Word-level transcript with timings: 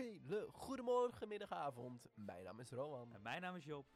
hele 0.00 0.48
goedemorgen, 0.52 1.28
middag, 1.28 1.50
avond. 1.50 2.06
Mijn 2.14 2.44
naam 2.44 2.60
is 2.60 2.70
Rowan. 2.70 3.14
En 3.14 3.22
mijn 3.22 3.40
naam 3.40 3.56
is 3.56 3.64
Job. 3.64 3.86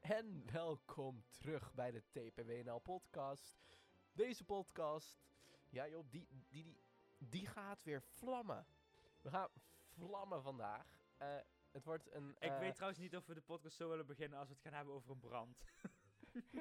En 0.00 0.52
welkom 0.52 1.24
terug 1.28 1.74
bij 1.74 1.90
de 1.90 2.02
TPWNL 2.10 2.78
podcast. 2.78 3.60
Deze 4.12 4.44
podcast, 4.44 5.20
ja 5.68 5.88
Job, 5.88 6.10
die, 6.10 6.26
die, 6.30 6.46
die, 6.48 6.80
die 7.18 7.46
gaat 7.46 7.82
weer 7.82 8.02
vlammen. 8.02 8.66
We 9.20 9.30
gaan 9.30 9.48
vlammen 9.98 10.42
vandaag. 10.42 10.86
Eh, 11.16 11.36
het 11.70 11.84
wordt 11.84 12.14
een... 12.14 12.36
Ik 12.38 12.50
eh, 12.50 12.58
weet 12.58 12.74
trouwens 12.74 13.00
niet 13.00 13.16
of 13.16 13.26
we 13.26 13.34
de 13.34 13.40
podcast 13.40 13.76
zo 13.76 13.88
willen 13.88 14.06
beginnen 14.06 14.38
als 14.38 14.48
we 14.48 14.54
het 14.54 14.62
gaan 14.62 14.72
hebben 14.72 14.94
over 14.94 15.10
een 15.10 15.20
brand. 15.20 15.62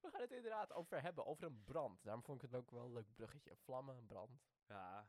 We 0.00 0.10
gaan 0.10 0.20
het 0.20 0.32
inderdaad 0.32 0.72
over 0.72 1.02
hebben, 1.02 1.26
over 1.26 1.44
een 1.44 1.64
brand. 1.64 2.02
Daarom 2.02 2.22
vond 2.22 2.42
ik 2.42 2.50
het 2.50 2.60
ook 2.60 2.70
wel 2.70 2.84
een 2.84 2.92
leuk 2.92 3.14
bruggetje. 3.14 3.56
Vlammen, 3.56 4.06
brand. 4.06 4.42
Ja. 4.66 5.08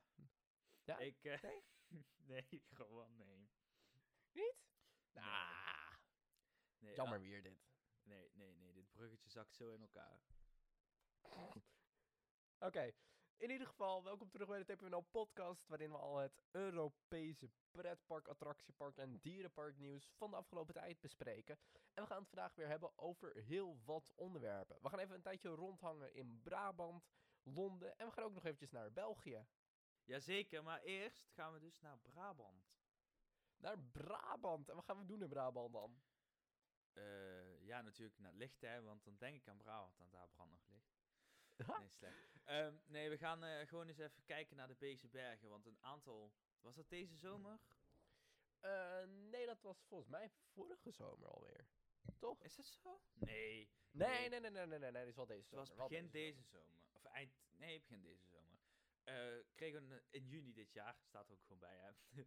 Ja? 0.91 0.98
Ik, 0.98 1.23
eh, 1.23 1.41
Nee? 1.41 1.63
nee, 2.31 2.63
gewoon 2.70 3.16
nee. 3.16 3.49
Niet? 4.32 4.55
Nee. 5.12 5.23
Ah, 5.23 5.95
nee 6.80 6.95
jammer 6.95 7.18
ah, 7.18 7.23
weer 7.23 7.44
dit. 7.44 7.59
nee, 8.04 8.32
nee, 8.34 8.55
nee. 8.55 8.73
Dit 8.73 8.91
bruggetje 8.91 9.30
zakt 9.30 9.55
zo 9.55 9.70
in 9.70 9.82
elkaar. 9.82 10.22
Oké, 12.68 12.94
in 13.38 13.49
ieder 13.49 13.68
geval, 13.68 14.04
welkom 14.04 14.30
terug 14.30 14.48
bij 14.48 14.63
de 14.63 14.76
TPNL 14.76 15.05
podcast, 15.12 15.68
waarin 15.68 15.91
we 15.91 15.98
al 15.98 16.18
het 16.18 16.41
Europese 16.52 17.49
pretpark, 17.71 18.27
attractiepark 18.27 18.98
en 18.98 19.20
dierenpark 19.21 19.77
nieuws 19.77 20.12
van 20.18 20.32
de 20.32 20.38
afgelopen 20.38 20.73
tijd 20.73 20.99
bespreken. 20.99 21.60
En 21.94 22.04
we 22.04 22.10
gaan 22.10 22.20
het 22.20 22.29
vandaag 22.29 22.55
weer 22.55 22.68
hebben 22.68 22.98
over 22.98 23.35
heel 23.35 23.79
wat 23.85 24.13
onderwerpen. 24.16 24.77
We 24.82 24.90
gaan 24.90 24.99
even 24.99 25.16
een 25.16 25.21
tijdje 25.21 25.49
rondhangen 25.49 26.13
in 26.13 26.41
Brabant, 26.41 27.10
Londen 27.44 27.98
en 27.98 28.05
we 28.07 28.12
gaan 28.12 28.23
ook 28.23 28.34
nog 28.34 28.46
eventjes 28.46 28.71
naar 28.71 28.91
België. 28.91 29.46
Jazeker, 30.05 30.63
maar 30.63 30.82
eerst 30.82 31.30
gaan 31.34 31.54
we 31.54 31.60
dus 31.60 31.80
naar 31.80 31.98
Brabant. 31.99 32.70
Naar 33.57 33.80
Brabant. 33.80 34.70
En 34.70 34.76
wat 34.76 34.85
gaan 34.85 34.98
we 34.99 35.05
doen 35.05 35.21
in 35.21 35.30
Brabant 35.30 35.74
dan? 35.74 36.02
Eh, 36.94 37.62
ja, 37.66 37.82
natuurlijk 37.82 38.20
naar 38.20 38.29
het 38.32 38.40
licht, 38.40 38.62
hè, 38.62 38.82
want 38.82 39.04
dan 39.04 39.18
denk 39.18 39.35
ik 39.35 39.48
aan 39.48 39.57
Brabant 39.57 39.99
en 39.99 40.10
daar 40.10 40.27
brandt 40.29 40.52
nog 40.52 40.68
licht. 40.68 40.99
Nee, 41.79 41.90
slecht. 41.90 42.29
Ehm, 42.44 42.76
nee, 42.85 43.10
we 43.10 43.18
gaan 43.18 43.44
eh, 43.44 43.68
gewoon 43.68 43.88
eens 43.88 43.98
even 43.98 44.24
kijken 44.26 44.55
naar 44.57 44.68
de 44.68 44.76
Beekse 44.76 45.07
Bergen, 45.07 45.49
want 45.49 45.66
een 45.66 45.77
aantal... 45.82 46.34
Was 46.60 46.76
dat 46.76 46.90
deze 46.90 47.16
zomer? 47.16 47.60
Eh, 48.60 49.04
nee, 49.07 49.46
dat 49.46 49.62
was 49.62 49.84
volgens 49.88 50.10
mij 50.10 50.32
vorige 50.54 50.91
zomer 50.91 51.27
alweer. 51.29 51.66
Toch? 52.20 52.44
Is 52.44 52.55
dat 52.55 52.66
zo? 52.66 53.02
Nee. 53.13 53.70
Nee, 53.91 54.29
nee, 54.29 54.40
nee, 54.40 54.52
nee, 54.52 54.52
nee, 54.52 54.66
nee, 54.68 54.79
nee, 54.79 54.91
dat 54.91 55.07
is 55.07 55.16
wel 55.16 55.26
deze 55.26 55.40
Het 55.41 55.49
zomer. 55.49 55.68
was 55.68 55.76
wel 55.77 55.88
begin 55.88 56.10
deze 56.10 56.35
deze 56.38 56.48
zomer. 56.49 56.79
Of 56.91 57.04
eind... 57.04 57.34
Nee, 57.52 57.79
begin 57.79 58.02
deze 58.02 58.24
zomer. 58.24 58.30
Eh, 59.12 59.43
kregen 59.55 59.91
een- 59.91 60.04
in 60.09 60.27
juni 60.27 60.54
dit 60.54 60.71
jaar, 60.73 60.98
staat 61.04 61.27
er 61.27 61.34
ook 61.34 61.41
gewoon 61.43 61.59
bij, 61.59 61.77
hè. 61.77 61.91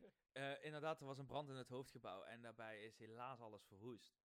nee. 0.00 0.12
Eh, 0.32 0.64
inderdaad, 0.64 1.00
er 1.00 1.06
was 1.06 1.18
een 1.18 1.26
brand 1.26 1.48
in 1.48 1.54
het 1.54 1.68
hoofdgebouw 1.68 2.22
en 2.22 2.42
daarbij 2.42 2.84
is 2.84 2.98
helaas 2.98 3.40
alles 3.40 3.64
verwoest. 3.64 4.22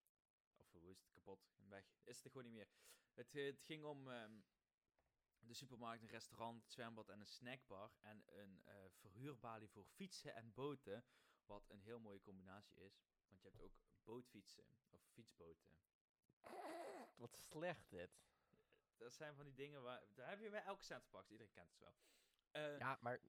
Of 0.57 0.67
verwoest, 0.69 1.11
kapot, 1.11 1.41
weg. 1.69 1.85
Is 2.05 2.17
het 2.17 2.25
er 2.25 2.31
gewoon 2.31 2.47
niet 2.47 2.55
meer. 2.55 2.69
Het, 3.15 3.33
het 3.33 3.63
ging 3.63 3.85
om 3.85 4.09
ehm, 4.11 4.41
de 5.39 5.55
supermarkt, 5.55 6.03
een 6.03 6.09
restaurant, 6.09 6.63
het 6.63 6.73
zwembad 6.73 7.09
en 7.09 7.21
een 7.21 7.27
snackbar. 7.27 7.93
En 8.01 8.23
een 8.27 8.63
eh, 8.65 8.85
verhuurbalie 8.91 9.69
voor 9.69 9.85
fietsen 9.85 10.35
en 10.35 10.53
boten. 10.55 11.05
Wat 11.45 11.69
een 11.69 11.81
heel 11.81 12.01
mooie 12.01 12.21
combinatie 12.21 12.81
is. 12.81 13.01
Want 13.29 13.41
je 13.43 13.49
hebt 13.49 13.61
ook 13.61 13.73
bootfietsen, 14.05 14.65
of 14.89 15.03
fietsboten. 15.13 15.69
Wat 17.17 17.37
slecht 17.37 17.91
dit. 17.91 18.21
Dat 18.99 19.15
zijn 19.15 19.35
van 19.35 19.45
die 19.45 19.55
dingen 19.55 19.83
waar... 19.83 20.03
Daar 20.15 20.29
heb 20.29 20.41
je 20.41 20.51
bij 20.51 20.63
elke 20.63 20.85
centerpark. 20.85 21.29
Iedereen 21.29 21.53
kent 21.53 21.71
het 21.71 21.79
wel. 21.79 21.95
Eh, 22.51 22.63
ja. 22.63 22.79
Ja, 22.79 22.99
maar 23.01 23.21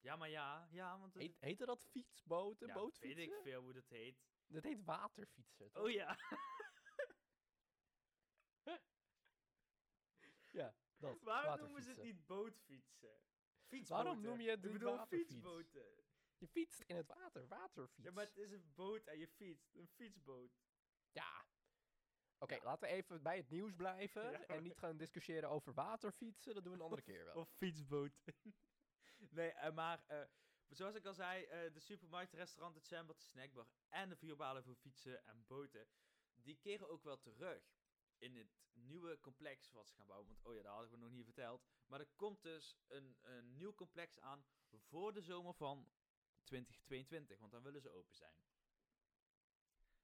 ja. 0.00 0.16
maar 0.16 0.28
ja. 0.30 0.68
Ja, 0.70 0.98
want... 0.98 1.14
het- 1.14 1.22
Heet, 1.22 1.36
heette 1.40 1.64
dat 1.64 1.84
fietsboten, 1.84 2.66
ja, 2.66 2.74
bootfietsen? 2.74 3.16
weet 3.16 3.28
ik 3.28 3.42
veel 3.42 3.62
hoe 3.62 3.72
dat 3.72 3.88
heet. 3.88 4.22
Dat 4.46 4.62
heet 4.62 4.84
waterfietsen, 4.84 5.56
toch? 5.72 5.82
Oh 5.82 5.90
ja. 5.90 6.18
Ja, 10.52 10.74
dat. 10.96 11.20
Waarom 11.22 11.60
noemen 11.60 11.82
ze 11.82 11.88
het 11.90 12.02
niet 12.02 12.26
bootfietsen? 12.26 13.22
Fietsboten. 13.66 14.04
Waarom 14.04 14.22
noem 14.22 14.40
je 14.40 14.50
het 14.50 14.64
Ik 14.64 14.72
bedoel 14.72 14.96
waterfiets? 14.96 15.32
fietsboten. 15.32 16.04
Je 16.38 16.48
fietst 16.48 16.80
in 16.80 16.96
het 16.96 17.06
water, 17.06 17.48
waterfiets. 17.48 18.06
Ja, 18.08 18.12
maar 18.12 18.24
het 18.24 18.36
is 18.36 18.50
een 18.50 18.72
boot 18.74 19.06
en 19.06 19.18
je 19.18 19.28
fietst. 19.28 19.74
Een 19.74 19.88
fietsboot. 19.88 20.52
Ja. 21.12 21.46
Oké, 22.44 22.64
laten 22.64 22.88
we 22.88 22.94
even 22.94 23.22
bij 23.22 23.36
het 23.36 23.50
nieuws 23.50 23.74
blijven 23.74 24.30
Ja, 24.30 24.46
en 24.46 24.62
niet 24.62 24.78
gaan 24.78 24.96
discussiëren 24.96 25.50
over 25.50 25.74
waterfietsen. 25.74 26.54
Dat 26.54 26.62
doen 26.62 26.72
we 26.72 26.78
een 26.78 26.84
andere 26.84 27.02
keer 27.02 27.24
wel. 27.24 27.34
Of 27.42 27.48
fietsboot. 27.48 28.12
nee, 29.30 29.50
eh, 29.50 29.72
maar 29.72 30.04
eh, 30.06 30.22
zoals 30.68 30.94
ik 30.94 31.04
al 31.06 31.14
zei, 31.14 31.44
eh, 31.44 31.72
de 31.72 31.80
supermarkt, 31.80 32.30
het 32.30 32.40
restaurant, 32.40 32.74
het 32.74 32.86
zwembad, 32.86 33.18
de 33.18 33.24
snackbar 33.24 33.66
en 33.88 34.08
de 34.08 34.16
vuurbalen 34.16 34.64
voor 34.64 34.74
fietsen 34.74 35.24
en 35.24 35.44
boten, 35.46 35.86
die 36.34 36.58
keren 36.60 36.88
ook 36.88 37.02
wel 37.02 37.20
terug 37.20 37.62
in 38.18 38.36
het 38.36 38.62
nieuwe 38.72 39.20
complex 39.20 39.70
wat 39.70 39.88
ze 39.88 39.94
gaan 39.94 40.06
bouwen. 40.06 40.28
Want, 40.28 40.44
oh 40.44 40.54
ja, 40.54 40.62
dat 40.62 40.72
hadden 40.72 40.90
we 40.90 40.96
nog 40.96 41.10
niet 41.10 41.24
verteld. 41.24 41.64
Maar 41.86 42.00
er 42.00 42.08
komt 42.16 42.42
dus 42.42 42.76
een, 42.86 43.16
een 43.20 43.56
nieuw 43.56 43.74
complex 43.74 44.20
aan 44.20 44.44
voor 44.70 45.12
de 45.12 45.22
zomer 45.22 45.54
van 45.54 45.88
2022, 46.42 47.38
want 47.38 47.52
dan 47.52 47.62
willen 47.62 47.80
ze 47.80 47.90
open 47.90 48.14
zijn. 48.14 48.36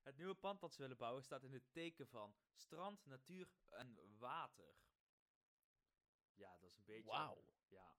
Het 0.02 0.16
nieuwe 0.16 0.34
pand 0.34 0.60
dat 0.60 0.72
ze 0.74 0.80
willen 0.82 0.96
bouwen 0.96 1.22
staat 1.22 1.42
in 1.42 1.52
het 1.52 1.72
teken 1.72 2.06
van 2.08 2.34
strand, 2.54 3.04
natuur 3.06 3.48
en 3.68 4.18
water. 4.18 4.76
Ja, 6.34 6.58
dat 6.58 6.70
is 6.70 6.76
een 6.76 6.84
beetje... 6.84 7.10
Wauw. 7.10 7.44
Ja. 7.68 7.96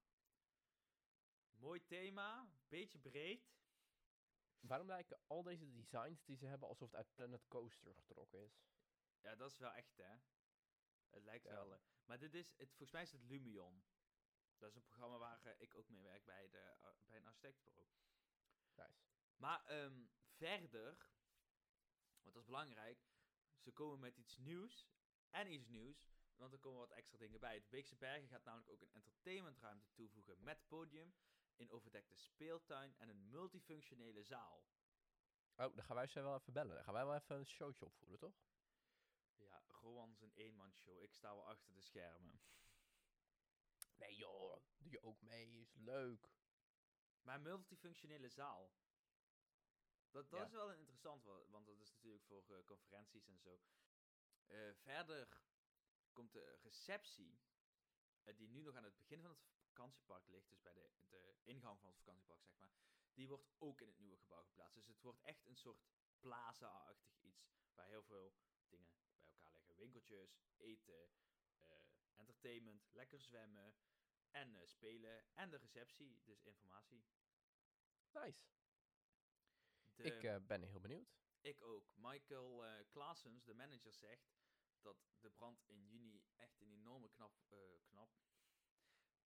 Mooi 1.52 1.86
thema, 1.86 2.50
beetje 2.68 3.00
breed. 3.00 3.60
Waarom 4.60 4.88
lijken 4.88 5.20
al 5.28 5.44
deze 5.44 5.72
designs 5.72 6.24
die 6.24 6.36
ze 6.38 6.46
hebben 6.46 6.68
alsof 6.68 6.88
het 6.88 6.96
uit 6.98 7.14
Planet 7.14 7.48
Coaster 7.48 7.96
getrokken 7.96 8.40
is? 8.44 8.64
Ja, 9.22 9.36
dat 9.36 9.52
is 9.52 9.58
wel 9.58 9.72
echt, 9.72 9.98
hè. 9.98 10.16
Het 11.10 11.24
lijkt 11.24 11.46
Ja. 11.46 11.52
wel... 11.54 11.74
eh, 11.74 11.80
maar 12.06 12.20
dit 12.20 12.34
is, 12.34 12.54
het, 12.58 12.68
volgens 12.70 12.92
mij 12.92 13.02
is 13.02 13.12
het 13.12 13.24
Lumion. 13.24 13.84
Dat 14.58 14.70
is 14.70 14.76
een 14.76 14.84
programma 14.86 15.18
waar 15.18 15.42
eh, 15.46 15.62
ik 15.62 15.76
ook 15.76 15.90
mee 15.90 16.02
werk 16.02 16.26
bij, 16.26 16.50
de, 16.50 16.58
eh, 16.58 16.90
bij 17.08 17.18
een 17.18 17.28
architectenbureau. 17.28 17.90
Nice. 18.76 19.00
Maar 19.36 19.66
ehm, 19.66 20.06
verder, 20.38 21.10
want 22.32 22.46
dat 22.46 22.56
is 22.56 22.60
belangrijk, 22.60 23.06
ze 23.58 23.72
komen 23.72 24.00
met 24.00 24.18
iets 24.18 24.38
nieuws 24.38 24.88
en 25.30 25.52
iets 25.52 25.68
nieuws, 25.68 26.10
want 26.36 26.54
er 26.54 26.60
komen 26.60 26.80
wat 26.80 26.92
extra 26.92 27.18
dingen 27.18 27.40
bij. 27.40 27.60
De 27.60 27.68
Beekse 27.70 27.96
Bergen 27.96 28.28
gaat 28.28 28.44
namelijk 28.44 28.70
ook 28.70 28.82
een 28.82 28.94
entertainmentruimte 28.94 29.92
toevoegen 29.94 30.44
met 30.44 30.68
podium, 30.68 31.14
een 31.56 31.72
overdekte 31.72 32.16
speeltuin 32.16 32.96
en 32.98 33.10
een 33.10 33.30
multifunctionele 33.30 34.24
zaal. 34.24 34.66
Oh, 35.56 35.76
dan 35.76 35.84
gaan 35.84 35.96
wij 35.96 36.08
ze 36.08 36.22
wel 36.22 36.36
even 36.36 36.54
bellen. 36.54 36.76
Dan 36.76 36.84
gaan 36.84 36.94
wij 36.94 37.06
wel 37.06 37.16
even 37.16 37.36
een 37.36 37.46
showtje 37.46 37.86
opvoeren, 37.86 38.20
toch? 38.20 38.36
Ja, 39.36 39.64
Rowan 39.68 40.12
is 40.12 40.22
een 40.22 40.34
eenmanshow. 40.34 41.02
Ik 41.04 41.14
sta 41.14 41.36
wel 41.36 41.48
achter 41.48 41.74
de 41.74 41.82
schermen. 41.82 42.42
Nee 43.96 44.16
joh, 44.16 44.64
doe 44.78 44.92
je 44.92 45.04
ook 45.04 45.22
mee, 45.22 45.60
is 45.60 45.74
leuk. 45.74 46.30
Maar 47.22 47.36
een 47.36 47.42
multifunctionele 47.42 48.30
zaal. 48.30 48.72
Dat, 50.12 50.30
dat 50.30 50.40
Ja. 50.40 50.46
is 50.46 50.52
wel 50.52 50.70
een 50.72 50.78
interessant, 50.78 51.24
wa- 51.24 51.46
want 51.50 51.66
dat 51.66 51.80
is 51.80 51.92
natuurlijk 51.94 52.24
voor 52.24 52.44
eh, 52.50 52.64
conferenties 52.66 53.28
en 53.28 53.40
zo. 53.40 53.62
Eh, 54.46 54.74
verder 54.74 55.42
komt 56.14 56.34
de 56.34 56.58
receptie, 56.62 57.40
eh, 58.24 58.36
die 58.38 58.48
nu 58.50 58.62
nog 58.62 58.76
aan 58.76 58.84
het 58.84 58.98
begin 58.98 59.22
van 59.22 59.30
het 59.30 59.40
vakantiepark 59.64 60.28
ligt, 60.28 60.50
dus 60.50 60.62
bij 60.62 60.74
de, 60.74 60.90
de 61.10 61.36
ingang 61.44 61.80
van 61.80 61.90
het 61.90 61.98
vakantiepark, 61.98 62.44
zeg 62.44 62.58
maar. 62.60 62.72
Die 63.14 63.28
wordt 63.28 63.48
ook 63.58 63.82
in 63.82 63.88
het 63.88 63.98
nieuwe 64.00 64.18
gebouw 64.18 64.44
geplaatst. 64.44 64.76
Dus 64.76 64.88
het 64.88 65.02
wordt 65.02 65.22
echt 65.22 65.46
een 65.46 65.56
soort 65.58 65.84
plaza-achtig 66.20 67.18
iets, 67.20 67.50
waar 67.74 67.88
heel 67.88 68.04
veel 68.04 68.34
dingen 68.70 68.92
bij 69.24 69.34
elkaar 69.34 69.54
liggen. 69.56 69.76
Winkeltjes, 69.78 70.42
eten, 70.58 71.12
entertainment, 72.16 72.88
lekker 72.92 73.20
zwemmen 73.20 73.76
en 74.32 74.68
spelen. 74.70 75.26
En 75.36 75.50
de 75.50 75.58
receptie, 75.58 76.22
dus 76.24 76.44
informatie. 76.44 77.04
Nice. 78.12 78.44
Ik 80.06 80.24
eh, 80.24 80.36
ben 80.48 80.62
heel 80.64 80.80
benieuwd. 80.80 81.16
ik 81.42 81.62
ook. 81.62 81.92
Michael 81.96 82.66
eh 82.66 82.86
Klaasens, 82.90 83.44
de 83.44 83.54
manager, 83.54 83.94
zegt 83.94 84.34
dat 84.82 84.98
de 85.20 85.30
brand 85.30 85.64
in 85.66 85.88
juni 85.88 86.24
echt 86.36 86.62
een 86.62 86.72
enorme 86.72 87.10
knap... 87.10 87.34
eh, 87.50 87.58
knap. 87.86 88.10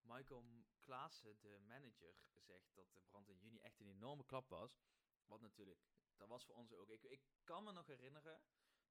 Michael 0.02 0.46
Klaassen, 0.82 1.40
de 1.40 1.60
manager, 1.60 2.16
zegt 2.36 2.74
dat 2.74 2.94
de 2.94 3.02
brand 3.08 3.30
in 3.30 3.38
juni 3.38 3.60
echt 3.60 3.80
een 3.80 3.88
enorme 3.88 4.26
klap 4.26 4.50
was. 4.50 4.80
Wat 5.26 5.42
natuurlijk, 5.42 5.80
dat 6.16 6.28
was 6.28 6.46
voor 6.46 6.56
ons 6.56 6.74
ook. 6.74 6.90
Ik, 6.90 7.04
ik 7.04 7.22
kan 7.44 7.64
me 7.64 7.72
nog 7.72 7.86
herinneren 7.88 8.42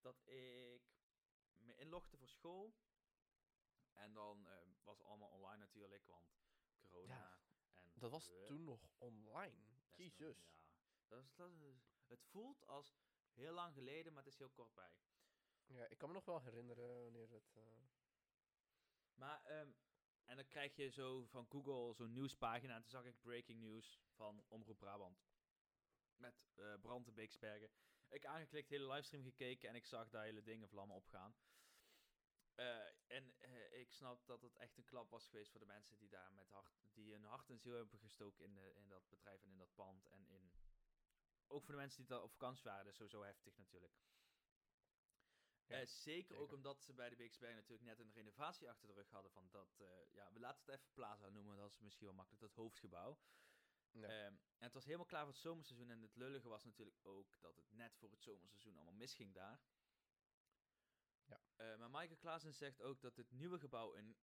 dat 0.00 0.26
ik 0.26 1.62
me 1.64 1.76
inlogde 1.76 2.16
voor 2.16 2.28
school. 2.28 2.74
En 3.94 4.12
dan 4.12 4.46
eh, 4.46 4.52
was 4.82 4.98
het 4.98 5.06
allemaal 5.06 5.28
online 5.28 5.58
natuurlijk, 5.58 6.06
want 6.06 6.36
corona. 6.76 7.14
Ja, 7.14 7.40
en, 7.74 7.92
Dat 7.94 8.10
was 8.10 8.28
eh, 8.28 8.44
toen 8.46 8.64
nog 8.64 8.88
online. 8.98 9.64
Jezus. 9.90 10.52
Dan- 11.08 11.18
ja, 11.36 11.36
dat 11.38 11.50
is, 11.50 11.58
dat 11.58 11.68
is- 11.68 11.92
het 12.06 12.24
voelt 12.24 12.66
als 12.66 12.94
heel 13.32 13.52
lang 13.52 13.74
geleden, 13.74 14.12
maar 14.12 14.22
het 14.22 14.32
is 14.32 14.38
heel 14.38 14.50
kort 14.50 14.74
bij. 14.74 14.94
Ja, 15.66 15.86
ik 15.86 15.98
kan 15.98 16.08
me 16.08 16.14
nog 16.14 16.24
wel 16.24 16.42
herinneren 16.42 17.02
wanneer 17.02 17.30
het... 17.30 17.56
eh, 17.56 17.62
Maar 19.14 19.44
ehm, 19.44 19.72
en 20.24 20.36
dan 20.36 20.46
krijg 20.48 20.76
je 20.76 20.88
zo 20.88 21.24
van 21.26 21.46
Google 21.48 21.94
zo'n 21.94 22.12
nieuwspagina. 22.12 22.74
En 22.74 22.80
toen 22.80 22.90
zag 22.90 23.04
ik 23.04 23.20
breaking 23.20 23.60
news 23.60 24.00
van 24.14 24.44
Omroep 24.48 24.78
Brabant. 24.78 25.24
Met 26.16 26.34
eh 26.54 26.74
brand 26.80 27.06
in 27.06 27.14
Beeksbergen. 27.14 27.70
Ik 28.08 28.26
aangeklikt, 28.26 28.68
hele 28.68 28.86
livestream 28.92 29.24
gekeken 29.24 29.68
en 29.68 29.74
ik 29.74 29.86
zag 29.86 30.08
daar 30.10 30.24
hele 30.24 30.42
dingen 30.42 30.68
vlammen 30.68 30.96
opgaan. 30.96 31.34
Eh, 32.54 32.78
en 33.06 33.34
ik 33.72 33.92
snap 33.92 34.26
dat 34.26 34.42
het 34.42 34.56
echt 34.56 34.76
een 34.76 34.84
klap 34.84 35.10
was 35.10 35.26
geweest 35.28 35.50
voor 35.50 35.60
de 35.60 35.66
mensen 35.66 35.98
die 35.98 36.08
daar 36.08 36.32
met 36.32 36.48
hart, 36.48 36.78
die 36.92 37.12
hun 37.12 37.24
hart 37.24 37.50
en 37.50 37.58
ziel 37.58 37.74
hebben 37.74 37.98
gestoken 37.98 38.44
in, 38.44 38.54
de, 38.54 38.74
in 38.74 38.88
dat 38.88 39.08
bedrijf 39.08 39.42
en 39.42 39.50
in 39.50 39.58
dat 39.58 39.74
pand. 39.74 40.06
En 40.06 40.26
in, 40.28 40.50
ook 41.46 41.64
voor 41.64 41.74
de 41.74 41.80
mensen 41.80 41.98
die 41.98 42.08
daar 42.08 42.22
op 42.22 42.30
vakantie 42.30 42.64
waren, 42.64 42.84
dat 42.84 42.92
is 42.92 42.98
sowieso 42.98 43.22
heftig 43.22 43.56
natuurlijk. 43.56 43.94
Ja, 45.66 45.80
Eh, 45.80 45.86
zeker, 45.86 46.36
ook 46.36 46.52
omdat 46.52 46.82
ze 46.82 46.94
bij 46.94 47.08
de 47.08 47.16
Beeksberg 47.16 47.54
natuurlijk 47.54 47.82
net 47.82 47.98
een 47.98 48.12
renovatie 48.12 48.68
achter 48.68 48.88
de 48.88 48.94
rug 48.94 49.10
hadden 49.10 49.32
van 49.32 49.48
dat, 49.50 49.80
eh, 49.80 50.12
ja, 50.12 50.32
we 50.32 50.38
laten 50.40 50.64
het 50.64 50.74
even 50.74 50.92
Plaza 50.92 51.28
noemen, 51.28 51.56
dat 51.56 51.70
is 51.70 51.78
misschien 51.78 52.06
wel 52.06 52.14
makkelijk, 52.14 52.42
dat 52.42 52.54
hoofdgebouw. 52.54 53.18
Ja. 53.90 54.08
Ehm, 54.08 54.34
en 54.34 54.64
het 54.64 54.72
was 54.72 54.84
helemaal 54.84 55.06
klaar 55.06 55.24
voor 55.24 55.32
het 55.32 55.40
zomerseizoen. 55.42 55.90
En 55.90 56.02
het 56.02 56.16
lullige 56.16 56.48
was 56.48 56.64
natuurlijk 56.64 56.98
ook 57.02 57.40
dat 57.40 57.56
het 57.56 57.72
net 57.72 57.96
voor 57.96 58.10
het 58.10 58.22
zomerseizoen 58.22 58.74
allemaal 58.76 58.94
misging 58.94 59.34
daar. 59.34 59.60
Ja. 61.24 61.40
Eh, 61.56 61.76
maar 61.76 61.90
Michael 61.90 62.16
Klaassen 62.16 62.54
zegt 62.54 62.82
ook 62.82 63.00
dat 63.00 63.16
het 63.16 63.30
nieuwe 63.30 63.58
gebouw 63.58 63.94
een 63.94 64.16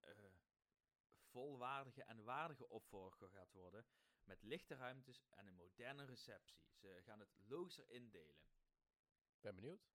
volwaardige 1.31 2.03
en 2.03 2.23
waardige 2.23 2.69
opvolger 2.69 3.29
gaat 3.29 3.51
worden. 3.51 3.85
Met 4.23 4.43
lichte 4.43 4.75
ruimtes 4.75 5.25
en 5.29 5.47
een 5.47 5.55
moderne 5.55 6.05
receptie. 6.05 6.61
Ze 6.73 7.01
gaan 7.03 7.19
het 7.19 7.35
logischer 7.47 7.89
indelen. 7.89 8.43
ben 9.41 9.55
benieuwd. 9.55 9.89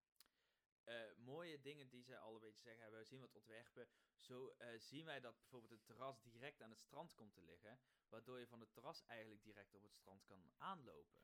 Eh, 0.84 1.14
mooie 1.17 1.61
dingen 1.61 1.88
die 1.88 2.02
zij 2.02 2.19
al 2.19 2.34
een 2.34 2.40
beetje 2.40 2.62
zeggen. 2.62 2.90
We 2.90 3.05
zien 3.05 3.20
wat 3.20 3.34
ontwerpen. 3.34 3.88
Zo 4.17 4.49
eh, 4.49 4.78
zien 4.78 5.05
wij 5.05 5.20
dat 5.20 5.38
bijvoorbeeld 5.38 5.73
het 5.73 5.84
terras 5.84 6.23
direct 6.23 6.62
aan 6.62 6.70
het 6.70 6.81
strand 6.81 7.14
komt 7.14 7.34
te 7.34 7.43
liggen. 7.43 7.78
Waardoor 8.08 8.38
je 8.38 8.46
van 8.46 8.61
het 8.61 8.73
terras 8.73 9.02
eigenlijk 9.05 9.44
direct 9.44 9.75
op 9.75 9.82
het 9.82 9.94
strand 9.94 10.25
kan 10.25 10.52
aanlopen. 10.56 11.22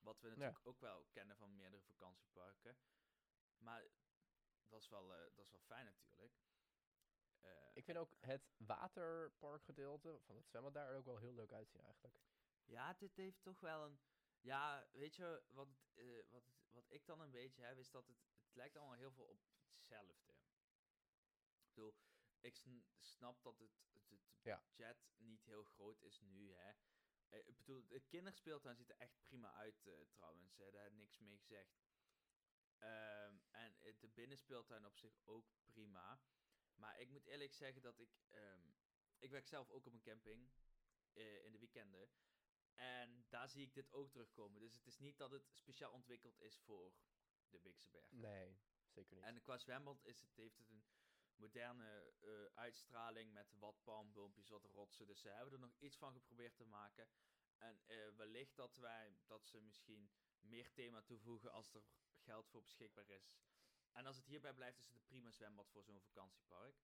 Wat 0.00 0.20
we 0.20 0.28
natuurlijk 0.28 0.66
ook 0.66 0.80
wel 0.80 1.06
kennen 1.10 1.36
van 1.36 1.56
meerdere 1.56 1.82
vakantieparken. 1.82 2.76
Maar 3.58 3.84
dat 4.68 4.82
is 4.82 4.88
wel, 4.88 5.14
eh, 5.14 5.34
dat 5.34 5.44
is 5.44 5.50
wel 5.50 5.60
fijn 5.60 5.84
natuurlijk. 5.84 6.32
Eh, 7.42 7.50
Ik 7.74 7.84
vind 7.84 7.98
ook 7.98 8.14
het 8.20 8.52
waterparkgedeelte 8.56 10.18
van 10.20 10.36
het 10.36 10.46
zwembad 10.48 10.74
daar 10.74 10.96
ook 10.96 11.04
wel 11.04 11.18
heel 11.18 11.34
leuk 11.34 11.52
uitzien 11.52 11.80
eigenlijk. 11.80 12.14
Ja, 12.64 12.94
dit 12.94 13.16
heeft 13.16 13.42
toch 13.42 13.60
wel 13.60 13.84
een. 13.84 14.00
Ja, 14.40 14.88
weet 14.92 15.16
je, 15.16 15.42
wat, 15.48 15.68
het, 15.68 15.90
eh, 15.94 16.30
wat, 16.30 16.44
het- 16.46 16.68
wat 16.70 16.86
ik 16.88 17.06
dan 17.06 17.20
een 17.20 17.30
beetje 17.30 17.62
heb, 17.62 17.78
is 17.78 17.90
dat 17.90 18.06
het, 18.06 18.16
het 18.44 18.54
lijkt 18.54 18.76
allemaal 18.76 18.96
heel 18.96 19.12
veel 19.12 19.26
op 19.26 19.40
hetzelfde. 19.74 20.32
Ik 21.58 21.68
bedoel, 21.74 21.94
ik 22.40 22.56
sn- 22.56 22.86
snap 22.98 23.42
dat 23.42 23.58
het, 23.58 23.70
het, 23.92 24.08
het 24.08 24.20
Ja. 24.42 24.62
budget 24.64 24.96
niet 25.16 25.44
heel 25.44 25.64
groot 25.64 26.00
is 26.02 26.20
nu, 26.20 26.52
hè. 26.54 26.72
Eh, 27.28 27.46
ik 27.46 27.56
bedoel, 27.56 27.86
de 27.88 28.00
kinderspeeltuin 28.00 28.76
ziet 28.76 28.90
er 28.90 28.98
echt 28.98 29.22
prima 29.22 29.52
uit, 29.52 29.86
trouwens. 30.12 30.56
Hè. 30.58 30.70
Daar 30.70 30.82
heb 30.82 30.92
ik 30.92 30.98
niks 30.98 31.18
mee 31.18 31.38
gezegd. 31.38 31.80
Ehm, 32.78 33.38
en 33.50 33.76
de 34.00 34.08
binnenspeeltuin 34.08 34.86
op 34.86 34.96
zich 34.96 35.18
ook 35.24 35.46
prima. 35.64 36.20
Maar 36.74 37.00
ik 37.00 37.08
moet 37.08 37.26
eerlijk 37.26 37.54
zeggen 37.54 37.82
dat 37.82 37.98
ik... 37.98 38.10
ehm, 38.30 38.60
ik 39.18 39.30
werk 39.30 39.46
zelf 39.46 39.70
ook 39.70 39.86
op 39.86 39.92
een 39.92 40.02
camping 40.02 40.50
eh, 41.12 41.44
in 41.44 41.52
de 41.52 41.58
weekenden. 41.58 42.10
En 42.74 43.24
daar 43.28 43.48
zie 43.48 43.62
ik 43.62 43.74
dit 43.74 43.92
ook 43.92 44.10
terugkomen. 44.10 44.60
Dus 44.60 44.74
het 44.74 44.86
is 44.86 44.98
niet 44.98 45.18
dat 45.18 45.30
het 45.30 45.50
speciaal 45.52 45.92
ontwikkeld 45.92 46.40
is 46.40 46.58
voor 46.58 46.92
de 47.48 47.58
Bigse 47.58 47.88
Berg. 47.88 48.10
Nee, 48.10 48.58
zeker 48.88 49.16
niet. 49.16 49.24
En 49.24 49.42
qua 49.42 49.58
zwembad 49.58 50.04
is 50.04 50.20
het, 50.20 50.36
heeft 50.36 50.58
het 50.58 50.70
een 50.70 50.84
moderne 51.36 52.14
eh, 52.20 52.44
uitstraling 52.54 53.32
met 53.32 53.52
wat 53.58 53.82
palmboompjes, 53.82 54.48
wat 54.48 54.64
rotsen. 54.64 55.06
Dus 55.06 55.20
ze 55.20 55.28
hebben 55.28 55.52
er 55.52 55.58
nog 55.58 55.76
iets 55.78 55.96
van 55.96 56.12
geprobeerd 56.12 56.56
te 56.56 56.64
maken. 56.64 57.08
En 57.56 57.82
eh, 57.86 58.08
wellicht 58.16 58.56
dat, 58.56 58.76
wij, 58.76 59.16
dat 59.26 59.46
ze 59.46 59.60
misschien 59.60 60.10
meer 60.40 60.72
thema 60.72 61.02
toevoegen 61.02 61.52
als 61.52 61.74
er 61.74 61.82
geld 62.16 62.48
voor 62.48 62.62
beschikbaar 62.62 63.10
is. 63.10 63.40
En 63.92 64.06
als 64.06 64.16
het 64.16 64.26
hierbij 64.26 64.54
blijft, 64.54 64.78
is 64.78 64.86
het 64.86 64.94
een 64.94 65.04
prima 65.06 65.30
zwembad 65.30 65.68
voor 65.70 65.82
zo'n 65.82 66.00
vakantiepark. 66.00 66.76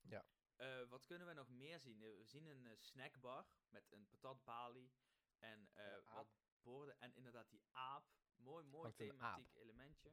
Ja. 0.00 0.24
Eh, 0.56 0.88
wat 0.88 1.04
kunnen 1.04 1.26
we 1.26 1.32
nog 1.32 1.48
meer 1.48 1.80
zien? 1.80 2.02
Eh, 2.02 2.16
we 2.16 2.24
zien 2.24 2.46
een 2.46 2.66
eh, 2.66 2.76
snackbar 2.76 3.46
met 3.68 3.92
een 3.92 4.06
patatbalie 4.06 4.92
en 5.38 5.70
wat 6.04 6.28
borden. 6.62 7.00
En 7.00 7.14
inderdaad 7.14 7.50
die 7.50 7.62
aap. 7.70 8.04
Mooi, 8.36 8.64
mooi 8.64 8.82
Hangt 8.82 8.96
thematiek 8.96 9.54
elementje. 9.54 10.10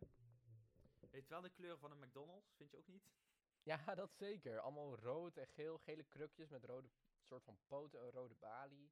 Heeft 1.09 1.29
wel 1.29 1.41
de 1.41 1.49
kleur 1.49 1.77
van 1.77 1.91
een 1.91 1.99
McDonald's, 1.99 2.53
vind 2.55 2.71
je 2.71 2.77
ook 2.77 2.87
niet? 2.87 3.09
Ja, 3.63 3.95
dat 3.95 4.13
zeker. 4.13 4.59
Allemaal 4.59 4.95
rood 4.95 5.37
en 5.37 5.47
geel, 5.47 5.77
gele 5.77 6.03
krukjes 6.03 6.49
met 6.49 6.63
rode 6.63 6.89
soort 7.21 7.43
van 7.43 7.59
poten, 7.67 8.03
een 8.03 8.11
rode 8.11 8.35
balie. 8.35 8.91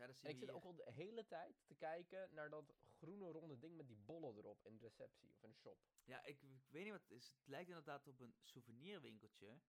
En 0.00 0.30
ik 0.30 0.38
zit 0.38 0.50
ook 0.50 0.64
al 0.64 0.74
de 0.74 0.92
hele 0.92 1.26
tijd 1.26 1.56
te 1.66 1.74
kijken 1.74 2.34
naar 2.34 2.50
dat 2.50 2.74
groene 2.88 3.28
ronde 3.28 3.58
ding 3.58 3.76
met 3.76 3.86
die 3.86 3.96
bollen 3.96 4.36
erop 4.36 4.66
in 4.66 4.76
de 4.76 4.82
receptie 4.82 5.30
of 5.30 5.42
in 5.42 5.50
de 5.50 5.56
shop. 5.56 5.78
Ja, 6.04 6.24
ik, 6.24 6.42
ik 6.42 6.70
weet 6.70 6.82
niet 6.82 6.92
wat 6.92 7.02
het 7.02 7.10
is. 7.10 7.28
Het 7.28 7.48
lijkt 7.48 7.68
inderdaad 7.68 8.06
op 8.06 8.20
een 8.20 8.34
souvenirwinkeltje. 8.42 9.60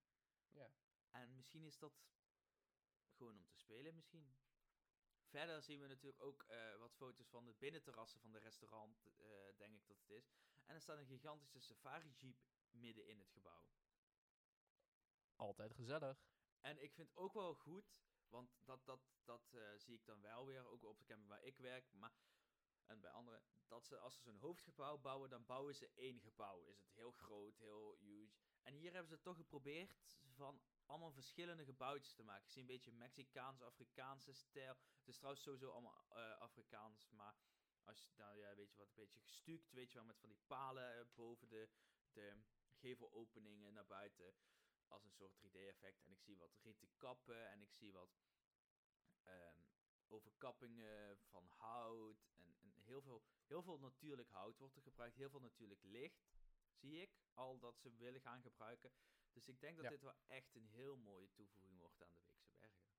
Ja. 0.50 0.70
En 1.10 1.34
misschien 1.36 1.64
is 1.64 1.78
dat 1.78 1.92
gewoon 3.12 3.36
om 3.36 3.46
te 3.48 3.58
spelen, 3.58 3.94
misschien. 3.94 4.36
Verder 5.32 5.62
zien 5.62 5.80
we 5.80 5.86
natuurlijk 5.86 6.22
ook 6.22 6.42
eh, 6.42 6.76
wat 6.76 6.94
foto's 6.94 7.28
van 7.28 7.44
de 7.44 7.54
binnenterrassen 7.54 8.20
van 8.20 8.32
de 8.32 8.38
restaurant, 8.38 9.06
eh, 9.16 9.24
denk 9.56 9.74
ik 9.74 9.86
dat 9.86 9.98
het 9.98 10.10
is. 10.10 10.32
En 10.64 10.74
er 10.74 10.80
staat 10.80 10.98
een 10.98 11.06
gigantische 11.06 11.60
safari 11.60 12.12
jeep 12.16 12.36
midden 12.70 13.06
in 13.06 13.18
het 13.18 13.30
gebouw. 13.30 13.68
Altijd 15.36 15.74
gezellig. 15.74 16.24
En 16.60 16.82
ik 16.82 16.92
vind 16.92 17.16
ook 17.16 17.32
wel 17.32 17.54
goed, 17.54 17.94
want 18.32 18.50
dat, 18.64 18.84
dat, 18.84 19.00
dat 19.24 19.52
eh, 19.52 19.60
zie 19.76 19.94
ik 19.94 20.04
dan 20.04 20.20
wel 20.20 20.46
weer, 20.46 20.66
ook 20.66 20.84
op 20.84 20.98
de 20.98 21.04
camping 21.04 21.28
waar 21.28 21.44
ik 21.44 21.58
werk, 21.58 21.92
maar, 21.92 22.12
en 22.86 23.00
bij 23.00 23.10
anderen, 23.10 23.42
dat 23.66 23.86
ze 23.86 23.98
als 23.98 24.16
ze 24.16 24.22
zo'n 24.22 24.38
hoofdgebouw 24.38 24.98
bouwen, 24.98 25.30
dan 25.30 25.44
bouwen 25.44 25.74
ze 25.74 25.90
één 25.94 26.20
gebouw. 26.20 26.64
Is 26.64 26.78
het 26.78 26.90
heel 26.94 27.12
groot, 27.12 27.58
heel 27.58 27.96
huge. 27.98 28.40
En 28.62 28.74
hier 28.74 28.92
hebben 28.92 29.10
ze 29.10 29.20
toch 29.20 29.36
geprobeerd 29.36 29.94
van 30.34 30.60
allemaal 30.86 31.12
verschillende 31.12 31.64
gebouwtjes 31.64 32.14
te 32.14 32.22
maken. 32.22 32.44
Ik 32.44 32.50
zie 32.50 32.60
een 32.60 32.66
beetje 32.66 32.92
Mexicaans-Afrikaanse 32.92 34.32
stijl. 34.32 34.74
Het 34.98 35.08
is 35.08 35.16
trouwens 35.16 35.42
sowieso 35.42 35.70
allemaal 35.70 36.04
eh, 36.08 36.38
Afrikaans, 36.38 37.08
maar 37.10 37.36
als 37.84 38.04
je 38.04 38.10
nou 38.16 38.38
ja, 38.38 38.54
weet 38.54 38.72
je 38.72 38.78
wat, 38.78 38.88
een 38.88 38.94
beetje 38.94 39.20
gestuukt, 39.20 39.72
weet 39.72 39.90
je 39.92 39.98
wel, 39.98 40.06
met 40.06 40.18
van 40.18 40.28
die 40.28 40.40
palen 40.46 40.98
eh, 40.98 41.04
boven 41.14 41.48
de, 41.48 41.68
de 42.12 42.36
gevelopeningen 42.70 43.72
naar 43.72 43.86
buiten 43.86 44.34
als 44.88 45.04
een 45.04 45.12
soort 45.12 45.32
3D-effect. 45.38 46.02
En 46.04 46.12
ik 46.12 46.20
zie 46.20 46.36
wat 46.36 46.56
rieten 46.62 46.88
kappen 46.96 47.48
en 47.48 47.62
ik 47.62 47.72
zie 47.72 47.92
wat 47.92 48.20
ehm, 49.22 49.60
overkappingen 50.06 51.18
van 51.18 51.46
hout. 51.48 52.30
En, 52.34 52.54
en 52.60 52.72
heel, 52.72 53.02
veel, 53.02 53.22
heel 53.46 53.62
veel 53.62 53.78
natuurlijk 53.78 54.28
hout 54.30 54.58
wordt 54.58 54.76
er 54.76 54.82
gebruikt. 54.82 55.16
Heel 55.16 55.30
veel 55.30 55.40
natuurlijk 55.40 55.82
licht, 55.82 56.30
zie 56.72 57.00
ik. 57.00 57.20
Al 57.34 57.58
dat 57.58 57.78
ze 57.78 57.96
willen 57.96 58.20
gaan 58.20 58.42
gebruiken. 58.42 58.92
Dus 59.32 59.48
ik 59.48 59.60
denk 59.60 59.76
dat 59.76 59.84
Ja. 59.84 59.90
dit 59.90 60.00
wel 60.02 60.14
echt 60.26 60.54
een 60.54 60.66
heel 60.66 60.96
mooie 60.96 61.32
toevoeging 61.32 61.78
wordt 61.78 62.02
aan 62.02 62.14
de 62.14 62.22
Weekse 62.24 62.50
Bergen. 62.58 62.90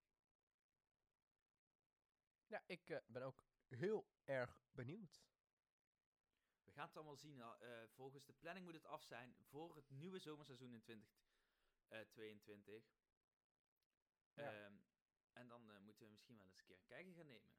Ja, 2.48 2.63
ik 2.68 2.90
eh, 2.90 2.98
ben 3.08 3.22
ook 3.24 3.44
heel 3.68 4.08
erg 4.24 4.63
benieuwd. 4.72 5.24
We 6.63 6.72
gaan 6.72 6.88
het 6.88 6.96
allemaal 6.96 7.16
zien. 7.18 7.40
eh, 7.42 7.84
volgens 7.90 8.25
de 8.25 8.34
planning 8.34 8.66
moet 8.66 8.74
het 8.75 8.86
af 8.86 9.04
zijn 9.04 9.36
voor 9.40 9.75
het 9.75 9.90
nieuwe 9.90 10.20
zomerseizoen 10.20 10.74
in 10.74 10.84
2022. 12.02 12.84
Ja. 14.34 14.52
Ehm, 14.54 14.76
en 15.32 15.48
dan 15.48 15.70
eh, 15.70 15.80
moeten 15.80 16.06
we 16.06 16.12
misschien 16.12 16.38
wel 16.38 16.46
eens 16.46 16.58
een 16.58 16.66
keer 16.66 16.78
een 16.78 16.86
kijkje 16.86 17.14
gaan 17.14 17.26
nemen. 17.26 17.50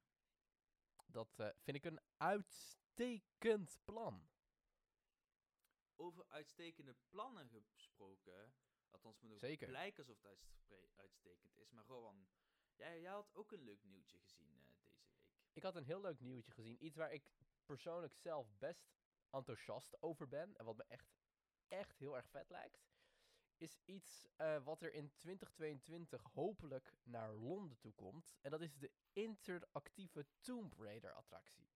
Dat 1.05 1.39
eh, 1.39 1.49
vind 1.57 1.77
ik 1.77 1.85
een 1.85 1.99
uitstekend 2.17 3.77
plan. 3.83 4.29
Over 5.95 6.25
uitstekende 6.27 6.95
plannen 7.09 7.49
gesproken. 7.49 8.53
Althans, 8.89 9.21
moet 9.21 9.39
Zeker. 9.39 9.67
blijken 9.67 9.97
alsof 9.97 10.21
het 10.21 10.95
uitstekend 10.95 11.57
is. 11.57 11.71
Maar 11.71 11.85
Rowan, 11.85 12.27
jij, 12.75 13.01
jij 13.01 13.11
had 13.11 13.33
ook 13.33 13.51
een 13.51 13.63
leuk 13.63 13.83
nieuwtje 13.83 14.19
gezien 14.19 14.57
eh, 14.57 14.67
deze 14.67 14.83
week. 14.83 15.13
Ik 15.53 15.63
had 15.63 15.75
een 15.75 15.83
heel 15.83 16.01
leuk 16.01 16.19
nieuwtje 16.19 16.51
gezien. 16.51 16.85
Iets 16.85 16.95
waar 16.95 17.13
ik 17.13 17.31
persoonlijk 17.65 18.15
zelf 18.15 18.57
best 18.57 18.95
enthousiast 19.29 20.01
over 20.01 20.27
ben. 20.27 20.55
En 20.57 20.65
wat 20.65 20.77
me 20.77 20.83
echt, 20.83 21.15
echt 21.67 21.97
heel 21.97 22.15
erg 22.15 22.29
vet 22.29 22.49
lijkt. 22.49 22.94
Is 23.57 23.79
iets 23.85 24.27
eh, 24.35 24.63
wat 24.63 24.81
er 24.81 24.93
in 24.93 25.11
2022 25.17 26.21
hopelijk 26.23 26.95
naar 27.03 27.33
Londen 27.33 27.77
toe 27.77 27.93
komt. 27.93 28.35
En 28.41 28.51
dat 28.51 28.61
is 28.61 28.77
de 28.77 28.91
interactieve 29.13 30.25
Tomb 30.41 30.73
Raider 30.77 31.13
attractie. 31.13 31.67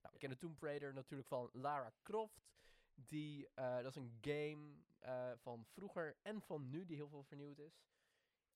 Nou, 0.00 0.12
we 0.12 0.18
kennen 0.18 0.38
Tomb 0.38 0.62
Raider 0.62 0.92
natuurlijk 0.94 1.28
van 1.28 1.50
Lara 1.52 1.92
Croft. 2.02 2.54
Die, 2.94 3.48
eh, 3.54 3.76
dat 3.76 3.86
is 3.86 3.96
een 3.96 4.18
game 4.20 4.84
eh, 4.98 5.32
van 5.36 5.64
vroeger 5.66 6.16
en 6.22 6.42
van 6.42 6.70
nu 6.70 6.84
die 6.84 6.96
heel 6.96 7.08
veel 7.08 7.24
vernieuwd 7.24 7.58
is. 7.58 7.84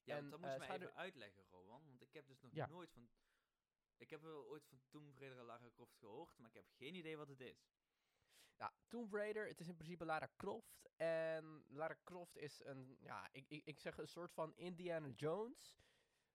Ja, 0.02 0.16
En, 0.16 0.30
dat 0.30 0.40
moet 0.40 0.52
je 0.52 0.58
mij 0.58 0.70
even 0.70 0.94
uitleggen, 0.94 1.42
Rowan. 1.50 1.86
Want 1.86 2.02
ik 2.02 2.12
heb 2.12 2.26
dus 2.26 2.40
nog 2.40 2.52
Ja. 2.54 2.66
nooit 2.66 2.90
van... 2.92 3.08
Ik 3.96 4.10
heb 4.10 4.20
wel 4.22 4.46
ooit 4.46 4.66
van 4.66 4.80
Tomb 4.88 5.18
Raider 5.18 5.38
en 5.38 5.44
Lara 5.44 5.70
Croft 5.72 5.96
gehoord, 5.96 6.38
maar 6.38 6.48
ik 6.48 6.54
heb 6.54 6.66
geen 6.68 6.94
idee 6.94 7.16
wat 7.16 7.28
het 7.28 7.40
is. 7.40 7.70
Ja, 8.60 8.72
Tomb 8.88 9.12
Raider, 9.14 9.46
het 9.48 9.60
is 9.60 9.68
in 9.68 9.74
principe 9.76 10.04
Lara 10.04 10.28
Croft. 10.36 10.88
En 10.96 11.64
Lara 11.68 11.96
Croft 12.04 12.36
is 12.36 12.64
een, 12.64 12.96
ja, 13.00 13.28
ik, 13.32 13.44
ik, 13.48 13.64
ik 13.64 13.80
zeg 13.80 13.98
een 13.98 14.08
soort 14.08 14.32
van 14.32 14.56
Indiana 14.56 15.08
Jones, 15.08 15.76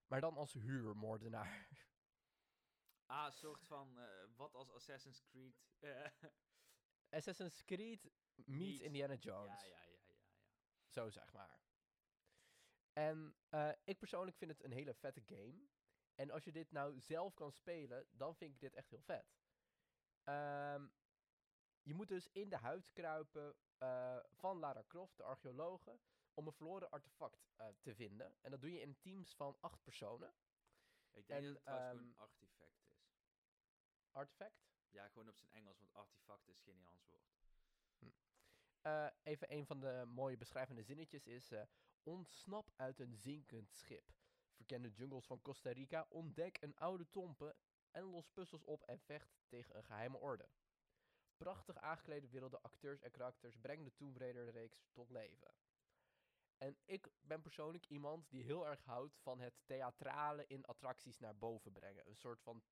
maar 0.07 0.21
dan 0.21 0.37
als 0.37 0.53
huurmoordenaar. 0.53 1.67
Ah, 3.05 3.25
een 3.25 3.31
soort 3.33 3.63
van, 3.63 3.99
eh, 3.99 4.25
wat 4.35 4.55
als 4.55 4.71
Assassin's 4.71 5.23
Creed. 5.25 5.55
eh, 5.79 6.05
Assassin's 7.17 7.63
Creed 7.63 8.11
meets 8.35 8.79
Indiana 8.79 9.15
Jones. 9.15 9.61
ja, 9.61 9.67
ja, 9.67 9.81
ja, 9.81 9.89
ja, 9.89 10.13
ja. 10.13 10.15
Zo 10.87 11.09
zeg 11.09 11.33
maar. 11.33 11.59
En 12.93 13.35
eh, 13.49 13.71
ik 13.83 13.97
persoonlijk 13.99 14.37
vind 14.37 14.51
het 14.51 14.63
een 14.63 14.71
hele 14.71 14.93
vette 14.93 15.21
game. 15.25 15.67
En 16.15 16.31
als 16.31 16.43
je 16.43 16.51
dit 16.51 16.71
nou 16.71 16.99
zelf 16.99 17.33
kan 17.33 17.51
spelen, 17.51 18.07
dan 18.11 18.35
vind 18.35 18.51
ik 18.53 18.59
dit 18.59 18.73
echt 18.73 18.89
heel 18.89 19.01
vet. 19.01 19.35
Ehm, 20.23 20.87
je 21.85 21.93
moet 21.93 22.07
dus 22.07 22.29
in 22.31 22.49
de 22.49 22.57
huid 22.57 22.91
kruipen 22.93 23.55
eh, 23.77 24.17
van 24.31 24.59
Lara 24.59 24.83
Croft, 24.87 25.17
de 25.17 25.23
archeologe, 25.23 25.99
om 26.33 26.47
een 26.47 26.53
verloren 26.53 26.91
artefact 26.91 27.47
eh, 27.55 27.67
te 27.81 27.95
vinden. 27.95 28.35
En 28.41 28.51
dat 28.51 28.61
doe 28.61 28.71
je 28.71 28.81
in 28.81 28.99
teams 28.99 29.35
van 29.35 29.57
acht 29.59 29.83
personen. 29.83 30.33
Ik 31.11 31.27
denk 31.27 31.39
En, 31.39 31.45
dat 31.45 31.53
het 31.53 31.63
trouwens 31.63 31.89
ehm, 31.89 31.97
gewoon 31.97 32.11
een 32.11 32.19
artefact 32.19 32.59
is. 32.61 32.97
Artefact. 34.11 34.63
Ja, 34.89 35.07
gewoon 35.07 35.29
op 35.29 35.37
zijn 35.37 35.51
Engels, 35.51 35.79
want 35.79 35.93
artefact 35.93 36.47
is 36.47 36.59
geen 36.61 36.75
Nederlands 36.75 37.07
woord. 37.07 37.23
Eh, 38.81 39.07
even 39.23 39.53
een 39.53 39.65
van 39.65 39.79
de 39.79 40.03
mooie 40.07 40.37
beschrijvende 40.37 40.83
zinnetjes 40.83 41.27
is... 41.27 41.51
ontsnap 42.03 42.71
uit 42.75 42.99
een 42.99 43.15
zinkend 43.15 43.73
schip. 43.73 44.13
Verken 44.55 44.81
de 44.81 44.89
jungles 44.89 45.25
van 45.25 45.41
Costa 45.41 45.71
Rica, 45.71 46.05
ontdek 46.09 46.57
een 46.61 46.75
oude 46.75 47.09
tompe... 47.09 47.55
en 47.91 48.03
los 48.03 48.29
puzzels 48.29 48.63
op 48.63 48.83
en 48.83 48.99
vecht 48.99 49.43
tegen 49.47 49.75
een 49.77 49.83
geheime 49.83 50.17
orde. 50.17 50.49
Prachtig 51.37 51.77
aangeklede 51.77 52.29
werelden, 52.29 52.61
acteurs 52.61 53.01
en 53.01 53.11
karakters... 53.11 53.57
brengen 53.57 53.85
de 53.85 53.95
Tomb 53.95 54.17
Raider-reeks 54.17 54.85
tot 54.91 55.09
leven. 55.09 55.53
En 56.57 56.77
ik 56.85 57.07
ben 57.21 57.41
persoonlijk 57.41 57.85
iemand 57.85 58.29
die 58.29 58.43
heel 58.43 58.67
erg 58.67 58.83
houdt 58.83 59.17
van 59.17 59.39
het 59.39 59.53
theatrale 59.65 60.47
in 60.47 60.65
attracties 60.65 61.19
naar 61.19 61.37
boven 61.37 61.71
brengen. 61.71 62.07
Een 62.07 62.15
soort 62.15 62.41
van 62.41 62.63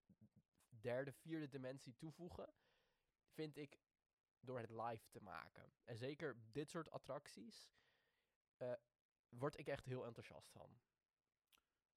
derde, 0.67 1.12
vierde 1.12 1.48
dimensie 1.48 1.96
toevoegen... 1.96 2.53
vind 3.27 3.58
ik 3.58 3.79
door 4.39 4.60
het 4.60 4.70
live 4.70 5.10
te 5.10 5.22
maken. 5.22 5.74
En 5.84 5.98
zeker 5.98 6.36
dit 6.51 6.70
soort 6.70 6.89
attracties 6.89 7.70
eh, 8.58 8.74
word 9.29 9.58
ik 9.58 9.67
echt 9.67 9.86
heel 9.86 10.05
enthousiast 10.05 10.50
van. 10.50 10.82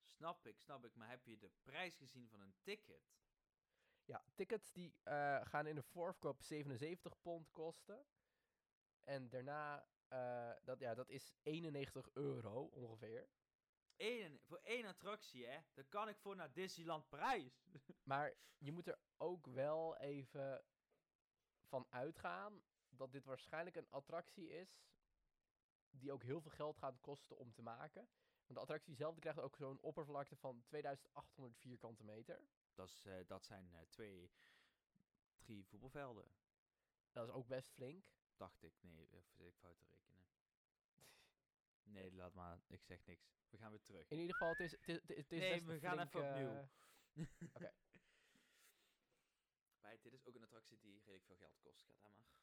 Snap 0.02 0.46
ik, 0.46 0.60
snap 0.60 0.84
ik. 0.84 0.94
Maar 0.94 1.08
heb 1.08 1.24
je 1.24 1.38
de 1.38 1.50
prijs 1.62 1.94
gezien 1.94 2.28
van 2.28 2.40
een 2.40 2.54
ticket? 2.62 3.16
Ja, 4.06 4.24
tickets 4.34 4.72
die 4.72 4.94
eh, 5.02 5.40
gaan 5.42 5.66
in 5.66 5.74
de 5.74 5.82
voorverkoop 5.82 6.42
77 6.42 7.20
pond 7.20 7.50
kosten. 7.50 8.06
En 9.04 9.28
daarna, 9.28 9.86
eh, 10.08 10.52
dat, 10.62 10.78
ja, 10.78 10.94
dat 10.94 11.08
is 11.08 11.32
91 11.42 12.10
euro 12.12 12.62
ongeveer. 12.62 13.28
Eén, 13.96 14.40
voor 14.44 14.60
één 14.62 14.86
attractie, 14.86 15.46
hè? 15.46 15.58
Dan 15.74 15.88
kan 15.88 16.08
ik 16.08 16.18
voor 16.18 16.36
naar 16.36 16.52
Disneyland 16.52 17.08
Parijs. 17.08 17.64
Maar 18.10 18.34
je 18.58 18.72
moet 18.72 18.86
er 18.86 18.98
ook 19.16 19.46
wel 19.46 19.96
even 19.96 20.64
van 21.62 21.86
uitgaan 21.90 22.62
dat 22.88 23.12
dit 23.12 23.24
waarschijnlijk 23.24 23.76
een 23.76 23.90
attractie 23.90 24.48
is 24.48 24.84
die 25.90 26.12
ook 26.12 26.22
heel 26.22 26.40
veel 26.40 26.50
geld 26.50 26.76
gaat 26.76 27.00
kosten 27.00 27.36
om 27.36 27.52
te 27.52 27.62
maken. 27.62 28.08
Want 28.46 28.58
de 28.58 28.60
attractie 28.60 28.94
zelf 28.94 29.18
krijgt 29.18 29.40
ook 29.40 29.56
zo'n 29.56 29.80
oppervlakte 29.80 30.36
van 30.36 30.62
2800 30.66 31.58
vierkante 31.58 32.04
meter. 32.04 32.40
Dat, 32.76 32.88
is, 32.88 33.04
eh, 33.04 33.26
dat 33.26 33.44
zijn 33.44 33.72
eh, 33.74 33.80
twee, 33.88 34.30
drie 35.38 35.66
voetbalvelden. 35.66 36.30
Dat 37.12 37.28
is 37.28 37.34
ook 37.34 37.46
best 37.46 37.70
flink. 37.70 38.04
Dacht 38.36 38.62
ik. 38.62 38.82
Nee, 38.82 39.12
of 39.12 39.26
zit 39.30 39.46
ik 39.46 39.56
fout 39.56 39.78
te 39.78 39.84
rekenen? 39.84 40.24
Nee, 41.82 42.12
laat 42.12 42.34
maar. 42.34 42.60
Ik 42.66 42.82
zeg 42.82 43.04
niks. 43.04 43.34
We 43.48 43.56
gaan 43.58 43.70
weer 43.70 43.82
terug. 43.82 44.10
In 44.10 44.18
ieder 44.18 44.32
geval, 44.36 44.48
het 44.50 44.60
is, 44.60 44.70
het 44.80 44.88
is, 45.10 45.16
het 45.16 45.32
is- 45.32 45.40
Nee, 45.40 45.62
we 45.64 45.78
gaan 45.80 45.98
even 46.00 46.28
opnieuw. 46.28 46.50
eh, 46.50 46.68
Oké. 47.54 47.72
Bij, 49.80 49.98
dit 50.02 50.12
is 50.12 50.26
ook 50.26 50.34
een 50.34 50.42
attractie 50.42 50.78
die 50.78 50.98
redelijk 50.98 51.24
veel 51.24 51.36
geld 51.36 51.58
kost. 51.58 51.86
Gaat 51.86 52.02
dat 52.02 52.10
maar. 52.10 52.34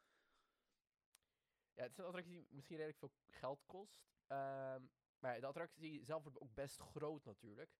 Ja, 1.73 1.81
het 1.83 1.91
is 1.91 1.97
een 1.97 2.05
attractie 2.05 2.31
die 2.33 2.47
misschien 2.49 2.75
redelijk 2.77 2.99
veel 2.99 3.13
geld 3.29 3.65
kost. 3.65 4.01
Ehm, 4.27 4.85
maar 5.19 5.39
de 5.39 5.45
attractie 5.47 6.03
zelf 6.05 6.23
wordt 6.23 6.39
ook 6.39 6.53
best 6.53 6.77
groot 6.79 7.23
natuurlijk. 7.25 7.71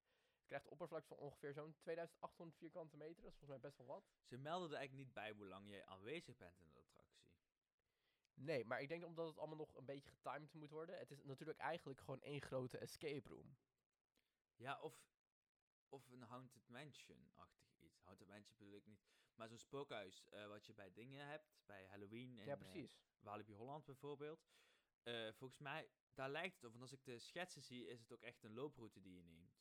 Krijgt 0.46 0.64
een 0.64 0.72
oppervlakte 0.72 1.08
van 1.08 1.16
ongeveer 1.16 1.52
zo'n 1.52 1.74
2800 1.78 2.58
vierkante 2.58 2.96
meter. 2.96 3.22
Dat 3.22 3.32
is 3.32 3.38
volgens 3.38 3.60
mij 3.60 3.70
best 3.70 3.78
wel 3.78 3.86
wat. 3.86 4.04
Ze 4.24 4.36
melden 4.36 4.70
er 4.70 4.76
eigenlijk 4.76 5.06
niet 5.06 5.14
bij 5.14 5.30
hoe 5.30 5.46
lang 5.46 5.70
je 5.70 5.86
aanwezig 5.86 6.36
bent 6.36 6.60
in 6.60 6.72
de 6.72 6.80
attractie. 6.80 7.24
Nee, 8.34 8.64
maar 8.64 8.80
ik 8.80 8.88
denk 8.88 9.04
omdat 9.04 9.26
het 9.26 9.38
allemaal 9.38 9.56
nog 9.56 9.74
een 9.74 9.84
beetje 9.84 10.10
getimed 10.10 10.54
moet 10.54 10.70
worden. 10.70 10.98
Het 10.98 11.10
is 11.10 11.22
natuurlijk 11.22 11.58
eigenlijk 11.58 12.00
gewoon 12.00 12.22
één 12.22 12.42
grote 12.42 12.78
escape 12.78 13.28
room. 13.28 13.56
Ja, 14.56 14.80
of, 14.80 15.06
of 15.88 16.08
een 16.08 16.22
Haunted 16.22 16.68
Mansion-achtig 16.68 17.78
iets. 17.78 18.02
Haunted 18.02 18.26
Mansion 18.26 18.56
bedoel 18.56 18.76
ik 18.76 18.86
niet. 18.86 19.04
Maar 19.34 19.48
zo'n 19.48 19.58
spookhuis 19.58 20.28
eh, 20.28 20.46
wat 20.46 20.66
je 20.66 20.74
bij 20.74 20.92
dingen 20.92 21.26
hebt. 21.26 21.56
Bij 21.66 21.86
Halloween 21.86 22.38
en 22.38 22.46
ja, 22.46 22.52
eh, 22.52 22.58
precies. 22.58 22.98
Walibi 23.20 23.54
Holland 23.54 23.84
bijvoorbeeld. 23.84 24.46
Eh, 25.02 25.32
volgens 25.32 25.60
mij, 25.60 25.90
daar 26.14 26.30
lijkt 26.30 26.54
het 26.54 26.64
op. 26.64 26.70
Want 26.70 26.82
als 26.82 26.92
ik 26.92 27.04
de 27.04 27.18
schetsen 27.18 27.62
zie, 27.62 27.86
is 27.86 28.00
het 28.00 28.12
ook 28.12 28.22
echt 28.22 28.42
een 28.42 28.54
looproute 28.54 29.00
die 29.00 29.14
je 29.14 29.22
neemt. 29.22 29.53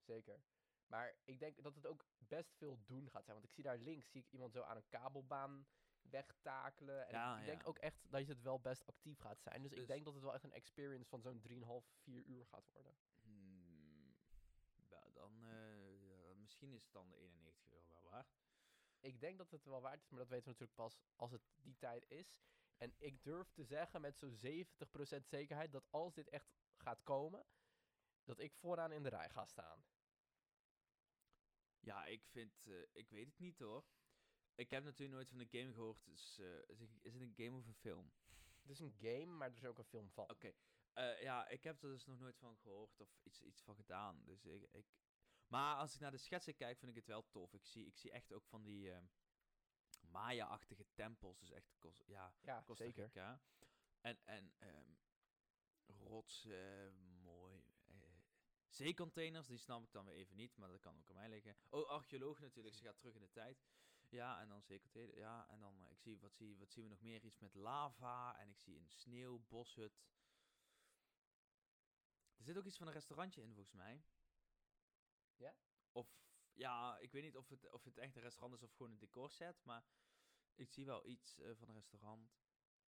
Zeker. 0.00 0.40
Maar 0.86 1.14
ik 1.24 1.38
denk 1.38 1.62
dat 1.62 1.74
het 1.74 1.86
ook 1.86 2.04
best 2.18 2.54
veel 2.56 2.78
doen 2.84 3.10
gaat 3.10 3.24
zijn. 3.24 3.36
Want 3.36 3.48
ik 3.48 3.54
zie 3.54 3.64
daar 3.64 3.78
links 3.78 4.10
zie 4.10 4.20
ik 4.20 4.30
iemand 4.32 4.52
zo 4.52 4.62
aan 4.62 4.76
een 4.76 4.88
kabelbaan 4.88 5.66
wegtakelen. 6.00 7.06
En 7.06 7.12
Ja, 7.12 7.38
ik, 7.38 7.44
denk 7.44 7.60
ja. 7.62 7.66
ook 7.68 7.78
echt 7.78 8.10
dat 8.10 8.26
het 8.26 8.42
wel 8.42 8.60
best 8.60 8.86
actief 8.86 9.18
gaat 9.18 9.40
zijn. 9.42 9.62
Dus, 9.62 9.70
ik 9.72 9.78
Dus- 9.78 9.86
denk 9.86 10.04
dat 10.04 10.14
het 10.14 10.22
wel 10.22 10.34
echt 10.34 10.44
een 10.44 10.52
experience 10.52 11.08
van 11.08 11.20
zo'n 11.20 11.40
3,5, 11.40 11.86
4 12.02 12.24
uur 12.24 12.46
gaat 12.46 12.68
worden. 12.72 12.96
Hmm, 13.22 14.16
ja, 14.88 15.10
dan, 15.12 15.42
eh, 15.44 16.28
ja, 16.28 16.34
misschien 16.34 16.72
is 16.72 16.82
het 16.84 16.92
dan 16.92 17.08
de 17.10 17.16
91 17.16 17.66
euro 17.72 17.86
wel 17.88 18.02
waard. 18.10 18.34
Ik 19.00 19.20
denk 19.20 19.38
dat 19.38 19.50
het 19.50 19.64
wel 19.64 19.80
waard 19.80 20.02
is, 20.02 20.08
maar 20.10 20.18
dat 20.18 20.28
weten 20.28 20.44
we 20.44 20.50
natuurlijk 20.50 20.78
pas 20.78 20.98
als 21.16 21.30
het 21.30 21.42
die 21.56 21.76
tijd 21.78 22.04
is. 22.10 22.38
En 22.76 22.94
ik 22.98 23.24
durf 23.24 23.50
te 23.50 23.64
zeggen 23.64 24.00
met 24.00 24.18
zo'n 24.18 24.34
70% 24.34 25.26
zekerheid 25.28 25.72
dat 25.72 25.86
als 25.90 26.14
dit 26.14 26.28
echt 26.28 26.46
gaat 26.76 27.02
komen, 27.02 27.46
dat 28.26 28.38
ik 28.38 28.54
vooraan 28.54 28.92
in 28.92 29.02
de 29.02 29.08
rij 29.08 29.28
ga 29.28 29.44
staan. 29.44 29.84
Ja, 31.80 32.04
ik 32.04 32.24
vind, 32.24 32.66
eh, 32.66 32.82
ik 32.92 33.10
weet 33.10 33.26
het 33.26 33.38
niet 33.38 33.58
hoor. 33.58 33.84
Ik 34.54 34.70
heb 34.70 34.84
natuurlijk 34.84 35.12
nooit 35.12 35.28
van 35.28 35.38
de 35.38 35.58
game 35.58 35.72
gehoord, 35.72 36.04
dus 36.04 36.38
eh, 36.38 36.68
is, 36.68 36.80
het, 36.80 36.90
een 37.04 37.34
game 37.36 37.56
of 37.56 37.66
een 37.66 37.74
film? 37.74 38.12
Het 38.60 38.70
is 38.70 38.80
een 38.80 38.96
game, 38.98 39.26
maar 39.26 39.48
er 39.48 39.56
is 39.56 39.64
ook 39.64 39.78
een 39.78 39.84
film 39.84 40.10
van. 40.10 40.30
Oké, 40.30 40.52
eh, 40.92 41.22
ja, 41.22 41.48
ik 41.48 41.64
heb 41.64 41.82
er 41.82 41.88
dus 41.88 42.04
nog 42.04 42.18
nooit 42.18 42.38
van 42.38 42.56
gehoord 42.56 43.00
of 43.00 43.18
iets, 43.22 43.42
iets 43.42 43.62
van 43.62 43.76
gedaan. 43.76 44.24
Dus 44.24 44.44
ik, 44.44 44.68
ik... 44.70 44.86
Maar 45.46 45.76
als 45.76 45.94
ik 45.94 46.00
naar 46.00 46.10
de 46.10 46.16
schetsen 46.16 46.54
kijk, 46.54 46.78
vind 46.78 46.90
ik 46.90 46.96
het 46.96 47.06
wel 47.06 47.28
tof. 47.30 47.54
Ik 47.54 47.66
zie, 47.66 47.86
ik 47.86 47.96
zie 47.96 48.10
echt 48.10 48.32
ook 48.32 48.46
van 48.46 48.62
die 48.62 48.92
Maya-achtige 50.00 50.86
tempels, 50.94 51.38
dus 51.38 51.50
echt 51.50 51.78
ja, 52.06 52.34
Ja, 52.40 52.62
Costa 52.62 52.84
zeker. 52.84 53.40
En, 54.00 54.18
en 54.24 54.52
ehm 54.58 54.94
rotsen, 55.86 56.94
zeecontainers, 58.76 59.46
die 59.46 59.58
snap 59.58 59.82
ik 59.82 59.92
dan 59.92 60.04
weer 60.04 60.14
even 60.14 60.36
niet, 60.36 60.56
maar 60.56 60.68
dat 60.68 60.80
kan 60.80 60.98
ook 60.98 61.08
aan 61.08 61.14
mij 61.14 61.28
liggen. 61.28 61.56
Oh, 61.68 61.88
archeoloog 61.88 62.40
natuurlijk, 62.40 62.74
ze 62.74 62.84
gaat 62.84 62.98
terug 62.98 63.14
in 63.14 63.20
de 63.20 63.30
tijd. 63.30 63.64
Ja, 64.08 64.40
en 64.40 64.48
dan 64.48 64.62
zeecontainer, 64.62 65.16
ja, 65.18 65.48
en 65.48 65.60
dan, 65.60 65.82
eh, 65.82 65.90
ik 65.90 65.98
zie, 66.00 66.18
wat, 66.18 66.34
zie, 66.34 66.58
wat 66.58 66.70
zien 66.70 66.84
we 66.84 66.90
nog 66.90 67.00
meer? 67.00 67.24
Iets 67.24 67.38
met 67.38 67.54
lava, 67.54 68.38
en 68.38 68.48
ik 68.48 68.58
zie 68.58 68.78
een 68.78 68.90
sneeuwboshut. 68.90 70.04
Er 72.36 72.44
zit 72.44 72.56
ook 72.56 72.64
iets 72.64 72.76
van 72.76 72.86
een 72.86 72.92
restaurantje 72.92 73.42
in, 73.42 73.54
volgens 73.54 73.74
mij. 73.74 74.02
Ja? 75.36 75.56
Of, 75.92 76.08
ja, 76.52 76.98
ik 76.98 77.12
weet 77.12 77.22
niet 77.22 77.36
of 77.36 77.48
het, 77.48 77.70
of 77.70 77.84
het 77.84 77.98
echt 77.98 78.16
een 78.16 78.22
restaurant 78.22 78.54
is 78.54 78.62
of 78.62 78.72
gewoon 78.72 78.92
een 78.92 78.98
decorset, 78.98 79.64
maar 79.64 79.84
ik 80.54 80.70
zie 80.70 80.84
wel 80.84 81.06
iets 81.06 81.38
eh, 81.38 81.50
van 81.54 81.68
een 81.68 81.74
restaurant. 81.74 82.30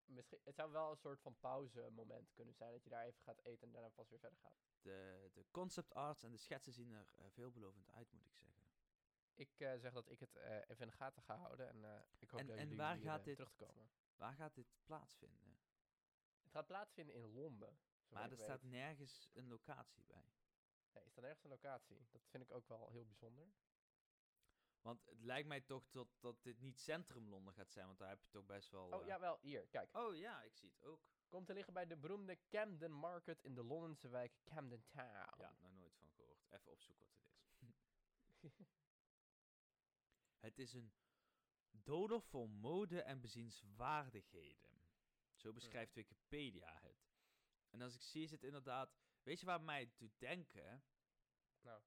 Misschien, 0.09 0.39
het 0.45 0.55
zou 0.55 0.71
wel 0.73 0.91
een 0.91 0.97
soort 0.97 1.21
van 1.21 1.39
pauzemoment 1.39 2.33
kunnen 2.33 2.55
zijn, 2.55 2.73
dat 2.73 2.85
je 2.85 2.91
daar 2.91 3.05
even 3.05 3.23
gaat 3.23 3.41
eten 3.43 3.67
en 3.67 3.73
daarna 3.73 3.89
pas 3.89 4.09
weer 4.09 4.19
verder 4.19 4.39
gaat. 4.39 4.59
De, 4.83 5.31
de 5.33 5.45
concept 5.51 5.95
arts 5.95 6.23
en 6.23 6.31
de 6.31 6.37
schetsen 6.37 6.73
zien 6.73 6.91
er 6.93 7.09
eh, 7.15 7.25
veelbelovend 7.31 7.91
uit, 7.91 8.13
moet 8.13 8.25
ik 8.25 8.35
zeggen. 8.35 8.63
Ik 9.35 9.61
eh, 9.61 9.75
zeg 9.79 9.93
dat 9.93 10.11
ik 10.11 10.21
het 10.21 10.37
eh, 10.37 10.57
even 10.57 10.79
in 10.79 10.87
de 10.87 10.97
gaten 10.97 11.23
ga 11.23 11.37
houden 11.37 11.69
en 11.69 12.05
ik 12.19 12.31
hoop 12.31 12.41
En- 12.41 12.47
dat 12.47 12.57
en 12.57 12.63
jullie 12.63 12.77
waar 12.79 12.95
hier, 12.97 13.05
gaat 13.05 13.25
dit- 13.25 13.35
terug 13.37 13.51
te 13.51 13.65
komen. 13.65 13.91
Waar 14.17 14.35
gaat 14.35 14.55
dit 14.55 14.67
plaatsvinden? 14.85 15.59
Het 16.43 16.53
gaat 16.53 16.67
plaatsvinden 16.67 17.15
in 17.15 17.33
Londen. 17.33 17.79
Maar 18.09 18.31
er 18.31 18.39
staat 18.39 18.63
nergens 18.63 19.29
een 19.33 19.49
locatie 19.49 20.05
bij. 20.07 20.33
Nee, 20.93 21.05
is 21.05 21.15
dan 21.15 21.25
ergens 21.25 21.45
een 21.45 21.51
locatie. 21.51 22.07
Dat 22.11 22.27
vind 22.29 22.43
ik 22.43 22.51
ook 22.51 22.69
wel 22.69 22.91
heel 22.91 23.05
bijzonder. 23.07 23.49
Want 24.81 25.05
het 25.05 25.23
lijkt 25.23 25.49
mij 25.49 25.61
toch 25.61 25.89
dat, 25.91 26.09
dat 26.21 26.43
dit 26.43 26.61
niet 26.61 26.81
centrum 26.81 27.29
Londen 27.29 27.55
gaat 27.55 27.73
zijn, 27.73 27.87
want 27.87 27.99
daar 27.99 28.09
heb 28.09 28.23
je 28.23 28.31
toch 28.31 28.47
best 28.47 28.71
wel... 28.71 28.87
Oh, 28.87 29.01
eh, 29.01 29.07
jawel, 29.07 29.39
hier, 29.41 29.67
kijk. 29.67 29.97
Oh 29.97 30.17
ja, 30.17 30.43
ik 30.43 30.57
zie 30.57 30.71
het 30.71 30.85
ook. 30.85 31.01
Komt 31.29 31.47
te 31.47 31.55
liggen 31.55 31.73
bij 31.73 31.87
de 31.87 31.97
beroemde 31.97 32.39
Camden 32.49 32.93
Market 32.93 33.43
in 33.43 33.55
de 33.55 33.65
Londense 33.65 34.09
wijk 34.09 34.33
Camden 34.45 34.85
Town. 34.89 35.41
Ja, 35.41 35.55
nog 35.61 35.73
nooit 35.73 35.97
van 35.97 36.11
gehoord. 36.11 36.47
Even 36.51 36.73
opzoeken 36.73 37.07
wat 37.07 37.15
het 37.15 37.33
is. 37.33 37.67
het 40.47 40.59
is 40.59 40.73
een 40.73 40.93
Dodelijk 41.71 42.25
voor 42.25 42.49
mode 42.49 43.03
en 43.03 43.21
bezienswaardigheden. 43.21 44.81
Zo 45.35 45.53
beschrijft 45.53 45.95
Wikipedia 45.95 46.79
het. 46.81 47.09
En 47.71 47.83
als 47.83 47.95
ik 47.95 48.03
zie, 48.03 48.23
is 48.23 48.31
het 48.31 48.43
inderdaad... 48.43 48.97
Weet 49.23 49.41
je 49.41 49.47
waar 49.47 49.63
mij 49.63 49.91
doet 49.97 50.19
denken? 50.19 50.83
Nou. 51.61 51.83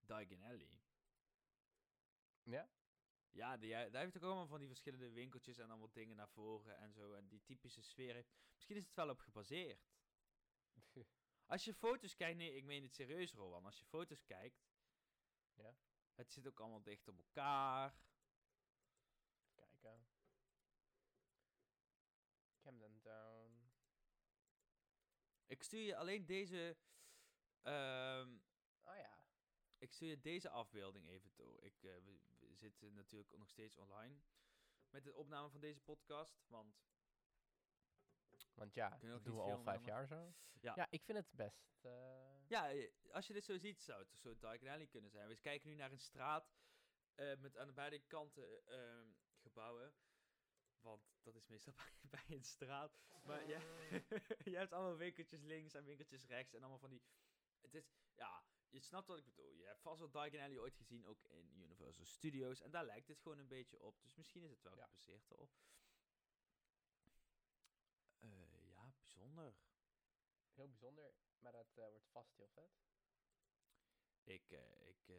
Diagon 0.00 0.42
Alley. 0.42 0.79
Ja? 2.42 2.70
Ja, 3.30 3.56
die, 3.56 3.70
daar 3.70 4.02
heeft 4.02 4.16
ook 4.16 4.22
allemaal 4.22 4.46
van 4.46 4.58
die 4.58 4.68
verschillende 4.68 5.10
winkeltjes 5.10 5.58
en 5.58 5.70
allemaal 5.70 5.92
dingen 5.92 6.16
naar 6.16 6.28
voren 6.28 6.76
en 6.76 6.92
zo. 6.92 7.12
En 7.12 7.28
die 7.28 7.42
typische 7.42 7.82
sfeer 7.82 8.14
heeft... 8.14 8.32
Misschien 8.54 8.76
is 8.76 8.84
het 8.84 8.94
wel 8.94 9.08
op 9.08 9.18
gebaseerd. 9.18 9.88
Als 11.52 11.64
je 11.64 11.74
foto's 11.74 12.14
kijkt... 12.14 12.36
Nee, 12.36 12.54
ik 12.54 12.64
meen 12.64 12.82
het 12.82 12.94
serieus, 12.94 13.32
Rowan. 13.32 13.64
Als 13.64 13.78
je 13.78 13.84
foto's 13.84 14.24
kijkt... 14.24 14.62
Ja. 15.54 15.76
Het 16.14 16.32
zit 16.32 16.46
ook 16.46 16.60
allemaal 16.60 16.82
dicht 16.82 17.08
op 17.08 17.18
elkaar. 17.18 17.94
Kijken. 19.54 20.06
Camden 22.60 23.00
Town. 23.00 23.72
Ik 25.46 25.62
stuur 25.62 25.80
je 25.80 25.96
alleen 25.96 26.26
deze... 26.26 26.76
ehm, 27.62 28.38
Oh 28.82 28.96
ja. 28.96 29.19
Ik 29.80 29.92
stuur 29.92 30.08
je 30.08 30.20
deze 30.20 30.50
afbeelding 30.50 31.08
even 31.08 31.32
door. 31.34 31.62
Ik, 31.62 31.82
eh, 31.82 31.96
we, 32.04 32.20
we 32.38 32.54
zitten 32.54 32.94
natuurlijk 32.94 33.36
nog 33.36 33.48
steeds 33.48 33.76
online 33.76 34.16
met 34.90 35.04
de 35.04 35.14
opname 35.14 35.50
van 35.50 35.60
deze 35.60 35.80
podcast. 35.80 36.44
Want 36.48 36.76
Want 38.54 38.74
ja, 38.74 38.98
dat 39.00 39.24
doen 39.24 39.36
we 39.36 39.42
al 39.42 39.58
vijf 39.58 39.84
jaar 39.84 40.06
zo. 40.06 40.34
Ja. 40.60 40.72
ja, 40.76 40.86
ik 40.90 41.02
vind 41.04 41.18
het 41.18 41.30
best. 41.30 41.68
eh, 41.80 42.48
ja, 42.48 42.70
eh, 42.70 42.90
als 43.10 43.26
je 43.26 43.32
dit 43.32 43.44
zo 43.44 43.58
ziet, 43.58 43.82
zou 43.82 43.98
het 43.98 44.18
zo 44.20 44.38
Diagon 44.38 44.68
Alley 44.68 44.86
kunnen 44.86 45.10
zijn. 45.10 45.28
We 45.28 45.36
kijken 45.36 45.68
nu 45.68 45.74
naar 45.74 45.92
een 45.92 45.98
straat 45.98 46.52
eh, 47.14 47.36
met 47.38 47.56
aan 47.56 47.66
de 47.66 47.72
beide 47.72 47.98
kanten 47.98 48.66
ehm, 48.66 49.08
gebouwen. 49.38 49.94
Want 50.80 51.02
dat 51.22 51.34
is 51.34 51.46
meestal 51.46 51.72
bij, 51.82 51.92
bij 52.10 52.36
een 52.36 52.44
straat. 52.44 52.98
Maar 53.22 53.48
ja, 53.48 53.60
je 54.52 54.56
hebt 54.56 54.72
allemaal 54.72 54.96
winkeltjes 54.96 55.42
links 55.42 55.74
en 55.74 55.84
winkeltjes 55.84 56.24
rechts 56.26 56.54
en 56.54 56.60
allemaal 56.60 56.78
van 56.78 56.90
die... 56.90 57.02
Het 57.60 57.74
is, 57.74 57.90
ja, 58.14 58.44
je 58.70 58.80
snapt 58.80 59.06
wat 59.06 59.18
ik 59.18 59.24
bedoel. 59.24 59.52
Je 59.52 59.64
hebt 59.66 59.80
vast 59.82 59.98
wel 59.98 60.10
Diagon 60.10 60.40
Alley 60.40 60.58
ooit 60.58 60.74
gezien, 60.76 61.06
ook 61.06 61.24
in 61.24 61.50
Universal 61.56 62.04
Studios. 62.04 62.60
En 62.60 62.70
daar 62.70 62.84
lijkt 62.84 63.08
het 63.08 63.20
gewoon 63.20 63.38
een 63.38 63.48
beetje 63.48 63.80
op. 63.82 64.00
Dus 64.02 64.14
misschien 64.14 64.42
is 64.42 64.50
het 64.50 64.62
wel 64.62 64.76
Ja. 64.76 64.84
gebaseerd 64.86 65.30
erop. 65.30 65.50
Eh, 68.18 68.68
ja, 68.72 68.92
bijzonder. 68.98 69.54
heel 70.54 70.68
bijzonder, 70.68 71.14
maar 71.38 71.52
dat 71.52 71.76
eh, 71.76 71.88
wordt 71.88 72.08
vast 72.10 72.36
heel 72.36 72.48
vet. 72.48 72.70
Ik, 74.24 74.50
eh, 74.50 74.88
ik 74.88 75.12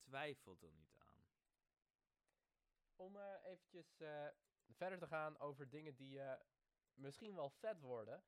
twijfel 0.00 0.56
er 0.60 0.72
niet 0.72 0.94
aan. 0.96 1.22
Om 2.96 3.16
eventjes 3.42 3.96
verder 4.66 4.98
te 4.98 5.06
gaan 5.06 5.38
over 5.38 5.68
dingen 5.68 5.94
die 5.94 6.20
misschien 6.92 7.34
wel 7.34 7.50
vet 7.50 7.80
worden. 7.80 8.24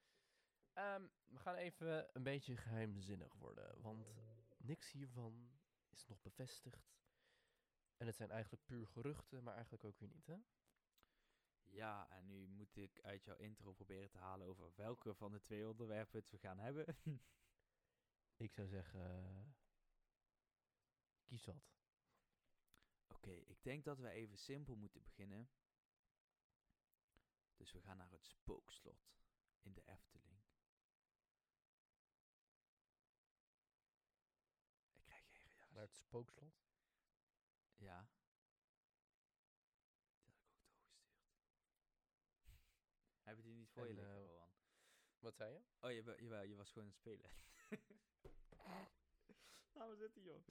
Ehm, 0.72 1.06
we 1.24 1.38
gaan 1.38 1.54
even 1.54 2.08
een 2.16 2.22
beetje 2.22 2.56
geheimzinnig 2.56 3.32
worden, 3.34 3.80
want 3.82 4.06
niks 4.66 4.92
hiervan 4.92 5.50
is 5.90 6.06
nog 6.06 6.22
bevestigd. 6.22 6.94
En 7.96 8.06
het 8.06 8.16
zijn 8.16 8.30
eigenlijk 8.30 8.64
puur 8.64 8.86
geruchten, 8.86 9.42
maar 9.42 9.54
eigenlijk 9.54 9.84
ook 9.84 9.98
weer 9.98 10.08
niet, 10.08 10.26
hè? 10.26 10.36
Ja, 11.64 12.08
en 12.10 12.26
nu 12.26 12.46
moet 12.48 12.76
ik 12.76 13.00
uit 13.00 13.24
jouw 13.24 13.36
intro 13.36 13.72
proberen 13.72 14.10
te 14.10 14.18
halen 14.18 14.46
over 14.46 14.72
welke 14.74 15.14
van 15.14 15.32
de 15.32 15.40
twee 15.40 15.68
onderwerpen 15.68 16.20
het 16.20 16.30
we 16.30 16.38
gaan 16.38 16.58
hebben. 16.58 16.96
Ik 18.36 18.52
zou 18.52 18.68
zeggen, 18.68 19.00
eh, 19.00 19.46
kies 21.24 21.44
wat. 21.44 21.74
Oké, 23.06 23.30
ik 23.30 23.62
denk 23.62 23.84
dat 23.84 23.98
we 23.98 24.08
even 24.08 24.38
simpel 24.38 24.76
moeten 24.76 25.02
beginnen. 25.02 25.50
Dus 27.56 27.72
we 27.72 27.80
gaan 27.80 27.96
naar 27.96 28.10
het 28.10 28.24
spookslot 28.24 29.16
in 29.60 29.72
de 29.72 29.82
Efteling. 29.86 30.40
Ik 34.94 35.02
krijg 35.02 35.26
geen 35.26 35.42
reactie. 35.42 35.74
Naar 35.74 35.82
het 35.82 35.95
spookslot. 36.06 36.54
Ja. 37.76 38.08
Die 40.24 40.34
had 40.34 40.38
ik 40.38 40.44
ook 40.50 40.58
doorgestuurd. 40.58 41.04
Heb 43.22 43.36
je 43.36 43.42
die 43.42 43.54
niet 43.54 43.70
voor 43.70 43.84
je 43.84 43.90
En, 43.90 43.94
liggen, 43.96 44.14
eh, 44.16 44.24
Rowan? 44.26 44.48
Wat 45.18 45.36
zei 45.36 45.52
je? 45.52 45.62
Oh, 45.80 45.92
je, 45.92 46.02
wa- 46.04 46.16
jawel, 46.18 46.42
je 46.42 46.54
was 46.54 46.70
gewoon 46.70 46.84
aan 46.88 46.92
het 46.92 47.00
spelen. 47.00 47.30
Laat 49.72 49.86
maar 49.88 49.96
zitten, 49.96 50.22
joh. 50.22 50.46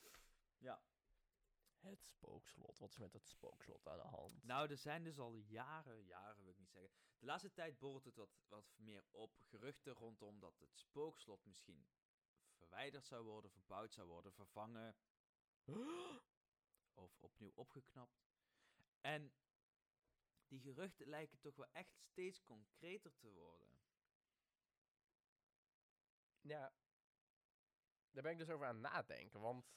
Ja. 0.58 0.84
Het 1.80 2.04
spookslot. 2.04 2.80
Wat 2.80 2.90
is 2.90 2.98
met 2.98 3.14
het 3.14 3.28
spookslot 3.28 3.88
aan 3.88 3.98
de 3.98 4.04
hand? 4.04 4.44
Nou, 4.44 4.70
er 4.70 4.78
zijn 4.78 5.04
dus 5.04 5.20
al 5.20 5.36
jaren, 5.36 6.04
jaren 6.06 6.42
wil 6.42 6.52
ik 6.52 6.58
niet 6.58 6.72
zeggen. 6.72 6.92
De 7.20 7.26
laatste 7.26 7.52
tijd 7.52 7.80
borrelt 7.80 8.06
het 8.06 8.16
wat, 8.16 8.30
wat 8.48 8.74
meer 8.78 9.06
op. 9.12 9.38
Geruchten 9.42 9.94
rondom 9.94 10.40
dat 10.40 10.60
het 10.60 10.78
spookslot 10.78 11.46
misschien 11.46 11.88
verwijderd 12.54 13.06
zou 13.06 13.24
worden, 13.24 13.52
verbouwd 13.52 13.94
zou 13.94 14.08
worden, 14.08 14.34
vervangen 14.34 14.96
of 16.94 17.18
opnieuw 17.20 17.52
opgeknapt. 17.56 18.26
En 19.02 19.34
die 20.48 20.60
geruchten 20.60 21.08
lijken 21.08 21.40
toch 21.40 21.56
wel 21.56 21.72
echt 21.72 21.96
steeds 21.98 22.44
concreter 22.44 23.16
te 23.18 23.28
worden. 23.28 23.80
Ja, 26.42 26.74
daar 28.12 28.24
ben 28.24 28.32
ik 28.32 28.38
dus 28.38 28.50
over 28.50 28.66
aan 28.66 28.84
het 28.84 28.92
nadenken. 28.94 29.40
Want 29.40 29.74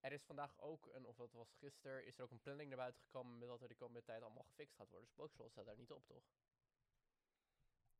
er 0.00 0.12
is 0.12 0.24
vandaag 0.24 0.58
ook 0.58 0.86
een, 0.86 1.06
of 1.06 1.16
dat 1.16 1.32
was 1.32 1.54
gisteren, 1.54 2.04
is 2.04 2.18
er 2.18 2.24
ook 2.24 2.30
een 2.30 2.40
planning 2.40 2.68
naar 2.68 2.78
buiten 2.78 3.02
gekomen 3.02 3.38
met 3.38 3.48
dat 3.48 3.62
er 3.62 3.68
de 3.68 3.74
komende 3.74 4.02
tijd 4.02 4.22
allemaal 4.22 4.44
gefixt 4.44 4.74
gaat 4.74 4.90
worden. 4.90 5.08
Spookslot 5.08 5.50
staat 5.50 5.66
daar 5.66 5.76
niet 5.76 5.92
op, 5.92 6.06
toch? 6.06 6.24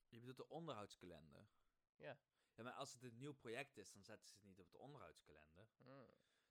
Je 0.08 0.18
bedoelt 0.18 0.36
de 0.36 0.48
onderhoudskalender. 0.48 1.48
Ja. 1.96 2.18
Ja, 2.54 2.62
maar 2.62 2.72
als 2.72 2.92
het 2.92 3.02
een 3.02 3.16
nieuw 3.16 3.34
project 3.34 3.76
is, 3.76 3.92
dan 3.92 4.04
zetten 4.04 4.28
ze 4.28 4.34
het 4.34 4.44
niet 4.44 4.60
op 4.60 4.70
de 4.70 4.78
onderhoudskalender. 4.78 5.68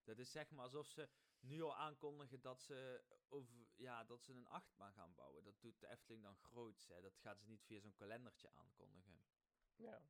Dat 0.09 0.19
is 0.19 0.31
zeg 0.31 0.49
maar 0.49 0.63
alsof 0.63 0.87
ze 0.87 1.09
nu 1.39 1.61
al 1.61 1.75
aankondigen 1.75 2.41
dat 2.41 2.61
ze, 2.61 3.03
over, 3.27 3.67
ja, 3.75 4.03
dat 4.03 4.23
ze 4.23 4.31
een 4.33 4.47
achtbaan 4.47 4.93
gaan 4.93 5.13
bouwen. 5.13 5.43
Dat 5.43 5.61
doet 5.61 5.79
de 5.79 5.87
Efteling 5.87 6.23
dan 6.23 6.35
groots. 6.35 6.87
Hè. 6.87 7.01
Dat 7.01 7.17
gaan 7.17 7.37
ze 7.37 7.45
niet 7.45 7.63
via 7.63 7.79
zo'n 7.79 7.93
kalendertje 7.93 8.49
aankondigen. 8.51 9.21
Ja. 9.75 10.01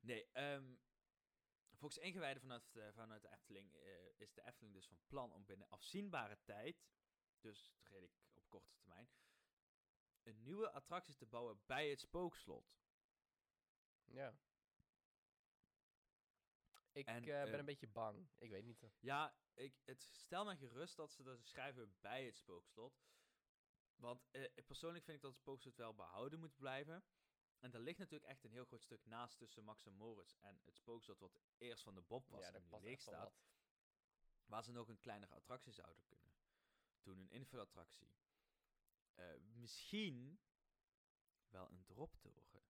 Nee, 0.00 0.26
ehm, 0.32 0.74
volgens 1.72 2.02
ingewijden 2.04 2.40
vanuit, 2.42 2.72
de- 2.72 2.92
vanuit 2.92 3.22
de 3.22 3.30
Efteling 3.30 3.74
eh, 3.74 4.20
is 4.20 4.32
de 4.32 4.42
Efteling 4.44 4.74
dus 4.74 4.86
van 4.86 5.00
plan 5.06 5.32
om 5.32 5.44
binnen 5.44 5.68
afzienbare 5.68 6.38
tijd, 6.42 6.86
dus 7.40 7.74
redelijk 7.82 8.14
op 8.34 8.48
korte 8.48 8.72
termijn, 8.74 9.08
een 10.22 10.42
nieuwe 10.42 10.70
attractie 10.70 11.14
te 11.14 11.26
bouwen 11.26 11.60
bij 11.66 11.90
het 11.90 12.00
spookslot. 12.00 12.76
Ja. 14.04 14.38
Ik 16.96 17.06
En, 17.06 17.16
eh, 17.16 17.24
ben 17.24 17.52
eh, 17.52 17.58
een 17.58 17.64
beetje 17.64 17.88
bang. 17.88 18.28
Ik 18.38 18.50
weet 18.50 18.64
niet. 18.64 18.84
Ja, 19.00 19.36
ik, 19.54 19.74
het 19.84 20.02
stel 20.02 20.44
mij 20.44 20.56
gerust 20.56 20.96
dat 20.96 21.12
ze 21.12 21.22
dat 21.22 21.46
schrijven 21.46 21.96
bij 22.00 22.24
het 22.24 22.36
spookslot. 22.36 23.00
Want 23.96 24.26
eh, 24.30 24.64
persoonlijk 24.66 25.04
vind 25.04 25.16
ik 25.16 25.22
dat 25.22 25.30
het 25.30 25.40
spookslot 25.40 25.76
wel 25.76 25.94
behouden 25.94 26.40
moet 26.40 26.56
blijven. 26.56 27.04
En 27.58 27.72
er 27.72 27.80
ligt 27.80 27.98
natuurlijk 27.98 28.30
echt 28.30 28.44
een 28.44 28.50
heel 28.50 28.64
groot 28.64 28.82
stuk 28.82 29.06
naast 29.06 29.38
tussen 29.38 29.64
Max 29.64 29.86
en 29.86 29.94
Moritz 29.94 30.36
en 30.40 30.60
het 30.64 30.76
spookslot 30.76 31.18
wat 31.18 31.40
eerst 31.56 31.82
van 31.82 31.94
de 31.94 32.02
Bob 32.02 32.28
was 32.28 32.46
ja, 32.46 32.52
en 32.52 32.62
nu 32.62 32.80
leeg 32.80 33.00
staat. 33.00 33.40
Waar 34.44 34.64
ze 34.64 34.72
nog 34.72 34.88
een 34.88 35.00
kleinere 35.00 35.34
attractie 35.34 35.72
zouden 35.72 36.04
kunnen 36.04 36.32
doen, 37.02 37.18
een 37.18 37.30
invulattractie. 37.30 38.10
Eh, 39.14 39.40
misschien 39.40 40.40
wel 41.48 41.70
een 41.70 41.84
droptoren. 41.84 42.65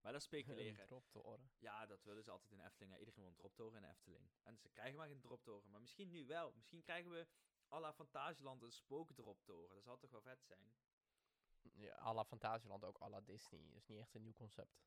Maar 0.00 0.12
dat 0.12 0.22
speculeren. 0.32 0.84
Erop 0.84 1.10
te 1.10 1.22
oren. 1.22 1.50
Ja, 1.58 1.86
dat 1.86 2.02
willen 2.04 2.22
ze 2.24 2.30
altijd 2.30 2.50
in 2.52 2.60
Efteling. 2.60 2.98
Iedereen 2.98 3.20
wil 3.20 3.28
een 3.28 3.34
droptoren 3.34 3.76
in 3.76 3.82
de 3.82 3.88
Efteling. 3.88 4.30
En 4.42 4.58
ze 4.58 4.68
krijgen 4.68 4.96
maar 4.98 5.08
geen 5.08 5.20
droptoren. 5.20 5.70
Maar 5.70 5.80
misschien 5.80 6.10
nu 6.10 6.26
wel. 6.26 6.52
Misschien 6.52 6.82
krijgen 6.82 7.10
we 7.10 7.26
à 7.72 7.80
la 7.80 7.92
Fantasieland 7.92 8.62
een 8.62 8.72
spookdroptoren. 8.72 9.74
Dat 9.74 9.84
zou 9.84 9.98
toch 9.98 10.10
wel 10.10 10.22
vet 10.22 10.44
zijn? 10.44 10.72
Ja, 11.72 11.96
à 11.98 12.12
la 12.14 12.24
Fantasieland, 12.24 12.84
ook 12.84 13.00
à 13.02 13.08
la 13.08 13.20
Disney. 13.20 13.60
is 13.74 13.86
niet 13.86 13.98
echt 13.98 14.14
een 14.14 14.22
nieuw 14.22 14.32
concept. 14.32 14.80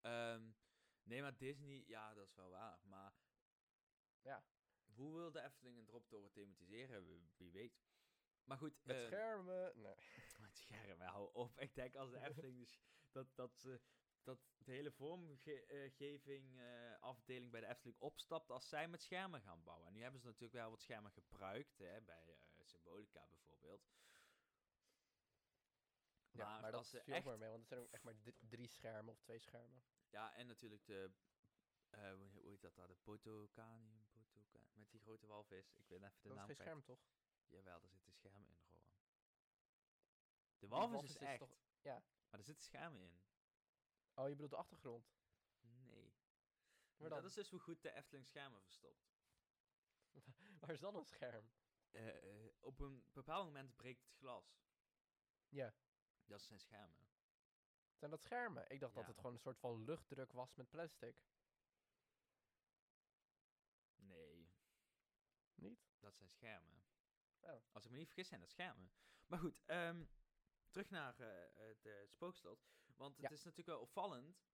Ehm, 0.00 0.50
nee, 1.02 1.20
maar 1.22 1.36
Disney, 1.36 1.84
ja, 1.86 2.14
dat 2.14 2.26
is 2.28 2.34
wel 2.34 2.50
waar. 2.50 2.78
Maar 2.82 3.14
Ja. 4.20 4.44
hoe 4.94 5.14
wil 5.14 5.30
de 5.32 5.40
Efteling 5.40 5.78
een 5.78 5.84
droptoren 5.84 6.30
thematiseren? 6.30 7.30
Wie 7.36 7.50
weet. 7.52 7.80
Maar 8.48 8.58
goed. 8.58 8.84
Met 8.84 8.96
eh, 8.96 9.06
schermen. 9.06 9.80
Nee. 9.80 9.94
Met 10.40 10.56
schermen, 10.56 11.06
hou 11.06 11.30
op. 11.32 11.60
Ik 11.60 11.74
denk 11.74 11.94
als 11.96 12.10
de 12.10 12.20
Efteling 12.28 12.58
dus 12.58 12.78
dat, 13.12 13.26
dat, 13.36 13.58
ze 13.58 13.80
dat 14.22 14.38
de 14.58 14.72
hele 14.72 14.90
vormgeving 14.92 16.58
eh, 16.58 16.98
afdeling 17.00 17.50
bij 17.50 17.60
de 17.60 17.66
Efteling 17.66 17.98
opstapt 18.00 18.50
als 18.50 18.68
zij 18.68 18.88
met 18.88 19.02
schermen 19.02 19.40
gaan 19.40 19.62
bouwen. 19.62 19.86
En 19.86 19.92
nu 19.94 20.02
hebben 20.02 20.20
ze 20.20 20.26
natuurlijk 20.26 20.54
wel 20.54 20.70
wat 20.70 20.80
schermen 20.82 21.10
gebruikt, 21.12 21.78
hè, 21.78 22.00
bij 22.02 22.28
eh, 22.30 22.64
Symbolica 22.64 23.26
bijvoorbeeld. 23.30 23.88
Ja, 26.30 26.44
Maar 26.50 26.60
maar, 26.60 26.70
dat 26.72 26.86
ze 26.86 26.98
is 26.98 27.04
veel 27.04 27.14
echt- 27.14 27.24
meer 27.24 27.38
mee, 27.38 27.48
want 27.48 27.60
het 27.60 27.68
zijn 27.68 27.80
ook 27.80 27.90
echt 27.90 28.02
maar 28.02 28.20
dr- 28.20 28.46
drie 28.48 28.68
schermen 28.68 29.12
of 29.12 29.20
twee 29.20 29.38
schermen. 29.38 29.82
Ja, 30.10 30.34
en 30.34 30.46
natuurlijk 30.46 30.86
de, 30.86 31.10
eh, 31.90 32.12
hoe 32.14 32.48
heet 32.48 32.60
dat 32.60 32.74
daar, 32.76 32.88
de 32.88 32.94
Potokanium, 33.02 34.06
Potoka, 34.32 34.58
met 34.72 34.90
die 34.90 35.00
grote 35.00 35.26
walvis. 35.26 35.74
Ik 35.74 35.88
weet 35.88 36.02
even 36.02 36.22
de 36.22 36.28
Dat 36.28 36.30
is 36.32 36.36
naam 36.36 36.46
geen 36.46 36.56
scherm, 36.56 36.82
toch? 36.84 37.00
Jawel, 37.48 37.80
daar 37.80 37.90
zitten 37.90 38.12
schermen 38.12 38.48
in, 38.48 38.56
Rowan. 38.58 38.86
De 40.58 40.68
walvis, 40.68 41.10
is 41.10 41.16
echt. 41.16 41.38
toch- 41.38 41.56
ja. 41.80 42.02
Maar 42.30 42.38
er 42.40 42.46
zitten 42.46 42.64
schermen 42.64 43.00
in. 43.02 43.20
Oh, 44.14 44.24
je 44.28 44.30
bedoelt 44.34 44.50
de 44.50 44.56
achtergrond. 44.56 45.12
Nee. 45.60 46.12
Waar 46.96 47.08
dat 47.10 47.24
is 47.24 47.34
dus 47.34 47.50
hoe 47.50 47.60
goed 47.60 47.82
de 47.82 47.92
Efteling 47.92 48.26
schermen 48.26 48.60
verstopt. 48.62 49.16
Waar 50.60 50.70
is 50.70 50.80
dan 50.80 50.94
een 50.96 51.04
scherm? 51.06 51.50
Eh, 51.90 52.44
eh, 52.46 52.52
op 52.60 52.80
een 52.80 53.04
bepaald 53.12 53.44
moment 53.44 53.76
breekt 53.76 54.02
het 54.02 54.14
glas. 54.14 54.60
Ja. 55.48 55.74
Dat 56.24 56.42
zijn 56.42 56.60
schermen. 56.60 57.06
Zijn 57.94 58.10
dat 58.10 58.22
schermen? 58.22 58.70
Ik 58.70 58.80
dacht 58.80 58.94
dat 58.94 59.06
het 59.06 59.16
gewoon 59.16 59.32
een 59.32 59.38
soort 59.38 59.58
van 59.58 59.84
luchtdruk 59.84 60.32
was 60.32 60.54
met 60.54 60.70
plastic. 60.70 61.22
Nee, 63.96 64.50
Niet? 65.54 65.88
dat 65.98 66.14
zijn 66.16 66.28
schermen. 66.28 66.82
Oh. 67.40 67.62
Als 67.72 67.84
ik 67.84 67.90
me 67.90 67.96
niet 67.96 68.06
vergis, 68.06 68.28
zijn 68.28 68.40
dat 68.40 68.50
schermen. 68.50 68.90
Maar 69.26 69.38
goed, 69.38 69.62
ehm, 69.66 70.04
terug 70.70 70.90
naar 70.90 71.20
eh, 71.20 71.66
het 71.66 71.86
eh, 71.86 71.92
spookslot. 72.08 72.66
Want 72.96 73.16
het 73.16 73.24
Ja. 73.24 73.30
is 73.30 73.42
natuurlijk 73.44 73.68
wel 73.68 73.80
opvallend 73.80 74.46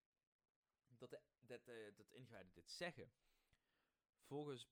dat, 0.87 1.11
de, 1.11 1.20
dat, 1.40 1.68
eh, 1.68 1.94
dat 1.97 2.11
ingewijden 2.11 2.53
dit 2.53 2.70
zeggen. 2.70 3.12
Volgens, 4.23 4.68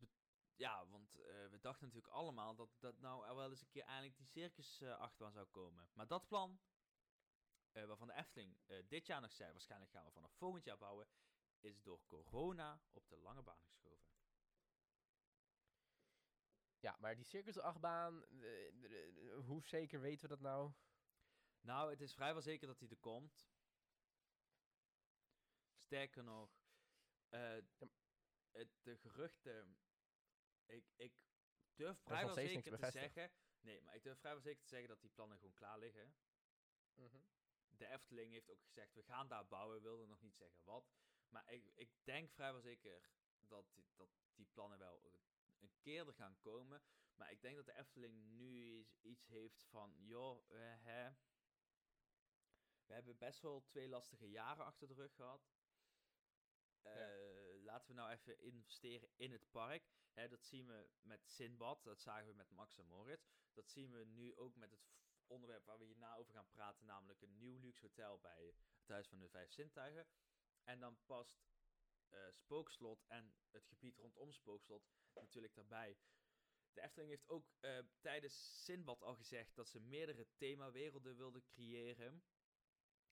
ja, 0.55 0.87
want 0.87 1.13
we 1.51 1.59
dachten 1.61 1.87
natuurlijk 1.87 2.15
allemaal 2.15 2.55
dat, 2.55 2.71
dat 2.79 2.99
nou 2.99 3.27
er 3.27 3.35
wel 3.35 3.51
eens 3.51 3.61
een 3.61 3.69
keer 3.69 3.85
eindelijk 3.85 4.17
die 4.17 4.27
circus 4.27 4.83
achtbaan 4.83 5.33
zou 5.33 5.47
komen. 5.47 5.91
Maar 5.93 6.07
dat 6.07 6.29
plan, 6.29 6.61
waarvan 7.73 8.07
de 8.07 8.15
Efteling 8.15 8.59
dit 8.89 9.07
jaar 9.07 9.21
nog 9.21 9.33
zei, 9.33 9.53
waarschijnlijk 9.53 9.91
gaan 9.91 10.05
we 10.05 10.11
vanaf 10.13 10.33
volgend 10.33 10.65
jaar 10.65 10.79
bouwen, 10.79 11.09
is 11.61 11.83
door 11.83 12.01
corona 12.07 12.83
op 12.91 13.09
de 13.09 13.17
lange 13.17 13.43
baan 13.43 13.65
geschoven. 13.65 14.12
Ja, 16.83 16.97
maar 16.99 17.15
die 17.15 17.25
circusachtbaan, 17.25 18.25
eh, 18.25 18.67
eh, 18.67 19.45
hoe 19.45 19.63
zeker 19.65 20.01
weten 20.01 20.23
we 20.23 20.29
dat 20.29 20.41
nou? 20.41 20.73
Nou, 21.61 21.91
het 21.91 22.01
is 22.01 22.15
vrijwel 22.15 22.43
zeker 22.43 22.67
dat 22.67 22.81
hij 22.81 22.89
er 22.89 22.97
komt. 22.97 23.51
Sterker 25.77 26.25
nog, 26.25 26.51
eh, 27.29 27.59
het, 28.51 28.69
de 28.83 28.97
geruchten. 28.97 29.79
Ik, 30.67 30.85
ik 30.97 31.13
durf 31.75 31.99
vrijwel 31.99 32.35
zeker 32.35 32.79
te 32.79 32.91
zeggen. 32.91 33.33
Nee, 33.61 33.81
maar 33.81 33.95
ik 33.95 34.03
durf 34.03 34.19
vrijwel 34.19 34.43
zeker 34.43 34.63
te 34.63 34.69
zeggen 34.69 34.89
dat 34.89 35.01
die 35.01 35.11
plannen 35.11 35.37
gewoon 35.37 35.55
klaar 35.55 35.79
liggen. 35.79 36.15
De 37.67 37.87
Efteling 37.87 38.33
heeft 38.33 38.51
ook 38.51 38.63
gezegd: 38.63 38.95
we 38.95 39.03
gaan 39.03 39.29
daar 39.29 39.47
bouwen. 39.47 39.83
wilde 39.83 40.07
nog 40.07 40.21
niet 40.21 40.37
zeggen 40.37 40.65
wat. 40.65 40.93
Maar 41.29 41.53
ik, 41.53 41.71
ik 41.75 41.91
denk 42.05 42.31
vrijwel 42.33 42.61
zeker 42.61 43.11
dat 43.39 43.67
die, 43.75 43.87
dat 43.95 44.11
die 44.35 44.47
plannen 44.47 44.79
wel 44.79 45.01
een 45.63 45.79
keer 45.79 46.07
er 46.07 46.15
gaan 46.15 46.39
komen. 46.41 46.83
Maar 47.15 47.31
ik 47.31 47.43
denk 47.43 47.57
dat 47.57 47.67
de 47.67 47.77
Efteling 47.79 48.25
nu 48.25 48.87
iets 49.01 49.27
heeft 49.27 49.65
van: 49.65 49.95
joh, 49.97 50.51
hè. 50.51 51.11
We 52.87 52.99
hebben 52.99 53.19
best 53.19 53.41
wel 53.41 53.65
twee 53.67 53.89
lastige 53.89 54.31
jaren 54.31 54.65
achter 54.65 54.89
de 54.89 54.95
rug 54.95 55.15
gehad. 55.15 55.51
Eh, 56.83 57.63
Laten 57.63 57.89
we 57.89 57.95
nou 57.95 58.11
even 58.11 58.41
investeren 58.41 59.09
in 59.17 59.33
het 59.33 59.51
park. 59.51 59.91
Hè, 60.13 60.29
dat 60.29 60.45
zien 60.45 60.67
we 60.67 60.89
met 61.01 61.29
Sinbad, 61.29 61.85
dat 61.85 62.01
zagen 62.01 62.27
we 62.27 62.35
met 62.35 62.51
Max 62.51 62.79
en 62.79 62.87
Moritz. 62.87 63.29
Dat 63.53 63.69
zien 63.69 63.91
we 63.91 64.05
nu 64.05 64.37
ook 64.37 64.57
met 64.57 64.71
het 64.71 64.81
onderwerp 65.27 65.65
waar 65.65 65.79
we 65.79 65.85
hierna 65.85 66.15
over 66.17 66.33
gaan 66.33 66.51
praten, 66.51 66.87
namelijk 66.87 67.23
een 67.23 67.39
nieuw 67.39 67.59
luxe 67.59 67.87
hotel 67.87 68.19
bij 68.19 68.55
het 68.79 68.89
Huis 68.89 69.09
van 69.09 69.21
de 69.21 69.29
Vijf 69.29 69.53
Zintuigen. 69.53 70.07
En 70.65 70.81
dan 70.81 70.99
past 71.07 71.52
eh, 72.13 72.31
Spookslot 72.31 73.05
en 73.07 73.35
het 73.51 73.67
gebied 73.67 73.97
rondom 73.97 74.33
Spookslot 74.33 74.85
natuurlijk 75.15 75.55
daarbij. 75.55 75.99
De 76.73 76.81
Efteling 76.81 77.11
heeft 77.11 77.29
ook 77.29 77.51
eh, 77.61 77.79
tijdens 78.01 78.65
Sinbad 78.65 79.03
al 79.03 79.15
gezegd 79.15 79.55
dat 79.57 79.69
ze 79.69 79.81
meerdere 79.81 80.27
themawerelden 80.37 81.17
wilden 81.17 81.45
creëren. 81.47 82.25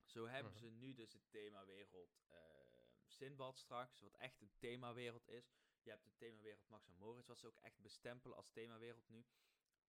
Zo 0.04 0.26
hebben 0.26 0.52
Mhm. 0.52 0.60
ze 0.60 0.70
nu 0.70 0.94
dus 0.94 1.12
het 1.12 1.30
themawereld 1.30 2.22
eh 2.28 2.38
Sinbad 3.06 3.58
straks, 3.58 4.00
wat 4.00 4.14
echt 4.14 4.40
een 4.40 4.52
themawereld 4.58 5.28
is. 5.28 5.54
Je 5.82 5.90
hebt 5.90 6.04
de 6.04 6.14
themawereld 6.16 6.68
Max 6.68 6.88
en 6.88 6.96
Moritz, 6.96 7.26
wat 7.26 7.38
ze 7.38 7.46
ook 7.46 7.58
echt 7.58 7.80
bestempelen 7.80 8.36
als 8.36 8.50
themawereld 8.50 9.08
nu. 9.08 9.26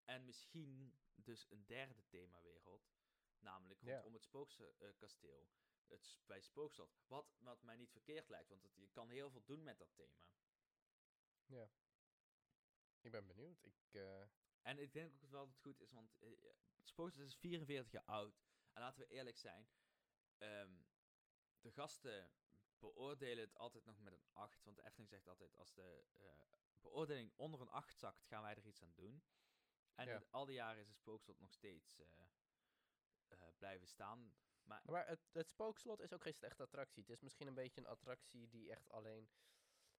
En 0.04 0.24
misschien 0.24 0.98
dus 1.14 1.50
een 1.50 1.66
derde 1.66 2.06
themawereld, 2.06 2.90
namelijk 3.38 3.80
rondom 3.80 4.12
het 4.12 4.22
Spookskasteel. 4.22 5.48
Het 5.88 6.18
bij 6.26 6.40
Spookslot. 6.40 6.96
Wat, 7.06 7.36
wat 7.38 7.62
mij 7.62 7.76
niet 7.76 7.90
verkeerd 7.92 8.28
lijkt, 8.28 8.48
want 8.48 8.62
het, 8.62 8.72
je 8.76 8.88
kan 8.88 9.08
heel 9.08 9.30
veel 9.30 9.44
doen 9.44 9.62
met 9.62 9.78
dat 9.78 9.94
thema. 9.94 10.26
Ik 13.00 13.10
ben 13.10 13.26
benieuwd. 13.26 13.62
Ik, 13.64 13.94
eh, 13.94 14.22
En 14.62 14.78
ik 14.78 14.92
denk 14.92 15.22
ook 15.22 15.30
wel 15.30 15.44
dat 15.44 15.54
het 15.54 15.62
goed 15.62 15.80
is, 15.80 15.92
want 15.92 16.16
eh, 16.18 16.42
ja, 16.42 16.52
Spookslot 16.82 17.26
is 17.26 17.36
44 17.36 17.92
jaar 17.92 18.04
oud. 18.04 18.40
En 18.72 18.80
laten 18.82 19.00
we 19.00 19.06
eerlijk 19.06 19.36
zijn, 19.38 19.68
ehm, 20.38 20.72
de 21.60 21.70
gasten 21.72 22.30
beoordelen 22.78 23.44
het 23.44 23.54
altijd 23.54 23.84
nog 23.84 23.98
met 24.00 24.12
een 24.12 24.26
8. 24.32 24.64
Want 24.64 24.76
de 24.76 24.82
Efteling 24.84 25.08
zegt 25.08 25.28
altijd, 25.28 25.54
als 25.56 25.72
de 25.74 26.04
eh, 26.12 26.40
beoordeling 26.80 27.32
onder 27.36 27.60
een 27.60 27.68
8 27.70 27.98
zakt, 27.98 28.24
gaan 28.26 28.42
wij 28.42 28.54
er 28.54 28.66
iets 28.66 28.82
aan 28.82 28.94
doen. 28.94 29.22
En 29.94 30.06
Ja. 30.06 30.22
al 30.30 30.44
die 30.44 30.54
jaren 30.54 30.80
is 30.80 30.88
het 30.88 30.96
Spookslot 30.96 31.38
nog 31.40 31.52
steeds 31.52 31.98
eh, 31.98 32.06
eh, 33.28 33.48
blijven 33.56 33.86
staan. 33.88 34.34
Maar 34.68 34.82
maar 34.84 35.06
het, 35.08 35.20
het 35.32 35.48
spookslot 35.48 36.00
is 36.00 36.12
ook 36.12 36.22
geen 36.22 36.34
slechte 36.34 36.62
attractie. 36.62 37.02
Het 37.02 37.10
is 37.10 37.20
misschien 37.20 37.46
een 37.46 37.54
beetje 37.54 37.80
een 37.80 37.86
attractie 37.86 38.48
die 38.48 38.70
echt 38.70 38.90
alleen 38.90 39.28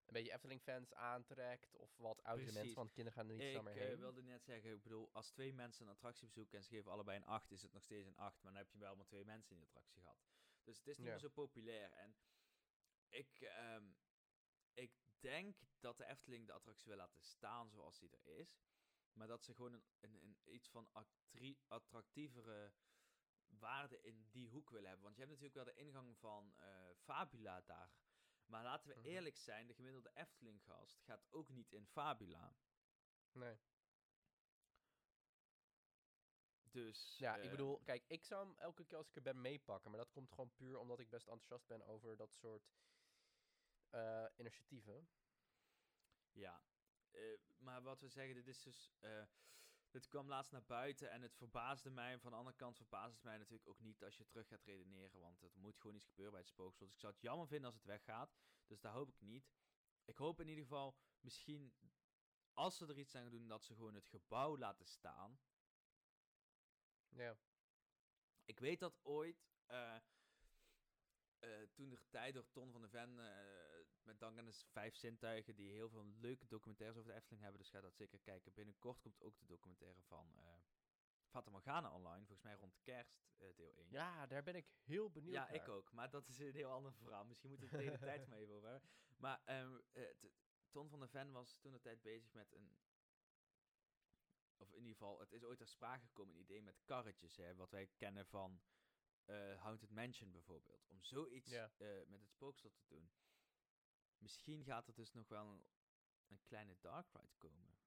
een 0.05 0.13
beetje 0.13 0.31
Efteling-fans 0.33 0.93
aantrekt. 0.93 1.75
Of 1.75 1.97
wat 1.97 2.23
oudere 2.23 2.33
Precies. 2.47 2.53
mensen, 2.61 2.75
want 2.75 2.91
kinderen 2.91 3.19
gaan 3.19 3.29
er 3.29 3.35
niet 3.35 3.45
ik 3.47 3.53
zo 3.53 3.63
meer 3.63 3.77
eh, 3.77 3.87
heen. 3.87 3.99
wilde 3.99 4.21
net 4.23 4.43
zeggen, 4.43 4.71
ik 4.71 4.81
bedoel, 4.81 5.09
als 5.13 5.31
twee 5.31 5.53
mensen 5.53 5.85
een 5.85 5.91
attractie 5.91 6.27
bezoeken 6.27 6.57
en 6.57 6.63
ze 6.63 6.69
geven 6.69 6.91
allebei 6.91 7.17
een 7.17 7.25
8, 7.25 7.51
is 7.51 7.61
het 7.61 7.73
nog 7.73 7.83
steeds 7.83 8.07
een 8.07 8.17
8. 8.17 8.41
Maar 8.41 8.51
dan 8.51 8.61
heb 8.61 8.71
je 8.71 8.77
wel 8.77 8.95
maar 8.95 9.05
twee 9.05 9.25
mensen 9.25 9.51
in 9.51 9.59
de 9.59 9.65
attractie 9.65 10.01
gehad. 10.01 10.23
Dus 10.63 10.77
het 10.77 10.87
is 10.87 10.97
niet 10.97 11.05
Ja. 11.05 11.11
meer 11.11 11.21
zo 11.21 11.29
populair. 11.29 11.91
En 11.91 12.15
ik, 13.07 13.41
ehm, 13.41 13.91
ik 14.73 14.91
denk 15.19 15.57
dat 15.79 15.97
de 15.97 16.05
Efteling 16.05 16.45
de 16.47 16.53
attractie 16.53 16.87
wil 16.87 16.97
laten 16.97 17.21
staan 17.21 17.69
zoals 17.69 17.99
die 17.99 18.09
er 18.11 18.27
is. 18.37 18.61
Maar 19.13 19.27
dat 19.27 19.43
ze 19.43 19.53
gewoon 19.53 19.73
een, 19.73 19.83
een, 19.99 20.21
een 20.23 20.37
iets 20.53 20.69
van 20.69 20.89
attractievere 21.67 22.73
waarde 23.49 24.01
in 24.01 24.27
die 24.31 24.49
hoek 24.49 24.69
willen 24.69 24.87
hebben. 24.87 25.03
Want 25.03 25.15
je 25.17 25.21
hebt 25.25 25.33
natuurlijk 25.39 25.65
wel 25.65 25.75
de 25.75 25.81
ingang 25.81 26.17
van 26.17 26.53
eh, 26.57 26.89
Fabula 26.95 27.61
daar. 27.61 27.91
Maar 28.45 28.63
laten 28.63 28.89
we 28.89 28.95
Mhm. 28.95 29.05
eerlijk 29.05 29.37
zijn, 29.37 29.67
de 29.67 29.73
gemiddelde 29.73 30.11
Efteling-gast 30.13 31.01
gaat 31.01 31.25
ook 31.29 31.49
niet 31.49 31.71
in 31.71 31.87
Fabula. 31.87 32.55
Nee. 33.31 33.57
Dus. 36.71 37.17
Ja, 37.17 37.35
ik 37.35 37.43
eh, 37.43 37.49
bedoel, 37.49 37.79
kijk, 37.79 38.03
ik 38.07 38.23
zou 38.23 38.47
hem 38.47 38.57
elke 38.57 38.85
keer 38.85 38.97
als 38.97 39.07
ik 39.09 39.15
er 39.15 39.21
ben 39.21 39.41
meepakken. 39.41 39.91
Maar 39.91 39.99
dat 39.99 40.11
komt 40.11 40.29
gewoon 40.31 40.53
puur 40.53 40.77
omdat 40.77 40.99
ik 40.99 41.09
best 41.09 41.27
enthousiast 41.27 41.67
ben 41.67 41.81
over 41.85 42.17
dat 42.17 42.33
soort 42.33 42.71
eh, 43.89 44.25
initiatieven. 44.37 45.09
Ja. 46.31 46.61
Maar 47.57 47.81
wat 47.81 48.01
we 48.01 48.07
zeggen, 48.07 48.35
dit 48.35 48.47
is 48.47 48.61
dus. 48.61 48.91
Dit 49.91 50.07
kwam 50.07 50.27
laatst 50.27 50.51
naar 50.51 50.65
buiten 50.65 51.09
en 51.11 51.21
het 51.21 51.35
verbaasde 51.35 51.89
mij. 51.89 52.19
Van 52.19 52.31
de 52.31 52.37
andere 52.37 52.55
kant 52.55 52.77
verbaast 52.77 53.13
het 53.13 53.23
mij 53.23 53.37
natuurlijk 53.37 53.67
ook 53.67 53.79
niet 53.79 54.03
als 54.03 54.17
je 54.17 54.27
terug 54.27 54.47
gaat 54.47 54.63
redeneren. 54.63 55.19
Want 55.19 55.41
er 55.41 55.51
moet 55.53 55.79
gewoon 55.79 55.95
iets 55.95 56.05
gebeuren 56.05 56.33
bij 56.33 56.41
het 56.41 56.49
spookslot. 56.49 56.87
Dus 56.87 56.93
ik 56.93 57.01
zou 57.01 57.13
het 57.13 57.21
jammer 57.21 57.47
vinden 57.47 57.65
als 57.65 57.75
het 57.75 57.85
weggaat. 57.85 58.35
Dus 58.67 58.81
daar 58.81 58.93
hoop 58.93 59.09
ik 59.09 59.21
niet. 59.21 59.51
Ik 60.05 60.17
hoop 60.17 60.39
in 60.39 60.47
ieder 60.47 60.63
geval, 60.63 60.97
misschien 61.19 61.73
als 62.53 62.77
ze 62.77 62.85
er 62.85 62.97
iets 62.97 63.15
aan 63.15 63.29
doen, 63.29 63.47
dat 63.47 63.63
ze 63.63 63.75
gewoon 63.75 63.93
het 63.93 64.07
gebouw 64.07 64.57
laten 64.57 64.85
staan. 64.85 65.39
Ja. 67.09 67.37
Ik 68.45 68.59
weet 68.59 68.79
dat 68.79 68.99
ooit, 69.03 69.49
eh, 69.65 69.95
eh, 71.39 71.69
toen 71.73 71.89
de 71.89 71.99
tijd 72.09 72.33
door 72.33 72.49
Ton 72.51 72.71
van 72.71 72.81
de 72.81 72.89
Ven, 72.89 73.19
eh, 73.19 73.68
met 74.03 74.19
dank 74.19 74.37
aan 74.37 74.45
de 74.45 74.53
vijf 74.53 74.95
zintuigen, 74.95 75.55
die 75.55 75.71
heel 75.71 75.89
veel 75.89 76.05
leuke 76.19 76.47
documentaires 76.47 76.97
over 76.97 77.09
de 77.09 77.15
Efteling 77.17 77.41
hebben, 77.41 77.61
dus 77.61 77.69
ga 77.69 77.81
dat 77.81 77.95
zeker 77.95 78.19
kijken. 78.19 78.53
Binnenkort 78.53 78.99
komt 78.99 79.21
ook 79.21 79.39
de 79.39 79.45
documentaire 79.45 80.01
van 80.01 80.33
Fata 81.27 81.49
Morgana 81.51 81.93
online, 81.93 82.25
volgens 82.25 82.41
mij 82.41 82.53
rond 82.55 82.79
kerst, 82.81 83.27
eh, 83.37 83.55
deel 83.55 83.73
1. 83.77 83.89
ja, 83.91 84.27
daar 84.27 84.43
ben 84.43 84.55
ik 84.55 84.67
heel 84.83 85.11
benieuwd 85.11 85.33
Ja, 85.33 85.43
naar. 85.43 85.53
ik 85.53 85.67
ook. 85.67 85.91
Maar 85.91 86.09
dat 86.09 86.27
is 86.27 86.37
een 86.39 86.53
heel 86.53 86.71
ander 86.71 86.93
verhaal. 86.93 87.25
Misschien 87.25 87.49
moeten 87.49 87.69
we 87.69 87.75
het 87.75 87.85
de 87.85 87.91
hele 87.91 88.03
tijd 88.05 88.27
maar 88.29 88.37
even 88.37 88.55
over 88.55 88.69
hebben. 88.69 88.89
Maar 89.17 89.41
ehm, 89.45 89.77
eh, 89.91 90.03
Ton 90.69 90.89
van 90.89 90.99
der 90.99 91.09
Ven 91.09 91.31
was 91.31 91.57
toen 91.59 91.71
de 91.71 91.79
tijd 91.79 92.01
bezig 92.01 92.33
met 92.33 92.51
een... 92.51 92.77
Of 94.57 94.69
in 94.71 94.77
ieder 94.81 94.91
geval, 94.97 95.19
het 95.19 95.31
is 95.33 95.43
ooit 95.43 95.57
ter 95.57 95.67
sprake 95.67 96.05
gekomen, 96.05 96.33
een 96.35 96.41
idee 96.41 96.61
met 96.61 96.81
karretjes. 96.85 97.35
Hè, 97.37 97.55
wat 97.55 97.71
wij 97.71 97.87
kennen 97.97 98.25
van 98.25 98.61
eh 99.25 99.61
Haunted 99.61 99.89
Mansion 99.89 100.31
bijvoorbeeld. 100.31 100.87
Om 100.87 101.03
zoiets 101.03 101.49
Ja. 101.49 101.71
met 102.07 102.21
het 102.21 102.29
spookslot 102.31 102.75
te 102.75 102.87
doen. 102.87 103.09
Misschien 104.19 104.63
gaat 104.63 104.87
er 104.87 104.93
dus 104.93 105.13
nog 105.13 105.27
wel 105.27 105.47
een, 105.47 105.63
een 106.27 106.41
kleine 106.43 106.77
dark 106.79 107.11
ride 107.11 107.37
komen. 107.37 107.77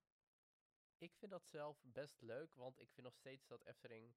Ik 0.96 1.14
vind 1.14 1.30
dat 1.30 1.46
zelf 1.46 1.82
best 1.82 2.20
leuk, 2.20 2.54
want 2.54 2.80
ik 2.80 2.90
vind 2.90 3.06
nog 3.06 3.16
steeds 3.16 3.46
dat 3.46 3.64
Efteling 3.64 4.14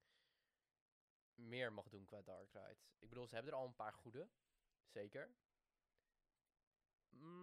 meer 1.34 1.72
mag 1.72 1.88
doen 1.88 2.04
qua 2.04 2.22
dark 2.22 2.52
rides. 2.52 2.94
Ik 2.98 3.08
bedoel, 3.08 3.26
ze 3.26 3.34
hebben 3.34 3.52
er 3.52 3.58
al 3.58 3.66
een 3.66 3.74
paar 3.74 3.92
goede, 3.92 4.28
zeker. 4.86 5.34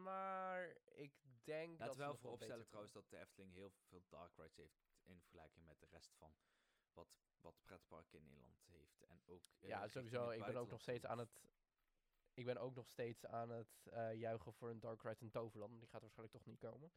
Maar 0.04 0.76
ik 0.86 1.14
denk 1.44 1.70
dat 1.70 1.80
Laten 1.80 1.96
ze 1.96 2.00
we 2.00 2.06
wel 2.06 2.18
vooropstellen 2.18 2.66
trouwens 2.66 2.94
dat 2.94 3.10
de 3.10 3.18
Efteling 3.20 3.54
heel 3.54 3.70
veel 3.70 4.04
dark 4.08 4.36
rides 4.36 4.56
heeft 4.56 4.84
in 5.04 5.20
vergelijking 5.22 5.66
met 5.66 5.80
de 5.80 5.86
rest 5.86 6.14
van 6.16 6.36
wat, 6.94 7.08
wat 7.42 7.56
pretparken 7.62 8.20
in 8.20 8.26
Nederland 8.26 8.66
heeft. 8.66 9.04
En 9.04 9.22
ook, 9.26 9.44
eh, 9.60 9.70
ja, 9.70 9.88
sowieso. 9.88 10.30
Ik 10.30 10.46
ben 10.46 10.56
ook 10.56 10.70
nog 10.70 10.82
steeds 10.82 11.06
aan 11.06 11.20
het... 11.20 11.42
Ik 12.34 12.46
ben 12.46 12.58
ook 12.58 12.76
nog 12.76 12.88
steeds 12.90 13.26
aan 13.26 13.50
het 13.50 13.88
eh, 13.92 14.14
juichen 14.16 14.54
voor 14.54 14.70
een 14.70 14.80
Dark 14.80 15.02
Ride 15.02 15.20
in 15.20 15.30
Toverland. 15.30 15.72
maar 15.72 15.80
Die 15.80 15.90
gaat 15.90 16.02
waarschijnlijk 16.02 16.38
toch 16.38 16.46
niet 16.46 16.60
komen. 16.60 16.92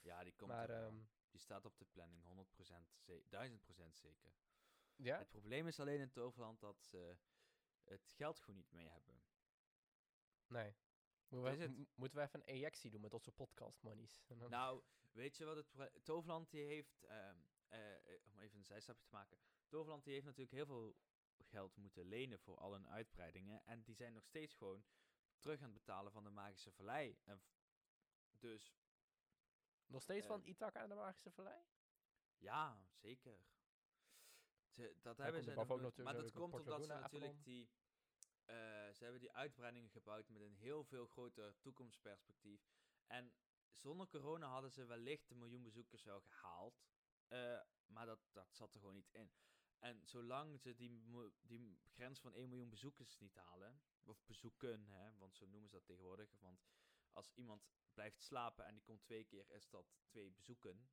Ja, 0.00 0.24
die 0.24 0.34
komt 0.34 0.50
maar 0.50 0.70
er 0.70 0.84
ehm, 0.86 0.98
Die 1.30 1.40
staat 1.40 1.64
op 1.64 1.78
de 1.78 1.84
planning, 1.84 2.22
100% 2.22 2.96
ze 2.96 3.22
1000% 3.28 3.96
zeker. 3.96 4.32
ja, 4.96 5.18
Het 5.18 5.28
probleem 5.28 5.66
is 5.66 5.80
alleen 5.80 6.00
in 6.00 6.10
Toverland 6.10 6.60
dat 6.60 6.82
ze 6.82 7.16
het 7.84 8.10
geld 8.16 8.40
gewoon 8.40 8.56
niet 8.56 8.70
mee 8.72 8.88
hebben. 8.88 9.22
nee. 10.46 10.74
Moeten 11.28 11.58
we, 11.58 11.62
het. 11.62 11.88
moeten 11.96 12.18
we 12.18 12.24
even 12.24 12.40
een 12.40 12.46
ejectie 12.46 12.90
doen 12.90 13.00
met 13.00 13.14
onze 13.14 13.32
podcast 13.32 13.82
monies? 13.82 14.22
En 14.26 14.38
dan- 14.38 14.50
Nou, 14.50 14.82
weet 15.12 15.36
je 15.36 15.44
wat 15.44 15.56
het 15.56 16.04
Toverland 16.04 16.50
die 16.50 16.64
heeft, 16.64 17.04
ehm, 17.04 17.36
eh, 17.68 17.94
eh, 18.14 18.20
om 18.24 18.38
even 18.38 18.58
een 18.58 18.64
zijstapje 18.64 19.02
te 19.04 19.14
maken. 19.14 19.38
Toverland 19.68 20.04
die 20.04 20.12
heeft 20.12 20.24
natuurlijk 20.26 20.52
heel 20.56 20.66
veel 20.66 20.96
geld 21.44 21.76
moeten 21.76 22.04
lenen 22.06 22.38
voor 22.40 22.58
al 22.58 22.72
hun 22.72 22.88
uitbreidingen. 22.88 23.64
En 23.66 23.82
die 23.82 23.94
zijn 23.94 24.12
nog 24.12 24.24
steeds 24.24 24.54
gewoon 24.54 24.84
terug 25.38 25.58
aan 25.58 25.70
het 25.70 25.78
betalen 25.84 26.12
van 26.12 26.24
de 26.24 26.30
Magische 26.30 26.72
Vallei. 26.72 27.18
En 27.24 27.42
dus 28.38 28.74
nog 29.86 30.02
steeds 30.02 30.26
van 30.26 30.40
ehm, 30.40 30.48
Ithaca 30.48 30.80
aan 30.80 30.88
de 30.88 30.94
Magische 30.94 31.30
Vallei? 31.30 31.64
ja, 32.38 32.82
zeker. 32.92 33.38
Ze, 34.68 34.96
dat 35.02 35.16
Hij 35.16 35.24
hebben 35.26 35.42
ze 35.42 35.54
nog 35.54 35.96
Maar 35.96 36.14
dat 36.14 36.32
komt 36.32 36.54
omdat 36.54 36.84
ze 36.84 36.92
natuurlijk 36.92 37.32
Avalon. 37.32 37.42
die... 37.42 37.70
eh, 38.44 38.54
ze 38.92 38.98
hebben 39.02 39.20
die 39.20 39.32
uitbreidingen 39.32 39.90
gebouwd 39.90 40.28
met 40.28 40.42
een 40.42 40.54
heel 40.56 40.84
veel 40.84 41.06
groter 41.06 41.58
toekomstperspectief. 41.60 42.68
En 43.06 43.32
zonder 43.74 44.08
corona 44.08 44.46
hadden 44.48 44.72
ze 44.72 44.84
wellicht 44.84 45.28
de 45.28 45.34
miljoen 45.34 45.62
bezoekers 45.62 46.02
wel 46.02 46.20
gehaald. 46.20 46.82
eh, 47.28 47.60
maar 47.86 48.06
dat, 48.06 48.20
dat 48.32 48.54
zat 48.54 48.74
er 48.74 48.80
gewoon 48.80 48.94
niet 48.94 49.10
in. 49.12 49.32
En 49.80 50.06
zolang 50.06 50.60
ze 50.60 50.74
die, 50.74 51.02
die 51.42 51.78
grens 51.94 52.20
van 52.20 52.34
1 52.34 52.48
miljoen 52.48 52.68
bezoekers 52.68 53.18
niet 53.18 53.34
halen, 53.34 53.82
of 54.02 54.24
bezoeken, 54.24 54.86
hè, 54.86 55.16
want 55.16 55.36
zo 55.36 55.46
noemen 55.46 55.68
ze 55.68 55.76
dat 55.76 55.86
tegenwoordig. 55.86 56.36
Want 56.38 56.66
als 57.12 57.32
iemand 57.34 57.68
blijft 57.92 58.22
slapen 58.22 58.64
en 58.64 58.74
die 58.74 58.82
komt 58.82 59.02
twee 59.02 59.24
keer, 59.24 59.50
is 59.50 59.68
dat 59.68 59.86
twee 60.06 60.30
bezoeken. 60.30 60.90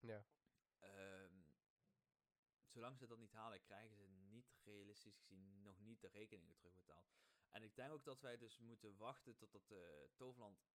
Ja. 0.00 0.24
Ehm, 0.78 1.42
zolang 2.66 2.98
ze 2.98 3.06
dat 3.06 3.18
niet 3.18 3.32
halen, 3.32 3.62
krijgen 3.62 3.96
ze 3.96 4.06
niet 4.06 4.58
realistisch 4.64 5.16
gezien 5.16 5.62
nog 5.62 5.80
niet 5.80 6.00
de 6.00 6.08
rekeningen 6.08 6.56
terugbetaald. 6.56 7.16
En 7.50 7.62
ik 7.62 7.76
denk 7.76 7.92
ook 7.92 8.04
dat 8.04 8.20
wij 8.20 8.36
dus 8.36 8.58
moeten 8.58 8.96
wachten 8.96 9.36
totdat 9.36 9.68
de 9.68 10.10
Toverland. 10.16 10.66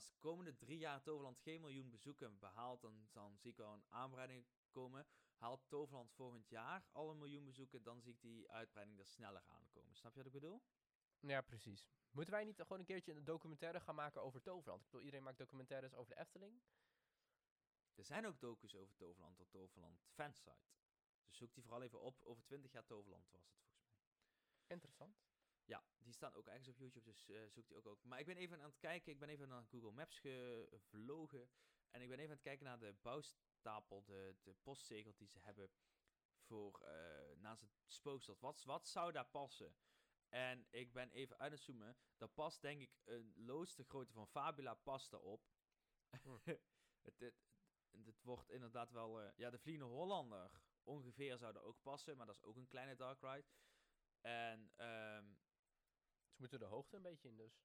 Als 0.00 0.10
de 0.10 0.18
komende 0.18 0.56
drie 0.56 0.78
jaar 0.78 1.02
Toverland 1.02 1.38
geen 1.38 1.60
miljoen 1.60 1.90
bezoeken 1.90 2.38
behaalt, 2.38 2.80
dan, 2.80 3.08
dan 3.12 3.38
zie 3.38 3.50
ik 3.50 3.56
wel 3.56 3.72
een 3.72 3.84
aanbreiding 3.88 4.46
komen. 4.70 5.06
Haalt 5.34 5.68
Toverland 5.68 6.12
volgend 6.12 6.48
jaar 6.48 6.84
al 6.92 7.10
een 7.10 7.18
miljoen 7.18 7.44
bezoeken, 7.44 7.82
dan 7.82 8.00
zie 8.00 8.12
ik 8.12 8.20
die 8.20 8.50
uitbreiding 8.50 8.98
er 8.98 9.06
sneller 9.06 9.42
aankomen. 9.46 9.96
Snap 9.96 10.12
je 10.12 10.16
wat 10.16 10.26
ik 10.26 10.32
bedoel? 10.32 10.62
Ja, 11.20 11.40
precies. 11.40 11.88
Moeten 12.10 12.34
wij 12.34 12.44
niet 12.44 12.60
gewoon 12.60 12.78
een 12.78 12.84
keertje 12.84 13.14
een 13.14 13.24
documentaire 13.24 13.80
gaan 13.80 13.94
maken 13.94 14.22
over 14.22 14.42
Toverland? 14.42 14.80
Ik 14.80 14.86
bedoel, 14.90 15.04
iedereen 15.04 15.24
maakt 15.24 15.38
documentaires 15.38 15.94
over 15.94 16.14
de 16.14 16.20
Efteling. 16.20 16.62
Er 17.94 18.04
zijn 18.04 18.26
ook 18.26 18.40
docus 18.40 18.74
over 18.76 18.96
Toverland 18.96 19.40
op 19.40 19.50
Toverland 19.50 20.02
fansite. 20.06 20.70
Dus 21.26 21.36
zoek 21.36 21.54
die 21.54 21.62
vooral 21.62 21.82
even 21.82 22.00
op. 22.00 22.22
Over 22.22 22.44
20 22.44 22.72
jaar 22.72 22.84
Toverland 22.84 23.30
was 23.30 23.42
het 23.42 23.52
volgens 23.54 23.74
mij. 23.74 23.96
Interessant. 24.66 25.29
Ja, 25.64 25.84
die 25.98 26.12
staan 26.12 26.34
ook 26.34 26.46
ergens 26.46 26.68
op 26.68 26.78
YouTube, 26.78 27.04
dus 27.04 27.28
eh, 27.28 27.48
zoek 27.48 27.66
die 27.68 27.76
ook 27.76 27.86
ook. 27.86 28.04
Maar 28.04 28.20
ik 28.20 28.26
ben 28.26 28.36
even 28.36 28.60
aan 28.60 28.68
het 28.70 28.78
kijken, 28.78 29.12
ik 29.12 29.18
ben 29.18 29.28
even 29.28 29.48
naar 29.48 29.64
Google 29.64 29.92
Maps 29.92 30.18
gevlogen. 30.18 31.50
En 31.90 32.02
ik 32.02 32.08
ben 32.08 32.18
even 32.18 32.30
aan 32.30 32.36
het 32.36 32.44
kijken 32.44 32.64
naar 32.66 32.78
de 32.78 32.94
bouwstapel, 33.02 34.04
de, 34.04 34.36
de 34.42 34.54
postzegel 34.62 35.14
die 35.16 35.28
ze 35.28 35.38
hebben 35.38 35.70
voor 36.40 36.80
eh, 36.80 37.36
naast 37.36 37.60
het 37.60 37.70
spookslot. 37.86 38.40
Wat, 38.40 38.62
wat 38.64 38.88
zou 38.88 39.12
daar 39.12 39.26
passen? 39.26 39.74
En 40.28 40.66
ik 40.70 40.92
ben 40.92 41.10
even 41.10 41.38
uit 41.38 41.52
het 41.52 41.60
zoomen. 41.60 41.96
Daar 42.16 42.28
past 42.28 42.60
denk 42.62 42.80
ik 42.80 43.00
een 43.04 43.32
loods 43.36 43.74
de 43.74 43.84
grootte 43.84 44.12
van 44.12 44.26
Fabula 44.26 44.74
past 44.74 45.10
daarop. 45.10 45.48
Hm. 46.22 46.38
het, 47.06 47.18
het, 47.18 47.34
het 48.04 48.22
wordt 48.22 48.50
inderdaad 48.50 48.90
wel... 48.90 49.20
eh, 49.20 49.30
ja, 49.36 49.50
de 49.50 49.58
Vliegende 49.58 49.94
Hollander 49.94 50.62
ongeveer 50.82 51.38
zou 51.38 51.54
er 51.54 51.62
ook 51.62 51.82
passen, 51.82 52.16
maar 52.16 52.26
dat 52.26 52.34
is 52.34 52.42
ook 52.42 52.56
een 52.56 52.68
kleine 52.68 52.96
dark 52.96 53.20
ride. 53.20 53.46
En 54.20 54.72
Ze 54.76 55.49
moeten 56.40 56.58
de 56.58 56.64
hoogte 56.64 56.96
een 56.96 57.02
beetje 57.02 57.28
in 57.28 57.36
dus. 57.36 57.62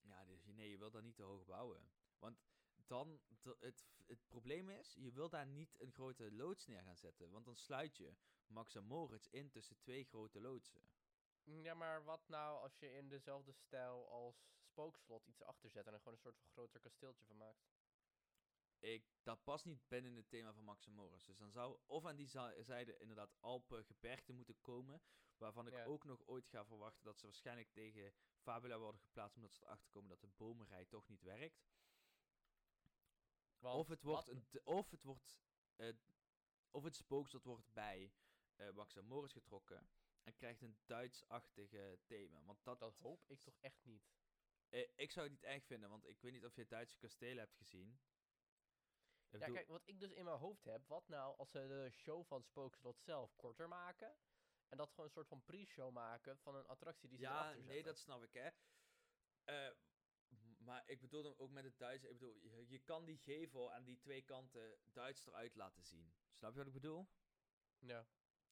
ja, 0.00 0.24
dus, 0.24 0.44
nee, 0.44 0.70
je 0.70 0.78
wil 0.78 0.90
daar 0.90 1.02
niet 1.02 1.16
te 1.16 1.22
hoog 1.22 1.44
bouwen. 1.44 1.90
Want 2.18 2.38
dan, 2.86 3.20
het, 3.58 3.86
het 4.06 4.28
probleem 4.28 4.70
is, 4.70 4.94
je 4.94 5.12
wil 5.12 5.28
daar 5.28 5.46
niet 5.46 5.80
een 5.80 5.92
grote 5.92 6.32
loods 6.32 6.66
neer 6.66 6.82
gaan 6.82 6.96
zetten. 6.96 7.30
Want 7.30 7.44
dan 7.44 7.56
sluit 7.56 7.96
je 7.96 8.14
Max 8.46 8.74
en 8.74 8.84
Moritz 8.84 9.26
in 9.30 9.50
tussen 9.50 9.78
twee 9.78 10.04
grote 10.04 10.40
loodsen. 10.40 10.82
Ja, 11.44 11.74
maar 11.74 12.04
wat 12.04 12.28
nou 12.28 12.60
als 12.62 12.78
je 12.78 12.92
in 12.92 13.08
dezelfde 13.08 13.52
stijl 13.52 14.08
als 14.10 14.50
Spookslot 14.60 15.26
iets 15.26 15.40
erachter 15.40 15.70
zet 15.70 15.86
en 15.86 15.92
er 15.92 15.98
gewoon 15.98 16.14
een 16.14 16.20
soort 16.20 16.38
van 16.38 16.50
groter 16.50 16.80
kasteeltje 16.80 17.24
van 17.24 17.36
maakt? 17.36 17.79
Ik, 18.80 19.04
dat 19.22 19.42
past 19.44 19.64
niet 19.64 19.88
binnen 19.88 20.16
het 20.16 20.28
thema 20.28 20.52
van 20.52 20.64
Max 20.64 20.86
en 20.86 20.92
Moritz. 20.92 21.26
Dus 21.26 21.38
dan 21.38 21.50
zou 21.52 21.78
of 21.86 22.06
aan 22.06 22.16
die 22.16 22.28
zijde 22.62 22.96
inderdaad 22.98 23.36
Alpen 23.40 23.84
gebergte 23.84 24.32
moeten 24.32 24.60
komen. 24.60 25.02
Waarvan 25.36 25.66
ik 25.66 25.72
Ja. 25.72 25.84
ook 25.84 26.04
nog 26.04 26.26
ooit 26.26 26.48
ga 26.48 26.64
verwachten 26.64 27.04
dat 27.04 27.18
ze 27.18 27.26
waarschijnlijk 27.26 27.70
tegen 27.72 28.14
Fabula 28.38 28.78
worden 28.78 29.00
geplaatst. 29.00 29.36
Omdat 29.36 29.52
ze 29.54 29.62
erachter 29.64 29.90
komen 29.90 30.08
dat 30.08 30.20
de 30.20 30.28
bomenrij 30.36 30.84
toch 30.84 31.08
niet 31.08 31.22
werkt. 31.22 31.68
Want 33.58 33.76
of 33.78 33.88
het 33.88 34.02
wordt, 34.02 34.26
wat- 34.26 34.36
een, 34.36 34.46
d- 34.50 34.64
of 34.64 34.90
het 34.90 35.02
wordt, 35.02 35.40
eh, 35.76 35.92
of 36.70 36.82
het 36.84 36.96
spookslot 36.96 37.44
wordt 37.44 37.72
bij 37.72 38.12
eh 38.56 38.70
Max 38.70 38.96
en 38.96 39.04
Moritz 39.04 39.32
getrokken. 39.34 39.88
En 40.22 40.34
krijgt 40.34 40.62
een 40.62 40.78
Duits-achtige 40.86 41.98
thema. 42.06 42.42
Want 42.44 42.64
dat, 42.64 42.78
dat 42.78 42.96
hoop 42.96 43.24
ik 43.26 43.40
toch 43.40 43.56
echt 43.60 43.84
niet. 43.84 44.10
eh, 44.68 44.88
ik 44.96 45.10
zou 45.10 45.26
het 45.26 45.34
niet 45.34 45.44
erg 45.50 45.64
vinden, 45.64 45.88
want 45.90 46.06
ik 46.08 46.20
weet 46.20 46.32
niet 46.32 46.44
of 46.44 46.54
je 46.56 46.66
Duitse 46.66 46.98
kastelen 46.98 47.38
hebt 47.38 47.56
gezien. 47.56 48.00
Ja, 49.30 49.38
bedoel- 49.38 49.54
kijk, 49.54 49.68
wat 49.68 49.82
ik 49.84 50.00
dus 50.00 50.12
in 50.12 50.24
mijn 50.24 50.38
hoofd 50.38 50.64
heb, 50.64 50.86
wat 50.86 51.08
nou 51.08 51.36
als 51.36 51.50
ze 51.50 51.66
de 51.66 51.90
show 51.90 52.26
van 52.26 52.42
Spookslot 52.42 53.00
zelf 53.00 53.36
korter 53.36 53.68
maken? 53.68 54.16
En 54.68 54.76
dat 54.76 54.90
gewoon 54.90 55.04
een 55.06 55.12
soort 55.12 55.28
van 55.28 55.44
pre-show 55.44 55.92
maken 55.92 56.38
van 56.38 56.54
een 56.54 56.66
attractie 56.66 57.08
die 57.08 57.18
ze 57.18 57.24
Ja, 57.24 57.40
erachter 57.40 57.64
nee, 57.64 57.82
dat 57.82 57.98
snap 57.98 58.22
ik, 58.22 58.32
hè. 58.32 58.50
Eh, 59.44 59.76
maar 60.58 60.82
ik 60.86 61.00
bedoel 61.00 61.22
dan 61.22 61.38
ook 61.38 61.50
met 61.50 61.64
het 61.64 61.78
Duits. 61.78 62.04
Ik 62.04 62.12
bedoel, 62.18 62.36
je, 62.36 62.68
je 62.68 62.78
kan 62.78 63.04
die 63.04 63.18
gevel 63.18 63.72
aan 63.72 63.84
die 63.84 63.98
twee 63.98 64.22
kanten 64.22 64.78
Duits 64.92 65.26
eruit 65.26 65.54
laten 65.54 65.82
zien. 65.82 66.12
Snap 66.32 66.50
je 66.52 66.58
wat 66.58 66.66
ik 66.66 66.72
bedoel? 66.72 67.08
Ja. 67.78 68.06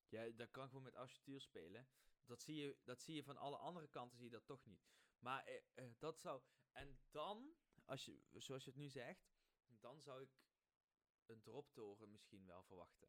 Ja, 0.09 0.31
dat 0.31 0.51
kan 0.51 0.69
gewoon 0.69 0.83
met 0.83 0.95
architectuur 0.95 1.41
spelen. 1.41 1.89
Dat 2.25 2.43
zie, 2.43 2.57
je, 2.57 2.77
dat 2.85 3.03
zie 3.03 3.15
je 3.15 3.25
van 3.25 3.37
alle 3.37 3.57
andere 3.57 3.89
kanten, 3.89 4.17
zie 4.17 4.27
je 4.27 4.33
dat 4.33 4.47
toch 4.47 4.65
niet. 4.65 4.87
Maar 5.19 5.45
eh, 5.45 5.61
eh, 5.75 5.91
dat 5.99 6.21
zou... 6.21 6.43
En 6.73 7.01
dan, 7.11 7.57
als 7.85 8.05
je, 8.05 8.23
zoals 8.33 8.65
je 8.65 8.71
het 8.71 8.79
nu 8.79 8.89
zegt, 8.89 9.31
dan 9.81 10.03
zou 10.03 10.23
ik 10.23 10.31
een 11.29 11.43
droptoren 11.43 12.11
misschien 12.11 12.47
wel 12.47 12.63
verwachten. 12.63 13.09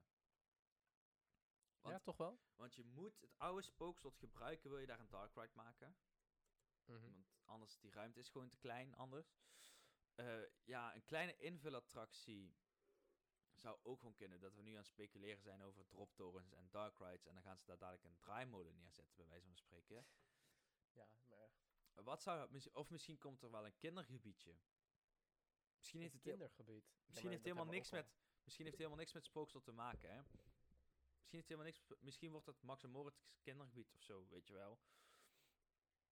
Want, 1.82 1.96
ja, 1.96 2.00
toch 2.00 2.18
wel? 2.18 2.40
want 2.56 2.76
je 2.76 2.84
moet 2.84 3.22
het 3.22 3.38
oude 3.38 3.62
spookslot 3.62 4.18
gebruiken, 4.18 4.70
wil 4.70 4.80
je 4.80 4.86
daar 4.86 5.00
een 5.00 5.10
dark 5.10 5.36
ride 5.36 5.54
maken. 5.54 5.98
Mhm. 6.86 7.02
Want 7.02 7.28
anders, 7.44 7.80
die 7.80 7.92
ruimte 7.92 8.20
is 8.20 8.30
gewoon 8.30 8.50
te 8.50 8.58
klein 8.58 8.96
anders. 8.96 9.38
Eh, 10.16 10.42
ja, 10.64 10.96
een 10.96 11.06
kleine 11.06 11.38
invulattractie 11.38 12.56
zou 13.54 13.80
ook 13.84 13.98
gewoon 13.98 14.16
kunnen. 14.16 14.40
Dat 14.40 14.56
we 14.56 14.62
nu 14.62 14.72
aan 14.72 14.78
het 14.78 14.88
speculeren 14.88 15.42
zijn 15.42 15.62
over 15.62 15.88
droptorens 15.88 16.52
en 16.52 16.70
dark 16.70 16.98
rides. 16.98 17.26
En 17.26 17.34
dan 17.34 17.44
gaan 17.44 17.58
ze 17.58 17.66
daar 17.66 17.78
dadelijk 17.78 18.04
een 18.04 18.18
draaimolen 18.18 18.76
neerzetten, 18.76 19.16
bij 19.16 19.28
wijze 19.28 19.46
van 19.46 19.58
spreken. 19.58 20.08
Ja, 20.92 21.10
maar 21.26 21.40
echt. 21.40 21.68
Wat 21.94 22.22
zou 22.22 22.60
Of 22.74 22.90
misschien 22.90 23.18
komt 23.18 23.44
er 23.44 23.52
wel 23.52 23.66
een 23.66 23.78
kindergebiedje. 23.78 24.58
Misschien 25.80 26.02
heeft 26.02 26.14
Het 26.14 26.22
kindergebied. 26.22 26.86
Misschien 27.06 27.30
heeft 27.30 27.44
dat 27.44 27.52
helemaal 27.52 27.74
we 27.74 27.80
niks 27.80 27.92
met... 27.92 28.08
Misschien 28.44 28.66
heeft 28.66 28.78
het 28.78 28.86
helemaal 28.86 29.04
niks 29.06 29.14
met 29.14 29.26
spookslot 29.26 29.64
te 29.64 29.72
maken, 29.72 30.10
hè. 30.10 30.22
Misschien, 31.20 31.38
heeft 31.38 31.48
helemaal 31.48 31.66
niks, 31.66 31.82
misschien 32.00 32.32
wordt 32.32 32.46
het 32.46 32.62
Max 32.62 32.84
en 32.84 32.90
Moritz 32.90 33.20
kindergebied 33.42 33.94
of 33.94 34.02
zo, 34.02 34.28
weet 34.28 34.48
je 34.48 34.54
wel. 34.54 34.80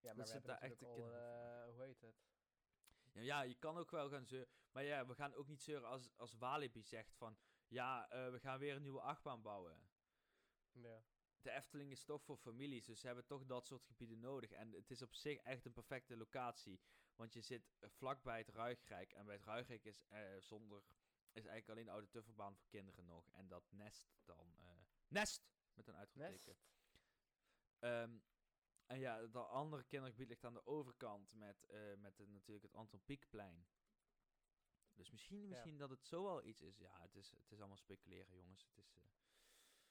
Ja, 0.00 0.14
maar 0.14 0.14
dat 0.14 0.16
we 0.16 0.26
ze 0.26 0.32
hebben 0.32 0.50
daar 0.50 0.70
echt 0.70 0.82
al, 0.82 1.12
eh, 1.12 1.68
hoe 1.68 1.82
heet 1.82 2.00
het? 2.00 2.16
Ja, 3.12 3.20
ja, 3.20 3.40
je 3.42 3.54
kan 3.54 3.76
ook 3.76 3.90
wel 3.90 4.10
gaan 4.10 4.26
zeuren. 4.26 4.48
Maar 4.70 4.84
ja, 4.84 5.06
we 5.06 5.14
gaan 5.14 5.34
ook 5.34 5.48
niet 5.48 5.62
zeuren 5.62 5.88
als, 5.88 6.10
als 6.16 6.34
Walibi 6.34 6.82
zegt 6.82 7.14
van... 7.14 7.38
Ja, 7.68 8.08
eh, 8.08 8.30
we 8.30 8.40
gaan 8.40 8.58
weer 8.58 8.76
een 8.76 8.82
nieuwe 8.82 9.00
achtbaan 9.00 9.42
bouwen. 9.42 9.88
Ja. 10.72 11.02
De 11.40 11.50
Efteling 11.50 11.90
is 11.90 12.04
toch 12.04 12.22
voor 12.22 12.36
families, 12.36 12.84
dus 12.84 13.00
ze 13.00 13.06
hebben 13.06 13.26
toch 13.26 13.46
dat 13.46 13.66
soort 13.66 13.84
gebieden 13.84 14.20
nodig. 14.20 14.50
En 14.50 14.72
het 14.72 14.90
is 14.90 15.02
op 15.02 15.14
zich 15.14 15.38
echt 15.38 15.64
een 15.64 15.72
perfecte 15.72 16.16
locatie. 16.16 16.80
Want 17.18 17.32
je 17.32 17.40
zit 17.40 17.76
eh, 17.78 17.88
vlakbij 17.90 18.38
het 18.38 18.48
Ruigrijk. 18.48 19.12
En 19.12 19.24
bij 19.24 19.34
het 19.34 19.44
Ruigrijk 19.44 19.84
is 19.84 20.04
eh, 20.08 20.20
zonder... 20.38 20.82
Is 21.32 21.46
eigenlijk 21.46 21.68
alleen 21.68 21.84
de 21.84 21.90
oude 21.90 22.08
tufferbaan 22.08 22.56
voor 22.56 22.68
kinderen 22.68 23.04
nog. 23.04 23.30
En 23.32 23.48
dat 23.48 23.72
nest 23.72 24.18
dan... 24.24 24.54
eh, 24.58 24.66
nest! 25.08 25.48
Met 25.74 25.88
een 25.88 25.96
uitroepteken. 25.96 26.46
Nest. 26.46 26.66
Ehm, 27.78 28.18
en 28.86 28.98
ja, 28.98 29.26
dat 29.26 29.48
andere 29.48 29.84
kindergebied 29.84 30.28
ligt 30.28 30.44
aan 30.44 30.54
de 30.54 30.66
overkant 30.66 31.34
met, 31.34 31.66
met 31.98 32.16
de, 32.16 32.26
natuurlijk 32.26 32.64
het 32.64 32.74
Anton 32.74 33.04
Pieckplein. 33.04 33.66
Dus 34.94 35.10
misschien, 35.10 35.48
misschien 35.48 35.76
dat 35.76 35.90
het 35.90 36.06
zo 36.06 36.22
wel 36.22 36.44
iets 36.44 36.62
is. 36.62 36.78
Ja, 36.78 37.00
het 37.00 37.14
is, 37.14 37.30
het 37.30 37.52
is 37.52 37.58
allemaal 37.58 37.76
speculeren, 37.76 38.36
jongens. 38.36 38.62
Het 38.62 38.76
is, 38.76 38.92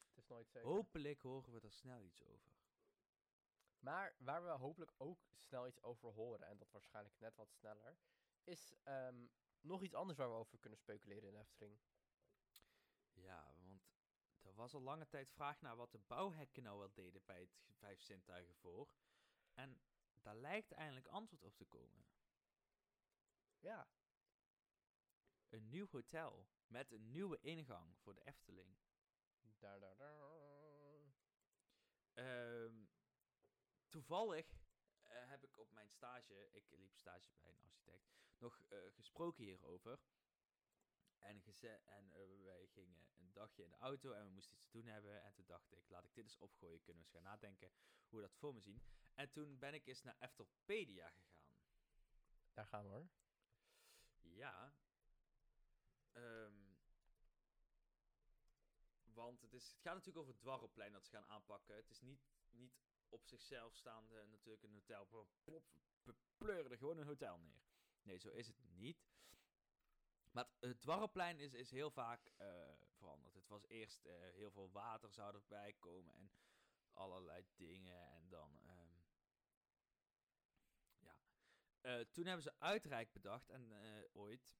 Het 0.08 0.18
is 0.18 0.28
nooit 0.28 0.50
zeker. 0.50 0.70
hopelijk 0.70 1.22
horen 1.22 1.54
we 1.54 1.60
er 1.60 1.72
snel 1.72 2.04
iets 2.04 2.24
over. 2.24 2.57
Maar 3.80 4.16
waar 4.18 4.44
we 4.44 4.50
hopelijk 4.50 4.94
ook 4.98 5.28
snel 5.38 5.68
iets 5.68 5.82
over 5.82 6.10
horen, 6.10 6.48
en 6.48 6.58
dat 6.58 6.72
waarschijnlijk 6.72 7.20
net 7.20 7.36
wat 7.36 7.52
sneller, 7.52 7.98
is 8.44 8.74
ehm, 8.84 9.28
nog 9.62 9.82
iets 9.84 9.94
anders 9.94 10.18
waar 10.18 10.30
we 10.30 10.36
over 10.36 10.60
kunnen 10.60 10.80
speculeren 10.80 11.28
in 11.28 11.34
de 11.34 11.40
Efteling. 11.40 11.80
Ja, 13.12 13.54
want 13.66 13.90
er 14.42 14.54
was 14.54 14.74
al 14.74 14.82
lange 14.82 15.08
tijd 15.08 15.32
vraag 15.32 15.62
naar 15.62 15.76
wat 15.76 15.92
de 15.92 16.00
bouwhekken 16.00 16.64
nou 16.64 16.78
wel 16.80 16.94
deden 16.94 17.22
bij 17.26 17.40
het 17.42 17.76
Vijf 17.78 18.02
Zintuigen 18.02 18.56
voor. 18.56 18.90
En 19.54 19.82
daar 20.22 20.36
lijkt 20.36 20.72
eindelijk 20.72 21.08
antwoord 21.08 21.44
op 21.44 21.58
te 21.58 21.66
komen. 21.66 22.06
Ja, 23.60 23.88
Een 25.50 25.70
nieuw 25.70 25.88
hotel 25.92 26.48
met 26.68 26.92
een 26.92 27.12
nieuwe 27.12 27.40
ingang 27.40 27.98
voor 28.00 28.14
de 28.14 28.24
Efteling. 28.24 28.78
daar, 29.60 29.80
daar, 29.80 29.98
daar. 29.98 30.16
Ehm, 32.14 32.86
toevallig 33.90 34.46
eh, 35.04 35.30
heb 35.30 35.44
ik 35.44 35.58
op 35.58 35.72
mijn 35.72 35.90
stage, 35.90 36.50
ik 36.52 36.72
liep 36.72 36.96
stage 36.96 37.30
bij 37.42 37.52
een 37.52 37.60
architect, 37.60 38.08
nog 38.38 38.62
eh, 38.68 38.78
gesproken 38.94 39.44
hierover. 39.44 40.00
En, 41.18 41.44
en 41.86 42.12
eh, 42.12 42.44
wij 42.44 42.68
gingen 42.68 43.06
een 43.18 43.34
dagje 43.34 43.64
in 43.64 43.70
de 43.70 43.78
auto 43.78 44.12
en 44.12 44.24
we 44.24 44.30
moesten 44.30 44.56
iets 44.56 44.66
te 44.66 44.78
doen 44.78 44.88
hebben. 44.88 45.24
En 45.24 45.34
toen 45.34 45.46
dacht 45.46 45.72
ik, 45.72 45.90
laat 45.90 46.04
ik 46.04 46.14
dit 46.14 46.24
eens 46.24 46.38
opgooien, 46.38 46.82
kunnen 46.82 47.04
we 47.04 47.10
eens 47.10 47.18
gaan 47.18 47.32
nadenken 47.32 47.72
hoe 48.10 48.20
we 48.20 48.28
dat 48.28 48.38
voor 48.38 48.54
me 48.54 48.62
zien. 48.62 48.82
En 49.14 49.32
toen 49.32 49.60
ben 49.60 49.74
ik 49.74 49.88
eens 49.88 50.04
naar 50.04 50.16
Eftelpedia 50.20 51.10
gegaan. 51.10 51.46
Daar 52.54 52.66
gaan 52.66 52.84
we 52.84 52.90
hoor. 52.90 53.08
Ja. 54.22 54.74
Ehm, 56.12 56.68
want 59.04 59.42
het, 59.42 59.54
is, 59.54 59.70
het 59.70 59.82
gaat 59.82 59.94
natuurlijk 59.94 60.18
over 60.18 60.32
het 60.32 60.42
dwarrelplein 60.42 60.92
dat 60.92 61.06
ze 61.06 61.12
gaan 61.12 61.28
aanpakken. 61.28 61.76
Het 61.76 61.90
is 61.90 62.02
niet, 62.02 62.28
niet 62.50 62.87
op 63.10 63.26
zichzelf 63.26 63.76
staande 63.76 64.26
natuurlijk 64.26 64.64
een 64.64 64.74
hotel. 64.74 65.28
We 66.04 66.16
pleuren 66.38 66.78
gewoon 66.78 66.98
een 66.98 67.08
hotel 67.08 67.38
neer. 67.38 67.66
Nee, 68.02 68.18
zo 68.18 68.30
is 68.30 68.48
het 68.48 68.58
niet. 68.64 69.08
Maar 70.32 70.48
het, 70.60 70.84
het 70.86 71.40
is, 71.40 71.54
is 71.54 71.72
heel 71.72 71.92
vaak 71.92 72.32
eh, 72.38 72.48
veranderd. 72.90 73.36
Het 73.36 73.48
was 73.48 73.68
eerst 73.68 74.06
eh, 74.06 74.14
heel 74.20 74.52
veel 74.52 74.72
water 74.72 75.12
zou 75.12 75.36
erbij 75.36 75.74
komen 75.74 76.16
en 76.16 76.32
allerlei 76.94 77.46
dingen. 77.56 78.10
En 78.12 78.30
dan, 78.30 78.60
ehm, 78.64 78.96
ja. 81.00 81.22
Eh, 81.82 82.00
toen 82.00 82.26
hebben 82.26 82.44
ze 82.44 82.60
Uitrijk 82.60 83.14
bedacht 83.14 83.50
en 83.50 83.72
ooit. 84.14 84.56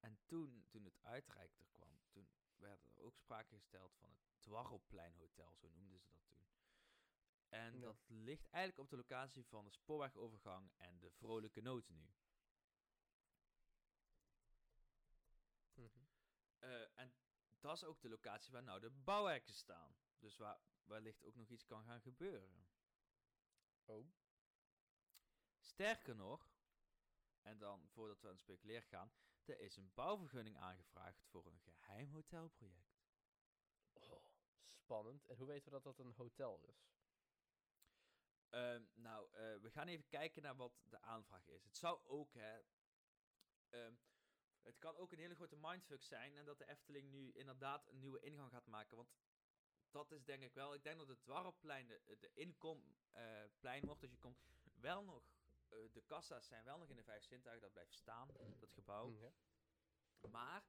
En 0.00 0.18
toen, 0.26 0.66
toen 0.68 0.84
het 0.84 1.00
Uitrijk 1.02 1.58
er 1.58 1.68
kwam, 1.70 2.00
toen 2.10 2.28
werd 2.56 2.84
er 2.84 2.98
ook 2.98 3.16
sprake 3.16 3.54
gesteld 3.54 3.94
van 3.94 4.10
het 4.10 4.40
Dwarrelpleinhotel, 4.40 5.54
zo 5.56 5.68
noemden 5.68 6.00
ze 6.00 6.10
dat 6.10 6.28
toen. 6.30 6.46
En 7.48 7.74
Ja. 7.74 7.80
dat 7.80 8.04
ligt 8.08 8.46
eigenlijk 8.50 8.78
op 8.78 8.90
de 8.90 8.96
locatie 8.96 9.46
van 9.46 9.64
de 9.64 9.70
spoorwegovergang 9.70 10.70
en 10.76 10.98
de 10.98 11.10
Vrolijke 11.10 11.60
Noot 11.60 11.88
nu. 11.88 12.08
Mhm. 15.74 15.98
Eh, 16.58 16.98
en 16.98 17.14
dat 17.60 17.76
is 17.76 17.84
ook 17.84 18.00
de 18.00 18.08
locatie 18.08 18.52
waar 18.52 18.62
nou 18.62 18.80
de 18.80 18.90
bouwhekken 18.90 19.54
staan. 19.54 19.96
Dus 20.18 20.36
waar 20.36 20.60
wellicht 20.84 21.24
ook 21.24 21.34
nog 21.34 21.48
iets 21.48 21.64
kan 21.64 21.84
gaan 21.84 22.00
gebeuren. 22.00 22.66
Oh, 23.84 24.06
Sterker 25.60 26.16
nog, 26.16 26.50
en 27.42 27.58
dan 27.58 27.88
voordat 27.88 28.20
we 28.20 28.26
aan 28.26 28.32
het 28.32 28.42
speculeren 28.42 28.82
gaan, 28.82 29.12
er 29.44 29.60
is 29.60 29.76
een 29.76 29.90
bouwvergunning 29.94 30.56
aangevraagd 30.58 31.24
voor 31.24 31.46
een 31.46 31.60
geheim 31.60 32.12
hotelproject. 32.12 32.96
oh, 33.92 34.22
spannend. 34.74 35.26
En 35.26 35.36
hoe 35.36 35.46
weten 35.46 35.64
we 35.64 35.70
dat 35.70 35.82
dat 35.82 35.98
een 35.98 36.12
hotel 36.12 36.60
is? 36.62 36.97
Ehm, 38.50 38.82
nou, 38.94 39.28
eh, 39.32 39.56
we 39.60 39.70
gaan 39.70 39.88
even 39.88 40.08
kijken 40.08 40.42
naar 40.42 40.56
wat 40.56 40.72
de 40.88 41.00
aanvraag 41.00 41.46
is. 41.48 41.64
Het 41.64 41.76
zou 41.76 42.00
ook, 42.04 42.34
hè. 42.34 42.60
ehm, 43.68 43.94
het 44.62 44.78
kan 44.78 44.96
ook 44.96 45.12
een 45.12 45.18
hele 45.18 45.34
grote 45.34 45.56
mindfuck 45.56 46.02
zijn. 46.02 46.36
En 46.36 46.44
dat 46.44 46.58
de 46.58 46.68
Efteling 46.68 47.10
nu 47.10 47.32
inderdaad 47.32 47.88
een 47.88 47.98
nieuwe 47.98 48.20
ingang 48.20 48.50
gaat 48.50 48.66
maken. 48.66 48.96
Want 48.96 49.10
dat 49.90 50.12
is 50.12 50.24
denk 50.24 50.42
ik 50.42 50.54
wel. 50.54 50.74
Ik 50.74 50.82
denk 50.82 50.98
dat 50.98 51.08
het 51.08 51.22
Dwarrelplein 51.22 51.86
de, 51.86 52.16
de 52.20 52.30
inkomplein 52.34 53.84
wordt. 53.86 54.00
Dus 54.00 54.10
je 54.10 54.18
komt 54.18 54.38
wel 54.74 55.04
nog. 55.04 55.22
eh, 55.68 55.78
de 55.92 56.02
kassa's 56.02 56.46
zijn 56.46 56.64
wel 56.64 56.78
nog 56.78 56.90
in 56.90 56.96
de 56.96 57.02
vijf 57.04 57.24
zintuigen. 57.24 57.62
Dat 57.62 57.72
blijft 57.72 57.94
staan, 57.94 58.28
dat 58.58 58.72
gebouw. 58.72 59.08
Mm, 59.08 59.18
ja. 59.20 59.32
Maar 60.30 60.64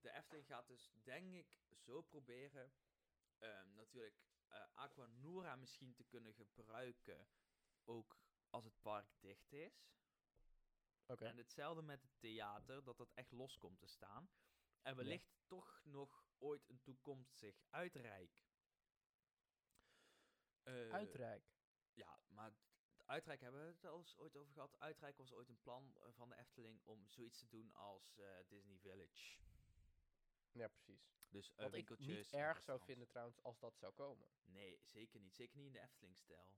de 0.00 0.12
Efteling 0.12 0.46
gaat 0.46 0.66
dus, 0.68 0.90
denk 1.02 1.32
ik, 1.34 1.58
zo 1.76 2.02
proberen. 2.02 2.72
ehm, 3.38 3.74
natuurlijk 3.74 4.16
eh 4.50 4.66
Aquanura 4.74 5.56
misschien 5.56 5.94
te 5.94 6.04
kunnen 6.04 6.34
gebruiken. 6.34 7.28
Ook 7.84 8.18
als 8.50 8.64
het 8.64 8.80
park 8.82 9.06
dicht 9.20 9.52
is. 9.52 9.88
Oké. 11.06 11.24
En 11.24 11.36
hetzelfde 11.36 11.82
met 11.82 12.02
het 12.02 12.18
theater, 12.18 12.84
dat 12.84 12.96
dat 12.96 13.12
echt 13.14 13.32
los 13.32 13.58
komt 13.58 13.78
te 13.78 13.86
staan. 13.86 14.30
En 14.82 14.96
wellicht 14.96 15.30
toch 15.46 15.80
nog 15.84 16.24
ooit 16.38 16.68
een 16.68 16.82
toekomstig 16.82 17.62
uitrijk. 17.70 18.42
Eh, 20.62 20.90
Uitrijk. 20.90 21.44
Ja, 21.92 22.20
maar 22.28 22.52
uitrijk 23.04 23.40
hebben 23.40 23.60
we 23.60 23.66
het 23.66 23.84
al 23.84 23.98
eens 23.98 24.16
ooit 24.16 24.36
over 24.36 24.52
gehad. 24.52 24.78
Uitrijk 24.78 25.16
was 25.16 25.32
ooit 25.32 25.48
een 25.48 25.60
plan 25.60 25.96
eh, 25.96 26.12
van 26.12 26.28
de 26.28 26.36
Efteling 26.36 26.80
om 26.84 27.08
zoiets 27.08 27.38
te 27.38 27.48
doen 27.48 27.74
als 27.74 28.20
Disney 28.48 28.78
Village. 28.78 29.38
Ja, 30.52 30.68
precies. 30.68 31.19
Dus 31.30 31.54
eh, 31.54 31.64
Wat 31.64 31.74
ik 31.74 31.98
niet 31.98 32.32
erg 32.32 32.62
zou 32.62 32.80
vinden 32.80 33.08
trouwens 33.08 33.42
als 33.42 33.58
dat 33.58 33.76
zou 33.78 33.92
komen. 33.92 34.28
Nee, 34.44 34.80
zeker 34.84 35.20
niet. 35.20 35.34
Zeker 35.34 35.56
niet 35.56 35.66
in 35.66 35.72
de 35.72 35.80
Efteling-stijl. 35.80 36.54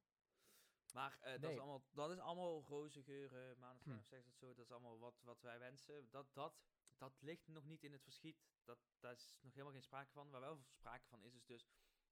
Maar 0.93 1.19
eh, 1.21 1.41
dat, 1.41 1.51
is 1.51 1.59
allemaal, 1.59 1.85
dat 1.93 2.11
is 2.11 2.19
allemaal 2.19 2.65
roze 2.67 3.03
geuren, 3.03 3.59
maneschijn 3.59 4.23
Hm. 4.23 4.29
of 4.29 4.35
dat 4.35 4.37
zo. 4.37 4.55
Dat 4.55 4.65
is 4.65 4.71
allemaal 4.71 4.99
wat, 4.99 5.21
wat 5.23 5.41
wij 5.41 5.59
wensen. 5.59 6.11
Dat, 6.11 6.35
dat, 6.35 6.55
dat 6.97 7.23
ligt 7.23 7.49
nog 7.49 7.65
niet 7.65 7.85
in 7.85 7.93
het 7.93 8.03
verschiet. 8.03 8.45
Dat, 8.65 8.79
daar 9.01 9.13
is 9.13 9.37
nog 9.41 9.53
helemaal 9.53 9.73
geen 9.73 9.83
sprake 9.83 10.13
van. 10.13 10.31
Waar 10.31 10.41
wel 10.41 10.61
sprake 10.71 11.07
van 11.07 11.23
is, 11.23 11.35
is 11.35 11.45
dus 11.45 11.69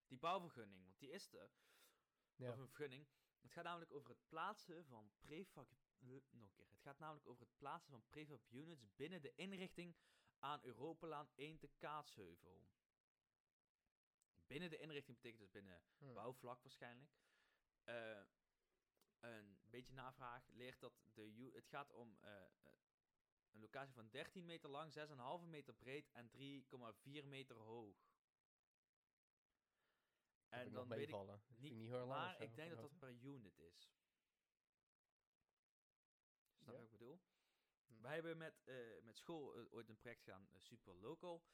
die 0.07 0.19
bouwvergunning. 0.19 0.85
Want 0.85 0.99
die 0.99 1.11
is 1.11 1.33
er. 1.33 1.51
Ja. 2.37 2.51
Of 2.51 2.59
een 2.59 2.67
vergunning. 2.67 3.07
Het 3.41 3.53
gaat 3.53 3.65
namelijk 3.65 3.93
over 3.93 4.11
het 4.11 4.29
plaatsen 4.29 4.85
van 4.85 5.11
prefab... 5.21 5.69
Nog 5.99 6.23
een 6.33 6.51
keer. 6.51 6.71
Het 6.71 6.81
gaat 6.81 6.99
namelijk 6.99 7.27
over 7.27 7.43
het 7.43 7.57
plaatsen 7.57 7.91
van 7.91 8.05
prefab 8.09 8.41
units 8.51 8.87
binnen 8.97 9.23
de 9.23 9.33
inrichting 9.35 9.97
aan 10.41 10.63
Europalaan 10.65 11.29
1 11.35 11.59
te 11.59 11.69
Kaatsheuvel. 11.79 12.67
Binnen 14.47 14.71
de 14.71 14.79
inrichting 14.79 15.17
betekent 15.17 15.41
dus 15.41 15.51
binnen 15.51 15.83
Hm. 15.99 16.13
bouwvlak 16.13 16.63
waarschijnlijk. 16.63 17.11
Eh, 17.85 18.23
een 19.21 19.61
beetje 19.65 19.93
navraag 19.93 20.47
leert 20.49 20.81
dat 20.81 20.93
de 21.15 21.51
het 21.55 21.67
gaat 21.67 21.91
om 21.93 22.19
eh, 22.21 22.45
eh, 22.45 22.73
een 23.51 23.61
locatie 23.61 23.95
van 23.95 24.09
13 24.11 24.45
meter 24.45 24.71
lang, 24.71 24.93
6,5 24.93 25.47
meter 25.47 25.75
breed 25.75 26.11
en 26.11 26.31
3,4 26.31 27.27
meter 27.27 27.57
hoog. 27.57 28.09
En 30.49 30.73
dan 30.73 30.89
weet 30.89 31.09
ik 31.09 31.17
niet, 31.59 31.73
niet 31.73 31.91
maar 31.91 32.41
ik 32.43 32.57
denk 32.57 32.71
dat 32.71 32.81
dat 32.81 32.99
per 32.99 33.11
unit 33.11 33.59
is. 33.59 33.93
Snap 36.55 36.75
Ja. 36.75 36.81
ik. 36.83 37.00
Wij 38.01 38.15
hebben 38.15 38.37
met, 38.37 38.63
eh, 38.65 39.03
met 39.03 39.19
school 39.19 39.55
eh, 39.55 39.73
ooit 39.73 39.89
een 39.89 39.97
project 39.97 40.21
gedaan, 40.21 40.49
eh, 40.51 40.59
Super 40.59 40.95
Local. 40.95 41.45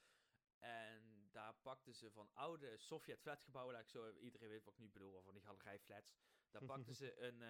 En 0.59 1.29
daar 1.31 1.53
pakten 1.53 1.93
ze 1.95 2.11
van 2.11 2.29
oude 2.33 2.77
Sovjet 2.77 3.19
flatgebouwen, 3.21 3.73
laat 3.73 3.83
ik 3.83 3.89
zo 3.89 4.11
iedereen 4.11 4.49
weet 4.49 4.63
wat 4.63 4.73
ik 4.73 4.79
nu 4.79 4.89
bedoel, 4.89 5.21
van 5.21 5.33
die 5.33 5.43
galerij-flats. 5.43 6.15
Daar 6.49 6.65
pakten 6.73 6.95
ze 6.95 7.19
een, 7.19 7.41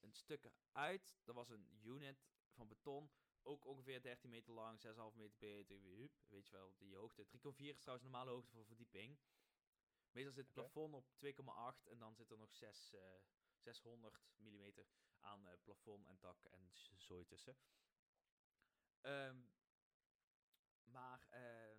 een 0.00 0.12
stuk 0.12 0.50
uit. 0.72 1.16
Dat 1.24 1.34
was 1.34 1.48
een 1.48 1.78
unit 1.82 2.24
van 2.50 2.68
beton, 2.68 3.10
ook 3.42 3.64
ongeveer 3.64 4.02
13 4.02 4.30
meter 4.30 4.52
lang, 4.52 4.80
6,5 4.80 5.16
meter 5.16 5.64
breed. 5.64 6.24
Weet 6.28 6.46
je 6.46 6.52
wel, 6.52 6.74
die 6.76 6.96
hoogte. 6.96 7.26
3,4 7.26 7.74
is 7.74 7.80
trouwens 7.80 8.08
normale 8.08 8.30
hoogte 8.30 8.50
voor 8.52 8.66
verdieping. 8.66 9.18
Meestal 10.10 10.32
zit 10.32 10.44
het 10.44 10.54
plafond 10.54 10.94
op 10.94 11.06
2,8 11.14 11.88
en 11.88 11.98
dan 11.98 12.14
zit 12.14 12.30
er 12.30 12.38
nog 12.38 12.54
6, 12.54 12.92
eh 12.92 13.00
600 13.58 14.20
mm 14.36 14.72
aan 15.20 15.48
plafond 15.62 16.06
en 16.06 16.18
dak 16.20 16.44
en 16.44 16.70
zooi 16.96 17.24
tussen. 17.24 17.56
Ehm, 19.02 19.42
maar 20.84 21.26
ehm, 21.30 21.78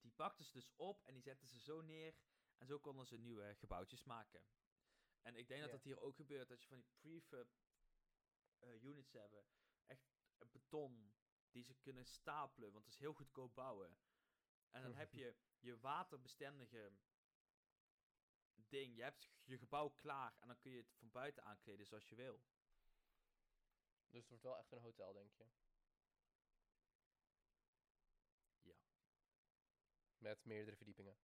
die 0.00 0.12
pakten 0.12 0.44
ze 0.44 0.52
dus 0.52 0.70
op 0.76 1.04
en 1.04 1.14
die 1.14 1.22
zetten 1.22 1.48
ze 1.48 1.58
zo 1.60 1.80
neer. 1.80 2.14
En 2.56 2.66
zo 2.66 2.78
konden 2.78 3.06
ze 3.06 3.18
nieuwe 3.18 3.54
gebouwtjes 3.54 4.04
maken. 4.04 4.44
En 5.22 5.34
ik 5.36 5.48
denk 5.48 5.60
dat 5.60 5.70
Ja. 5.70 5.76
dat 5.76 5.84
hier 5.84 6.00
ook 6.00 6.16
gebeurt. 6.16 6.48
Dat 6.48 6.62
je 6.62 6.68
van 6.68 6.80
die 6.80 6.90
prefab 6.98 7.48
eh, 8.58 8.82
units 8.82 9.12
hebben. 9.12 9.44
Echt 9.86 10.08
beton. 10.50 11.14
Die 11.50 11.64
ze 11.64 11.74
kunnen 11.74 12.06
stapelen. 12.06 12.72
Want 12.72 12.84
het 12.84 12.94
is 12.94 13.00
heel 13.00 13.14
goedkoop 13.14 13.54
bouwen. 13.54 13.98
En 14.70 14.82
dan 14.82 14.94
heb 14.94 15.12
je 15.22 15.36
je 15.58 15.78
waterbestendige 15.78 16.92
ding. 18.54 18.96
Je 18.96 19.02
hebt 19.02 19.28
je 19.44 19.58
gebouw 19.58 19.88
klaar. 19.88 20.36
En 20.40 20.46
dan 20.46 20.58
kun 20.58 20.70
je 20.70 20.76
het 20.78 20.92
van 20.94 21.10
buiten 21.10 21.44
aankleden 21.44 21.86
zoals 21.86 22.08
je 22.08 22.14
wil. 22.14 22.42
Dus 24.08 24.20
het 24.20 24.28
wordt 24.28 24.44
wel 24.44 24.58
echt 24.58 24.72
een 24.72 24.78
hotel, 24.80 25.12
denk 25.12 25.32
je. 25.34 25.46
Met 30.20 30.44
meerdere 30.44 30.76
verdiepingen. 30.76 31.16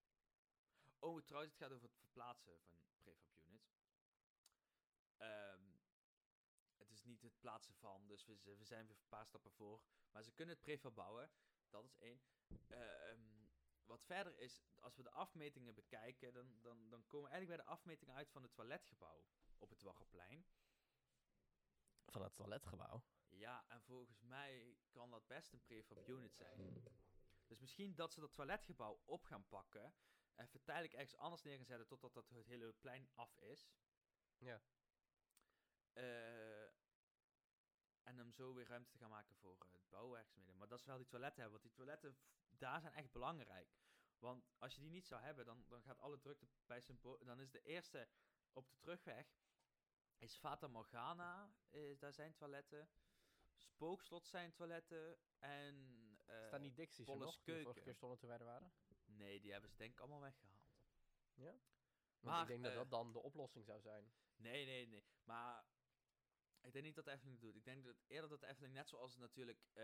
Oh, 1.00 1.22
trouwens, 1.22 1.54
het 1.54 1.62
gaat 1.62 1.72
over 1.72 1.88
het 1.88 1.98
verplaatsen 1.98 2.60
van 2.60 2.80
prefab 3.02 3.38
units. 3.38 3.84
Ehm, 5.18 5.64
het 6.76 6.92
is 6.92 7.04
niet 7.04 7.22
het 7.22 7.40
plaatsen 7.40 7.74
van, 7.74 8.08
dus 8.08 8.26
we, 8.26 8.40
we 8.44 8.64
zijn 8.64 8.88
weer 8.88 8.98
een 8.98 9.08
paar 9.08 9.26
stappen 9.26 9.52
voor. 9.52 9.82
Maar 10.12 10.24
ze 10.24 10.32
kunnen 10.32 10.56
het 10.56 10.64
prefab 10.64 10.96
bouwen, 10.96 11.32
dat 11.70 11.86
is 11.86 11.98
één. 11.98 12.22
Ehm, 12.68 13.46
wat 13.86 14.04
verder 14.04 14.38
is, 14.38 14.62
als 14.80 14.96
we 14.96 15.04
de 15.04 15.12
afmetingen 15.12 15.74
bekijken, 15.74 16.34
dan, 16.34 16.62
dan, 16.62 16.90
dan 16.90 17.08
komen 17.08 17.30
we 17.30 17.36
eigenlijk 17.36 17.48
bij 17.48 17.66
de 17.66 17.80
afmetingen 17.80 18.16
uit 18.16 18.32
van 18.32 18.44
het 18.44 18.54
toiletgebouw 18.56 19.26
op 19.58 19.70
het 19.70 19.82
Waggeplein. 19.82 20.46
Van 22.06 22.22
het 22.22 22.36
toiletgebouw. 22.36 23.04
Ja, 23.28 23.66
en 23.68 23.82
volgens 23.82 24.22
mij 24.22 24.78
kan 24.92 25.10
dat 25.10 25.28
best 25.28 25.54
een 25.54 25.62
prefab 25.62 26.08
unit 26.08 26.36
zijn. 26.36 26.84
Dus 27.46 27.60
misschien 27.60 27.96
dat 27.96 28.14
ze 28.14 28.20
dat 28.20 28.34
toiletgebouw 28.34 29.02
op 29.06 29.24
gaan 29.24 29.48
pakken. 29.48 29.94
Even 30.36 30.64
tijdelijk 30.64 30.94
ergens 30.94 31.18
anders 31.18 31.42
neer 31.42 31.56
gaan 31.56 31.66
zetten 31.66 31.88
totdat 31.88 32.14
dat 32.14 32.30
het 32.30 32.46
hele 32.46 32.74
plein 32.74 33.10
af 33.14 33.38
is. 33.38 33.70
Ja. 34.38 34.62
Eh, 35.94 36.64
en 38.04 38.18
hem 38.18 38.32
zo 38.32 38.54
weer 38.54 38.68
ruimte 38.68 38.92
te 38.92 38.98
gaan 38.98 39.10
maken 39.10 39.36
voor 39.36 39.58
eh, 39.60 39.74
het 39.74 39.90
bouwwerkzaamheden. 39.90 40.58
Maar 40.58 40.68
dat 40.68 40.80
is 40.80 40.86
wel 40.86 40.98
die 40.98 41.08
toiletten 41.08 41.42
hebben, 41.42 41.62
want 41.62 41.76
die 41.76 41.86
toiletten, 41.86 42.18
daar 42.50 42.82
zijn 42.82 42.94
echt 42.94 43.12
belangrijk. 43.12 43.76
Want 44.20 44.54
als 44.58 44.76
je 44.76 44.82
die 44.82 44.90
niet 44.90 45.08
zou 45.08 45.22
hebben, 45.22 45.46
dan, 45.46 45.66
dan 45.68 45.82
gaat 45.82 46.00
alle 46.00 46.20
drukte 46.20 46.48
bij 46.66 46.82
Symbo 46.82 47.18
Dan 47.24 47.40
is 47.40 47.52
de 47.52 47.62
eerste 47.62 48.08
op 48.54 48.70
de 48.70 48.76
terugweg, 48.78 49.38
is 50.18 50.38
Fata 50.38 50.68
Morgana, 50.68 51.54
is, 51.70 52.00
daar 52.00 52.14
zijn 52.14 52.36
toiletten. 52.36 52.90
Spookslot 53.56 54.28
zijn 54.28 54.54
toiletten. 54.54 55.18
En... 55.40 56.05
eh, 56.26 56.48
Staan 56.48 56.62
die 56.62 56.74
Dixies 56.74 57.08
er 57.08 57.18
nog, 57.18 57.34
die 57.34 57.44
vorige 57.44 57.64
keuken. 57.64 57.84
keer 57.84 57.96
stonden 57.96 58.20
toen 58.20 58.30
wij 58.30 58.38
er 58.38 58.46
waren? 58.46 58.72
Nee, 59.06 59.40
die 59.40 59.52
hebben 59.52 59.70
ze 59.70 59.78
denk 59.78 59.92
ik 59.92 60.00
allemaal 60.00 60.22
weggehaald. 60.22 60.64
Want 61.36 61.62
Maar, 62.20 62.42
ik 62.42 62.48
denk 62.48 62.64
dat 62.64 62.72
eh, 62.72 62.78
dat 62.78 62.90
dan 62.90 63.12
de 63.12 63.22
oplossing 63.22 63.66
zou 63.66 63.82
zijn. 63.82 64.14
Nee, 64.36 64.66
nee, 64.66 64.88
nee. 64.88 65.04
Maar 65.24 65.66
ik 66.62 66.74
denk 66.74 66.86
niet 66.86 66.96
dat 66.96 67.06
de 67.06 67.12
Efteling 67.12 67.38
het 67.38 67.46
doet. 67.46 67.56
Ik 67.56 67.66
denk 67.66 67.84
dat 67.84 68.04
eerder 68.08 68.30
dat 68.30 68.40
de 68.40 68.48
Efteling, 68.48 68.74
net 68.74 68.90
zoals 68.90 69.18
natuurlijk 69.18 69.66
eh, 69.74 69.84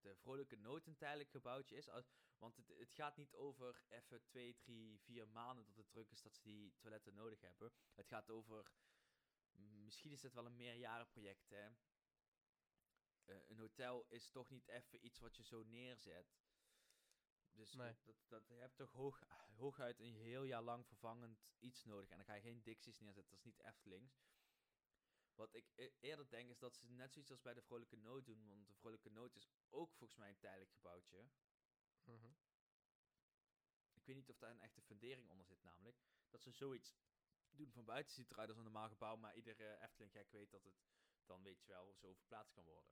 de 0.00 0.16
Vrolijke 0.16 0.56
Noot 0.56 0.86
een 0.86 0.96
tijdelijk 0.96 1.30
gebouwtje 1.30 1.76
is. 1.76 1.88
Als, 1.88 2.12
want 2.38 2.56
het, 2.56 2.68
het 2.78 2.92
gaat 2.92 3.16
niet 3.16 3.34
over 3.34 3.84
even 3.88 4.22
twee, 4.24 4.56
drie, 4.56 5.00
vier 5.00 5.28
maanden 5.28 5.64
dat 5.66 5.76
het 5.76 5.88
druk 5.88 6.10
is 6.10 6.22
dat 6.22 6.34
ze 6.34 6.42
die 6.42 6.74
toiletten 6.78 7.14
nodig 7.14 7.40
hebben. 7.40 7.72
Het 7.94 8.06
gaat 8.06 8.30
over, 8.30 8.72
misschien 9.58 10.12
is 10.12 10.22
het 10.22 10.32
wel 10.32 10.46
een 10.46 10.56
meerjarenproject, 10.56 11.48
hè. 11.50 11.68
Eh, 13.24 13.48
een 13.48 13.58
hotel 13.58 14.04
is 14.08 14.28
toch 14.30 14.50
niet 14.50 14.68
even 14.68 15.04
iets 15.04 15.18
wat 15.18 15.36
je 15.36 15.42
zo 15.42 15.62
neerzet. 15.62 16.40
Dus 17.50 17.72
Nee. 17.74 17.96
dat, 18.02 18.16
dat, 18.28 18.48
je 18.48 18.54
hebt 18.54 18.76
toch 18.76 18.92
hoog, 18.92 19.22
hooguit 19.56 20.00
een 20.00 20.14
heel 20.14 20.42
jaar 20.44 20.62
lang 20.62 20.86
vervangend 20.86 21.44
iets 21.58 21.84
nodig. 21.84 22.10
En 22.10 22.16
dan 22.16 22.26
ga 22.26 22.34
je 22.34 22.40
geen 22.40 22.62
Dixies 22.62 22.98
neerzetten, 22.98 23.30
dat 23.30 23.38
is 23.38 23.44
niet 23.44 23.60
Eftelings. 23.60 24.20
Wat 25.34 25.54
ik 25.54 25.70
e- 25.74 25.90
eerder 26.00 26.30
denk 26.30 26.50
is 26.50 26.58
dat 26.58 26.76
ze 26.76 26.86
net 26.90 27.12
zoiets 27.12 27.30
als 27.30 27.40
bij 27.42 27.54
de 27.54 27.62
Vrolijke 27.62 27.96
Noot 27.96 28.26
doen. 28.26 28.48
Want 28.48 28.66
de 28.66 28.74
Vrolijke 28.74 29.10
Noot 29.10 29.34
is 29.36 29.48
ook 29.68 29.94
volgens 29.94 30.18
mij 30.18 30.28
een 30.28 30.38
tijdelijk 30.38 30.72
gebouwtje. 30.72 31.28
Mhm. 32.04 32.30
Ik 33.92 34.04
weet 34.04 34.16
niet 34.16 34.30
of 34.30 34.38
daar 34.38 34.50
een 34.50 34.60
echte 34.60 34.82
fundering 34.82 35.28
onder 35.28 35.46
zit 35.46 35.62
namelijk. 35.62 35.96
Dat 36.30 36.42
ze 36.42 36.50
zoiets 36.50 36.94
doen 37.50 37.72
van 37.72 37.84
buiten 37.84 38.14
ziet 38.14 38.30
eruit 38.30 38.48
als 38.48 38.56
een 38.58 38.64
normaal 38.64 38.88
gebouw. 38.88 39.16
Maar 39.16 39.34
iedere 39.36 39.78
Efteling 39.80 40.12
gek 40.12 40.30
weet 40.30 40.50
dat 40.50 40.64
het 40.64 40.74
dan 41.24 41.42
weet 41.42 41.60
je 41.60 41.66
wel 41.66 41.94
zo 41.94 42.12
verplaatst 42.14 42.52
kan 42.52 42.64
worden. 42.64 42.90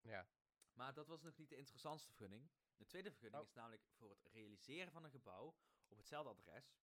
Ja. 0.00 0.28
Maar 0.72 0.94
dat 0.94 1.06
was 1.06 1.22
nog 1.22 1.36
niet 1.36 1.48
de 1.48 1.56
interessantste 1.56 2.08
vergunning. 2.08 2.50
De 2.76 2.86
tweede 2.86 3.10
vergunning 3.10 3.42
Oh. 3.42 3.48
is 3.48 3.54
namelijk 3.54 3.82
voor 3.96 4.10
het 4.10 4.24
realiseren 4.32 4.92
van 4.92 5.04
een 5.04 5.10
gebouw 5.10 5.54
op 5.88 5.96
hetzelfde 5.96 6.30
adres. 6.30 6.76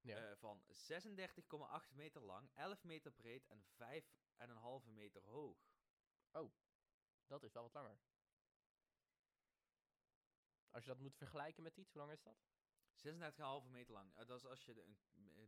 Ja. 0.00 0.30
eh, 0.30 0.36
van 0.36 0.62
36,8 0.68 1.92
meter 1.94 2.22
lang, 2.22 2.50
11 2.54 2.84
meter 2.84 3.12
breed 3.12 3.46
en 3.46 3.62
5,5 3.64 4.86
meter 4.90 5.22
hoog. 5.24 5.70
Dat 7.26 7.42
is 7.42 7.52
wel 7.52 7.62
wat 7.62 7.72
langer. 7.74 8.00
Als 10.70 10.84
je 10.84 10.90
dat 10.90 10.98
moet 10.98 11.16
vergelijken 11.16 11.62
met 11.62 11.76
iets, 11.76 11.92
hoe 11.92 12.00
lang 12.00 12.12
is 12.12 12.22
dat? 12.22 12.36
36,5 12.94 13.70
meter 13.70 13.92
lang. 13.92 14.14
Eh, 14.16 14.26
dat 14.26 14.38
is 14.38 14.46
als 14.46 14.64
je 14.64 14.74
de, 14.74 14.94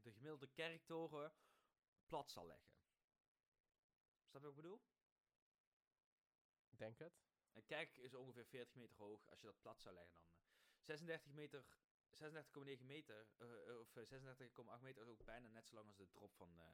de 0.02 0.12
gemiddelde 0.12 0.46
kerktoren 0.46 1.34
plat 2.06 2.30
zal 2.30 2.46
leggen. 2.46 2.72
Snap 4.26 4.42
je 4.42 4.48
wat 4.48 4.56
ik 4.56 4.62
bedoel? 4.62 4.82
Ik 6.74 6.80
denk 6.80 6.98
het. 6.98 7.20
Een 7.52 7.64
kerk 7.64 7.96
is 7.96 8.14
ongeveer 8.14 8.46
40 8.46 8.74
meter 8.74 8.96
hoog. 8.96 9.28
Als 9.30 9.40
je 9.40 9.46
dat 9.46 9.60
plat 9.60 9.80
zou 9.80 9.94
leggen, 9.94 10.14
dan 10.14 10.24
eh, 10.24 10.80
36 10.80 11.32
meter, 11.32 11.64
36,9 12.10 12.84
meter, 12.84 13.26
eh, 13.38 13.68
eh, 13.68 13.78
of 13.78 13.96
eh, 13.96 14.04
36,8 14.04 14.82
meter 14.82 15.02
is 15.02 15.08
ook 15.08 15.24
bijna 15.24 15.48
net 15.48 15.66
zo 15.66 15.74
lang 15.74 15.86
als 15.86 15.96
de 15.96 16.10
drop 16.10 16.34
van 16.34 16.58
eh, 16.58 16.68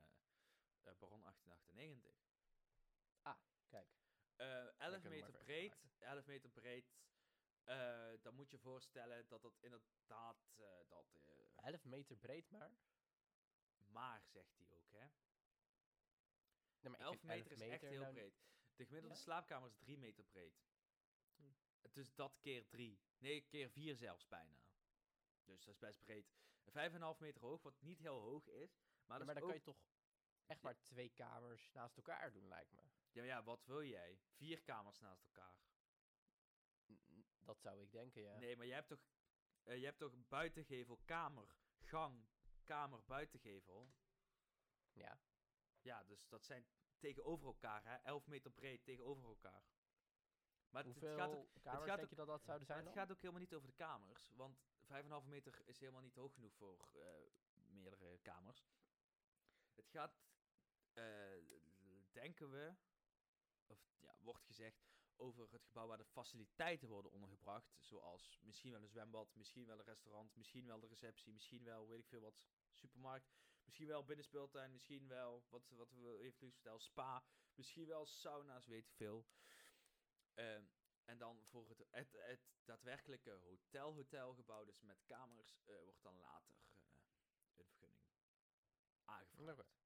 eh, 0.83 0.95
Baron 0.99 1.21
1898. 1.23 2.29
Kijk. 3.69 3.89
Eh 4.37 4.47
11 4.79 5.01
kunnen 5.01 5.03
we 5.03 5.09
maar 5.09 5.31
meter 5.31 5.45
breed, 5.45 5.69
maken. 5.71 5.91
11 5.99 6.27
meter 6.27 6.51
breed. 6.51 6.93
eh, 7.65 8.13
dan 8.23 8.35
moet 8.35 8.51
je 8.51 8.59
voorstellen 8.59 9.29
dat 9.29 9.43
dat 9.43 9.59
inderdaad, 9.61 10.53
eh, 10.57 10.79
dat, 10.89 11.07
eh, 11.25 11.65
11 11.65 11.85
meter 11.85 12.17
breed 12.17 12.51
maar. 12.51 12.71
maar 13.87 14.25
zegt 14.27 14.57
hij 14.59 14.73
ook, 14.73 14.91
hè. 14.91 15.07
Nee, 16.81 16.91
maar 16.91 17.01
ik 17.01 17.07
11 17.07 17.19
vind 17.21 17.33
meter 17.33 17.53
is 17.53 17.61
echt 17.61 17.83
heel 17.83 18.01
nou- 18.01 18.13
breed. 18.15 18.35
De 18.81 18.87
gemiddelde 18.87 19.17
Ja? 19.17 19.23
slaapkamer 19.23 19.69
is 19.69 19.77
3 19.77 19.99
meter 19.99 20.25
breed. 20.25 20.55
Hm. 21.37 21.43
Dus 21.93 22.15
dat 22.15 22.39
keer 22.41 22.69
3. 22.69 23.01
Nee, 23.19 23.41
keer 23.41 23.71
4 23.71 23.97
zelfs 23.97 24.29
bijna. 24.29 24.63
Dus 25.45 25.65
dat 25.65 25.75
is 25.75 25.79
best 25.79 26.01
breed. 26.01 26.27
5,5 26.65 27.19
meter 27.19 27.41
hoog, 27.41 27.63
wat 27.63 27.81
niet 27.81 27.99
heel 27.99 28.21
hoog 28.21 28.47
is. 28.47 28.81
Maar, 29.05 29.19
Ja, 29.19 29.25
maar 29.25 29.35
dan 29.35 29.43
ook... 29.43 29.49
kan 29.49 29.59
je 29.59 29.65
toch 29.65 29.83
echt 30.47 30.63
maar 30.63 30.83
twee 30.83 31.09
kamers 31.09 31.71
naast 31.73 31.97
elkaar 31.97 32.33
doen, 32.33 32.49
lijkt 32.49 32.73
me. 32.73 32.83
Ja, 33.11 33.23
ja, 33.23 33.43
wat 33.43 33.65
wil 33.65 33.85
jij? 33.85 34.21
Vier 34.31 34.63
kamers 34.63 34.99
naast 34.99 35.25
elkaar. 35.25 35.59
Dat 37.39 37.61
zou 37.61 37.83
ik 37.83 37.93
denken, 37.93 38.23
ja. 38.23 38.39
Nee, 38.39 38.57
maar 38.57 38.67
je 38.67 38.73
hebt 38.73 38.89
toch, 38.89 39.05
eh, 39.63 39.79
je 39.79 39.85
hebt 39.85 39.99
toch 39.99 40.29
buitengevel, 40.29 41.01
kamer, 41.05 41.57
gang, 41.79 42.27
kamer, 42.65 43.05
buitengevel. 43.05 43.93
Ja. 44.93 45.21
Ja, 45.81 46.05
dus 46.05 46.29
dat 46.29 46.45
zijn 46.45 46.67
tegenover 47.01 47.47
elkaar, 47.47 47.85
hè? 47.85 47.97
11 47.97 48.27
meter 48.27 48.51
breed 48.51 48.85
tegenover 48.85 49.25
elkaar. 49.29 49.63
Maar 50.71 50.85
het, 50.85 50.95
het 50.95 51.05
gaat 51.05 51.29
ook, 51.35 51.49
kamers 51.63 51.63
gaat 51.63 51.87
denk 51.87 52.03
ook- 52.03 52.09
je 52.11 52.17
dat 52.17 52.27
dat 52.27 52.45
zouden 52.45 52.67
zijn 52.67 52.79
het 52.79 52.87
dan? 52.87 52.97
gaat 52.97 53.11
ook 53.13 53.21
helemaal 53.21 53.41
niet 53.41 53.55
over 53.55 53.69
de 53.69 53.75
kamers. 53.75 54.31
Want 54.35 54.59
5,5 54.81 55.27
meter 55.27 55.63
is 55.67 55.79
helemaal 55.81 56.03
niet 56.03 56.15
hoog 56.15 56.35
genoeg 56.35 56.55
voor 56.55 56.89
eh, 56.95 57.03
meerdere 57.55 58.19
kamers. 58.19 58.69
Het 59.75 59.89
gaat, 59.89 60.21
eh, 60.93 61.05
denken 62.13 62.51
we, 62.51 62.75
of 63.67 63.81
ja, 63.99 64.17
wordt 64.21 64.45
gezegd, 64.45 64.89
over 65.17 65.53
het 65.53 65.65
gebouw 65.65 65.87
waar 65.87 65.97
de 65.99 66.05
faciliteiten 66.05 66.89
worden 66.89 67.11
ondergebracht. 67.11 67.75
Zoals 67.79 68.39
misschien 68.43 68.73
wel 68.73 68.83
een 68.83 68.89
zwembad, 68.89 69.35
misschien 69.35 69.67
wel 69.67 69.79
een 69.79 69.85
restaurant, 69.85 70.37
misschien 70.37 70.67
wel 70.67 70.81
de 70.81 70.87
receptie, 70.87 71.33
misschien 71.33 71.65
wel, 71.65 71.89
weet 71.89 71.99
ik 71.99 72.07
veel 72.09 72.21
wat, 72.21 72.47
supermarkt. 72.73 73.33
Misschien 73.65 73.87
wel 73.87 74.05
binnenspeeltuin, 74.05 74.71
misschien 74.73 75.09
wel, 75.09 75.45
wat, 75.49 75.69
wat 75.69 75.91
we 75.91 76.19
even 76.19 76.53
vertellen, 76.53 76.81
spa. 76.81 77.25
Misschien 77.55 77.87
wel 77.87 78.07
sauna's, 78.07 78.67
weet 78.67 78.87
ik 78.87 78.93
veel. 78.95 79.27
Ehm, 80.35 80.65
en 81.05 81.19
dan 81.19 81.45
voor 81.47 81.69
het, 81.69 81.85
het, 81.91 82.13
het 82.13 82.41
daadwerkelijke 82.65 83.31
hotel-hotelgebouw, 83.31 84.65
dus 84.65 84.81
met 84.81 85.03
kamers, 85.07 85.61
eh, 85.65 85.83
wordt 85.83 86.03
dan 86.03 86.19
later 86.19 86.55
eh, 86.55 86.93
een 87.57 87.67
vergunning 87.67 88.03
aangevraagd. 89.05 89.63
Oké. 89.63 89.79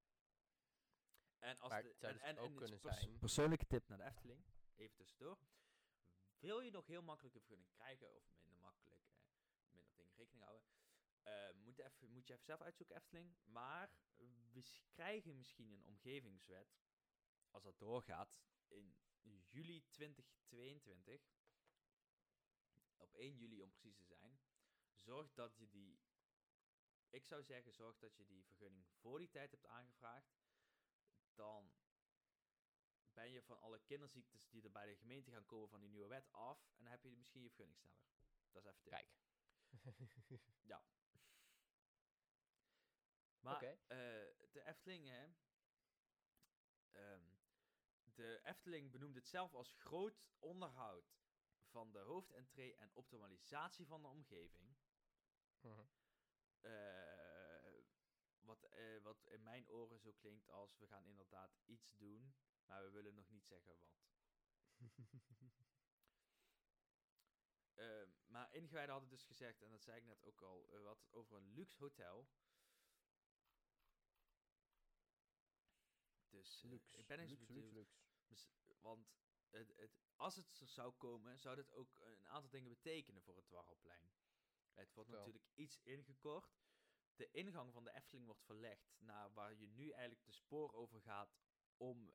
En 1.38 1.58
als 1.58 1.70
Maar 1.70 1.82
de, 1.82 1.88
het 1.88 1.98
zou 1.98 2.12
en, 2.12 2.18
dus 2.18 2.26
en, 2.28 2.38
ook 2.38 2.48
en 2.50 2.54
kunnen 2.56 2.80
pers- 2.80 3.00
zijn- 3.00 3.18
Persoonlijke 3.18 3.66
tip 3.66 3.88
naar 3.88 3.98
de 3.98 4.04
Efteling, 4.04 4.44
even 4.74 4.96
tussendoor. 4.96 5.38
Wil 6.38 6.60
je 6.60 6.70
nog 6.70 6.86
heel 6.86 7.02
makkelijk 7.02 7.34
een 7.34 7.40
vergunning 7.40 7.70
krijgen, 7.70 8.14
of 8.14 8.24
minder 8.36 8.60
makkelijk, 8.60 9.00
eh, 9.08 9.70
minder 9.70 9.94
dingen 9.96 10.14
rekening 10.14 10.42
houden, 10.44 10.66
eh, 11.24 11.54
moet, 11.54 11.78
even, 11.78 12.10
moet 12.10 12.26
je 12.26 12.32
even 12.32 12.44
zelf 12.44 12.60
uitzoeken, 12.60 12.96
Efteling. 12.96 13.36
Maar 13.44 13.90
we 14.52 14.62
krijgen 14.92 15.36
misschien 15.36 15.70
een 15.70 15.84
omgevingswet, 15.84 16.76
als 17.50 17.62
dat 17.62 17.78
doorgaat, 17.78 18.36
in 18.68 19.44
juli 19.48 19.84
2022. 19.90 21.22
Op 22.96 23.14
1 23.14 23.36
juli 23.36 23.62
om 23.62 23.70
precies 23.70 23.96
te 23.96 24.04
zijn. 24.04 24.38
Zorg 24.94 25.32
dat 25.32 25.56
je 25.56 25.68
die. 25.68 26.00
Ik 27.10 27.26
zou 27.26 27.42
zeggen, 27.42 27.72
zorg 27.72 27.98
dat 27.98 28.16
je 28.16 28.26
die 28.26 28.44
vergunning 28.44 28.86
voor 28.88 29.18
die 29.18 29.30
tijd 29.30 29.50
hebt 29.50 29.66
aangevraagd. 29.66 30.36
Dan 31.34 31.72
ben 33.12 33.30
je 33.30 33.42
van 33.42 33.60
alle 33.60 33.80
kinderziektes 33.80 34.48
die 34.48 34.62
er 34.62 34.70
bij 34.70 34.86
de 34.86 34.96
gemeente 34.96 35.30
gaan 35.30 35.46
komen 35.46 35.68
van 35.68 35.80
die 35.80 35.88
nieuwe 35.88 36.08
wet 36.08 36.32
af. 36.32 36.58
En 36.76 36.82
dan 36.82 36.92
heb 36.92 37.02
je 37.02 37.12
misschien 37.12 37.42
je 37.42 37.48
vergunning 37.48 37.78
sneller. 37.78 38.06
Dat 38.50 38.64
is 38.64 38.70
even 38.70 38.82
tip. 38.82 38.92
Kijk. 38.92 39.12
Maar 43.44 43.62
eh, 43.62 43.76
de 44.52 44.62
Efteling, 44.64 45.08
hè. 45.08 45.26
ehm, 46.90 47.22
de 48.04 48.40
Efteling 48.42 48.90
benoemde 48.90 49.18
het 49.18 49.28
zelf 49.28 49.54
als 49.54 49.72
groot 49.72 50.24
onderhoud 50.38 51.16
van 51.64 51.92
de 51.92 51.98
hoofdentree 51.98 52.74
en 52.74 52.90
optimalisatie 52.94 53.86
van 53.86 54.02
de 54.02 54.08
omgeving. 54.08 54.76
Mhm. 55.60 55.84
Eh, 56.60 57.82
wat, 58.40 58.62
eh, 58.62 59.02
wat 59.02 59.26
in 59.26 59.42
mijn 59.42 59.70
oren 59.70 59.98
zo 60.00 60.12
klinkt 60.12 60.50
als 60.50 60.78
we 60.78 60.86
gaan 60.86 61.06
inderdaad 61.06 61.58
iets 61.64 61.96
doen, 61.96 62.34
maar 62.64 62.82
we 62.82 62.90
willen 62.90 63.14
nog 63.14 63.30
niet 63.30 63.46
zeggen 63.46 63.76
wat. 63.76 63.98
Eh, 67.74 68.02
maar 68.26 68.52
ingewijden 68.52 68.90
hadden 68.92 69.10
dus 69.10 69.24
gezegd, 69.24 69.62
en 69.62 69.70
dat 69.70 69.82
zei 69.82 69.98
ik 69.98 70.04
net 70.04 70.24
ook 70.24 70.42
al, 70.42 70.82
wat 70.82 71.08
over 71.10 71.36
een 71.36 71.52
luxe 71.52 71.82
hotel. 71.82 72.28
Dus 76.44 76.62
eh, 76.62 76.70
Luxe, 76.70 76.96
ik 76.96 77.06
ben 77.06 77.18
eens 77.18 77.30
luxe, 77.30 77.72
luxe, 78.28 78.48
Want 78.80 79.12
het, 79.50 79.76
het, 79.76 79.98
als 80.16 80.36
het 80.36 80.54
zo 80.54 80.66
zou 80.66 80.92
komen, 80.92 81.38
zou 81.38 81.56
dit 81.56 81.72
ook 81.72 82.00
een 82.00 82.28
aantal 82.28 82.50
dingen 82.50 82.68
betekenen 82.68 83.22
voor 83.22 83.36
het 83.36 83.46
Dwarrelplein. 83.46 84.10
Het 84.72 84.94
wordt 84.94 85.10
natuurlijk 85.10 85.48
iets 85.54 85.80
ingekort. 85.82 86.56
De 87.16 87.30
ingang 87.30 87.72
van 87.72 87.84
de 87.84 87.92
Efteling 87.94 88.26
wordt 88.26 88.42
verlegd 88.42 88.94
naar 88.98 89.32
waar 89.32 89.54
je 89.54 89.66
nu 89.68 89.90
eigenlijk 89.90 90.24
de 90.24 90.32
spoor 90.32 90.72
over 90.72 91.00
gaat 91.00 91.36
om, 91.76 92.14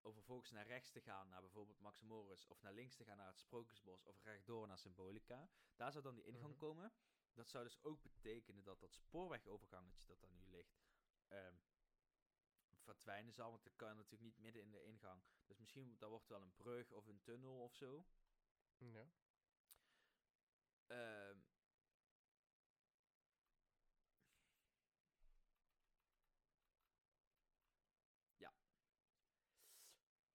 om 0.00 0.12
vervolgens 0.12 0.50
naar 0.50 0.66
rechts 0.66 0.90
te 0.90 1.00
gaan 1.00 1.28
naar 1.28 1.40
bijvoorbeeld 1.40 1.80
Max 1.80 2.00
Morris 2.00 2.46
of 2.46 2.62
naar 2.62 2.72
links 2.72 2.96
te 2.96 3.04
gaan 3.04 3.16
naar 3.16 3.26
het 3.26 3.38
Sprookjesbos 3.38 4.04
of 4.04 4.22
rechtdoor 4.22 4.66
naar 4.66 4.78
Symbolica. 4.78 5.50
Daar 5.76 5.92
zou 5.92 6.04
dan 6.04 6.14
die 6.14 6.24
ingang 6.24 6.50
Mhm. 6.50 6.58
komen. 6.58 6.92
Dat 7.32 7.48
zou 7.48 7.64
dus 7.64 7.82
ook 7.82 8.02
betekenen 8.02 8.64
dat 8.64 8.80
dat 8.80 8.94
spoorwegovergangetje 8.94 10.06
dat 10.06 10.20
daar 10.20 10.32
nu 10.32 10.46
ligt 10.46 10.82
ehm, 11.28 11.56
verdwijnen 12.84 13.32
zal, 13.32 13.50
want 13.50 13.62
dat 13.64 13.76
kan 13.76 13.96
natuurlijk 13.96 14.22
niet 14.22 14.38
midden 14.38 14.62
in 14.62 14.70
de 14.70 14.82
ingang. 14.84 15.22
Dus 15.46 15.58
misschien 15.58 15.96
dat 15.98 16.10
wordt 16.10 16.28
wel 16.28 16.42
een 16.42 16.54
brug 16.54 16.92
of 16.92 17.06
een 17.06 17.22
tunnel 17.22 17.60
of 17.62 17.74
zo. 17.74 18.04
Ja. 18.78 19.06
Ehm, 20.86 21.38
ja. 28.36 28.52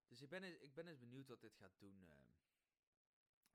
Dus 0.07 0.21
ik 0.21 0.29
ben, 0.29 0.43
eens, 0.43 0.57
ik 0.59 0.73
ben 0.73 0.87
eens 0.87 0.99
benieuwd 0.99 1.27
wat 1.27 1.41
dit 1.41 1.55
gaat 1.55 1.77
doen 1.79 2.07
ehm, 2.09 2.31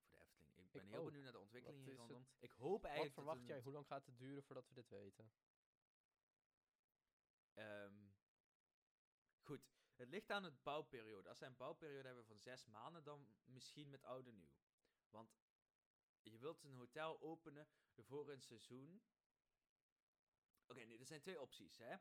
voor 0.08 0.18
de 0.18 0.24
Efteling. 0.24 0.66
Ik 0.66 0.72
ben 0.72 0.82
Ik 0.84 0.88
heel 0.90 0.98
ook. 1.00 1.04
benieuwd 1.06 1.24
naar 1.24 1.32
de 1.32 1.38
ontwikkeling 1.38 1.78
Wat 1.84 1.88
hier 1.90 1.98
rondom. 1.98 2.22
het- 2.22 2.42
Ik 2.42 2.52
hoop 2.52 2.72
Wat 2.82 2.84
eigenlijk 2.90 3.14
dat 3.16 3.24
verwacht 3.24 3.46
jij? 3.46 3.60
Hoe 3.60 3.72
lang 3.72 3.86
gaat 3.86 4.06
het 4.06 4.18
duren 4.18 4.42
voordat 4.44 4.68
we 4.68 4.74
dit 4.74 4.88
weten? 4.88 5.32
Ehm, 7.54 8.03
goed, 9.44 9.66
het 9.94 10.08
ligt 10.08 10.30
aan 10.30 10.44
het 10.44 10.62
bouwperiode. 10.62 11.28
Als 11.28 11.38
zij 11.38 11.48
een 11.48 11.56
bouwperiode 11.56 12.06
hebben 12.06 12.24
van 12.26 12.40
zes 12.40 12.64
maanden, 12.64 13.04
dan 13.04 13.28
misschien 13.44 13.90
met 13.90 14.04
oude 14.04 14.32
nieuw. 14.32 14.54
Want 15.10 15.36
je 16.22 16.38
wilt 16.38 16.64
een 16.64 16.74
hotel 16.74 17.20
openen 17.20 17.68
voor 17.96 18.30
een 18.30 18.42
seizoen. 18.42 19.02
Oké, 20.66 20.80
er 20.80 21.06
zijn 21.06 21.20
twee 21.20 21.40
opties, 21.40 21.76
hè. 21.76 21.96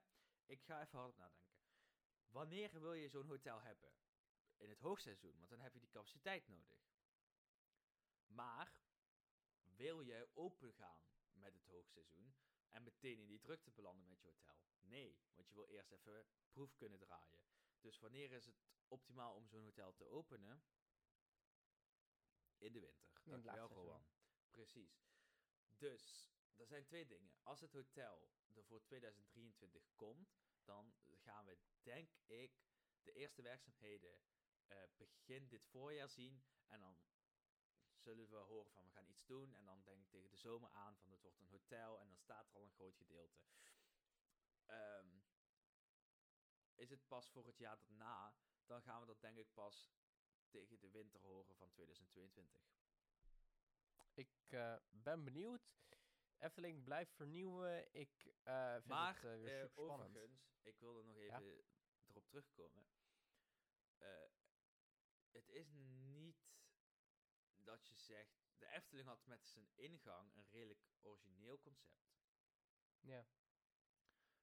Ik 0.46 0.64
ga 0.64 0.82
even 0.82 1.00
hard 1.00 1.18
nadenken. 1.18 1.58
Wanneer 2.30 2.80
wil 2.82 2.94
je 2.94 3.10
zo'n 3.10 3.28
hotel 3.28 3.62
hebben? 3.62 3.94
In 4.58 4.70
het 4.70 4.80
hoogseizoen, 4.80 5.38
want 5.38 5.50
dan 5.50 5.60
heb 5.60 5.74
je 5.74 5.80
die 5.80 5.90
capaciteit 5.90 6.48
nodig. 6.48 6.92
Maar 8.26 8.74
wil 9.64 10.02
je 10.02 10.30
open 10.34 10.74
gaan 10.74 11.06
met 11.32 11.54
het 11.54 11.66
hoogseizoen 11.66 12.36
en 12.74 12.84
meteen 12.84 13.20
in 13.20 13.28
die 13.28 13.40
drukte 13.40 13.72
belanden 13.72 14.08
met 14.08 14.22
je 14.22 14.28
hotel? 14.28 14.62
Nee, 14.80 15.18
want 15.34 15.48
je 15.48 15.56
wil 15.56 15.66
eerst 15.66 15.92
even 15.92 16.26
proef 16.52 16.76
kunnen 16.76 17.00
draaien. 17.00 17.40
Dus 17.80 18.00
wanneer 18.00 18.32
is 18.32 18.46
het 18.46 18.64
optimaal 18.88 19.36
om 19.36 19.48
zo'n 19.48 19.64
hotel 19.64 19.94
te 19.94 20.06
openen? 20.06 20.64
In 22.58 22.72
de 22.72 22.80
winter. 22.80 23.12
Dankjewel. 23.24 23.68
Rowan. 23.68 24.06
Precies. 24.52 25.06
Dus, 25.78 26.32
er 26.56 26.68
zijn 26.68 26.86
twee 26.86 27.06
dingen. 27.06 27.34
Als 27.42 27.62
het 27.62 27.74
hotel 27.74 28.32
er 28.54 28.64
voor 28.64 28.84
2023 28.84 29.96
komt, 29.96 30.36
dan 30.64 30.94
gaan 31.16 31.46
we, 31.46 31.58
denk 31.82 32.10
ik, 32.26 32.52
de 33.04 33.14
eerste 33.14 33.42
werkzaamheden 33.42 34.22
eh, 34.66 34.78
begin 34.98 35.48
dit 35.48 35.66
voorjaar 35.66 36.10
zien. 36.10 36.44
En 36.68 36.80
dan 36.80 36.98
zullen 38.04 38.30
we 38.30 38.36
horen 38.36 38.72
van 38.72 38.84
we 38.84 38.92
gaan 38.92 39.08
iets 39.08 39.26
doen. 39.26 39.54
En 39.54 39.66
dan 39.66 39.84
denk 39.84 40.00
ik 40.00 40.10
tegen 40.10 40.30
de 40.30 40.38
zomer 40.38 40.70
aan 40.70 40.98
van 40.98 41.12
het 41.12 41.22
wordt 41.22 41.40
een 41.40 41.48
hotel. 41.48 42.00
En 42.00 42.08
dan 42.08 42.18
staat 42.18 42.48
er 42.50 42.56
al 42.56 42.64
een 42.64 42.72
groot 42.72 42.96
gedeelte. 42.96 43.42
Ehm, 44.66 45.08
is 46.76 46.90
het 46.90 47.08
pas 47.08 47.30
voor 47.30 47.46
het 47.46 47.58
jaar 47.58 47.80
daarna, 47.80 48.36
dan 48.66 48.82
gaan 48.82 49.00
we 49.00 49.06
dat 49.06 49.22
denk 49.22 49.38
ik 49.38 49.54
pas 49.54 49.94
tegen 50.50 50.80
de 50.80 50.90
winter 50.90 51.20
horen 51.20 51.56
van 51.56 51.72
2022. 51.72 52.62
Ik 54.14 54.30
eh, 54.48 54.76
ben 54.90 55.24
benieuwd. 55.24 55.76
Efteling 56.38 56.84
blijft 56.84 57.16
vernieuwen. 57.16 57.94
Ik 57.94 58.34
eh, 58.44 58.74
vind 58.74 58.86
Maar 58.86 59.16
het 59.16 59.24
eh, 59.24 59.40
weer 59.40 59.60
super 59.60 59.84
spannend. 59.84 60.10
overigens, 60.10 60.52
ik 60.62 60.80
wil 60.80 60.98
er 60.98 61.06
nog 61.06 61.18
even 61.18 61.64
erop 62.08 62.28
terugkomen. 62.28 62.86
Het 65.32 65.50
is 65.50 65.72
niet 65.74 66.53
dat 67.64 67.88
je 67.88 67.96
zegt, 67.96 68.42
de 68.58 68.68
Efteling 68.68 69.08
had 69.08 69.26
met 69.26 69.46
zijn 69.48 69.70
ingang 69.76 70.36
een 70.36 70.50
redelijk 70.50 70.80
origineel 71.02 71.60
concept. 71.60 72.12
Ja. 73.00 73.26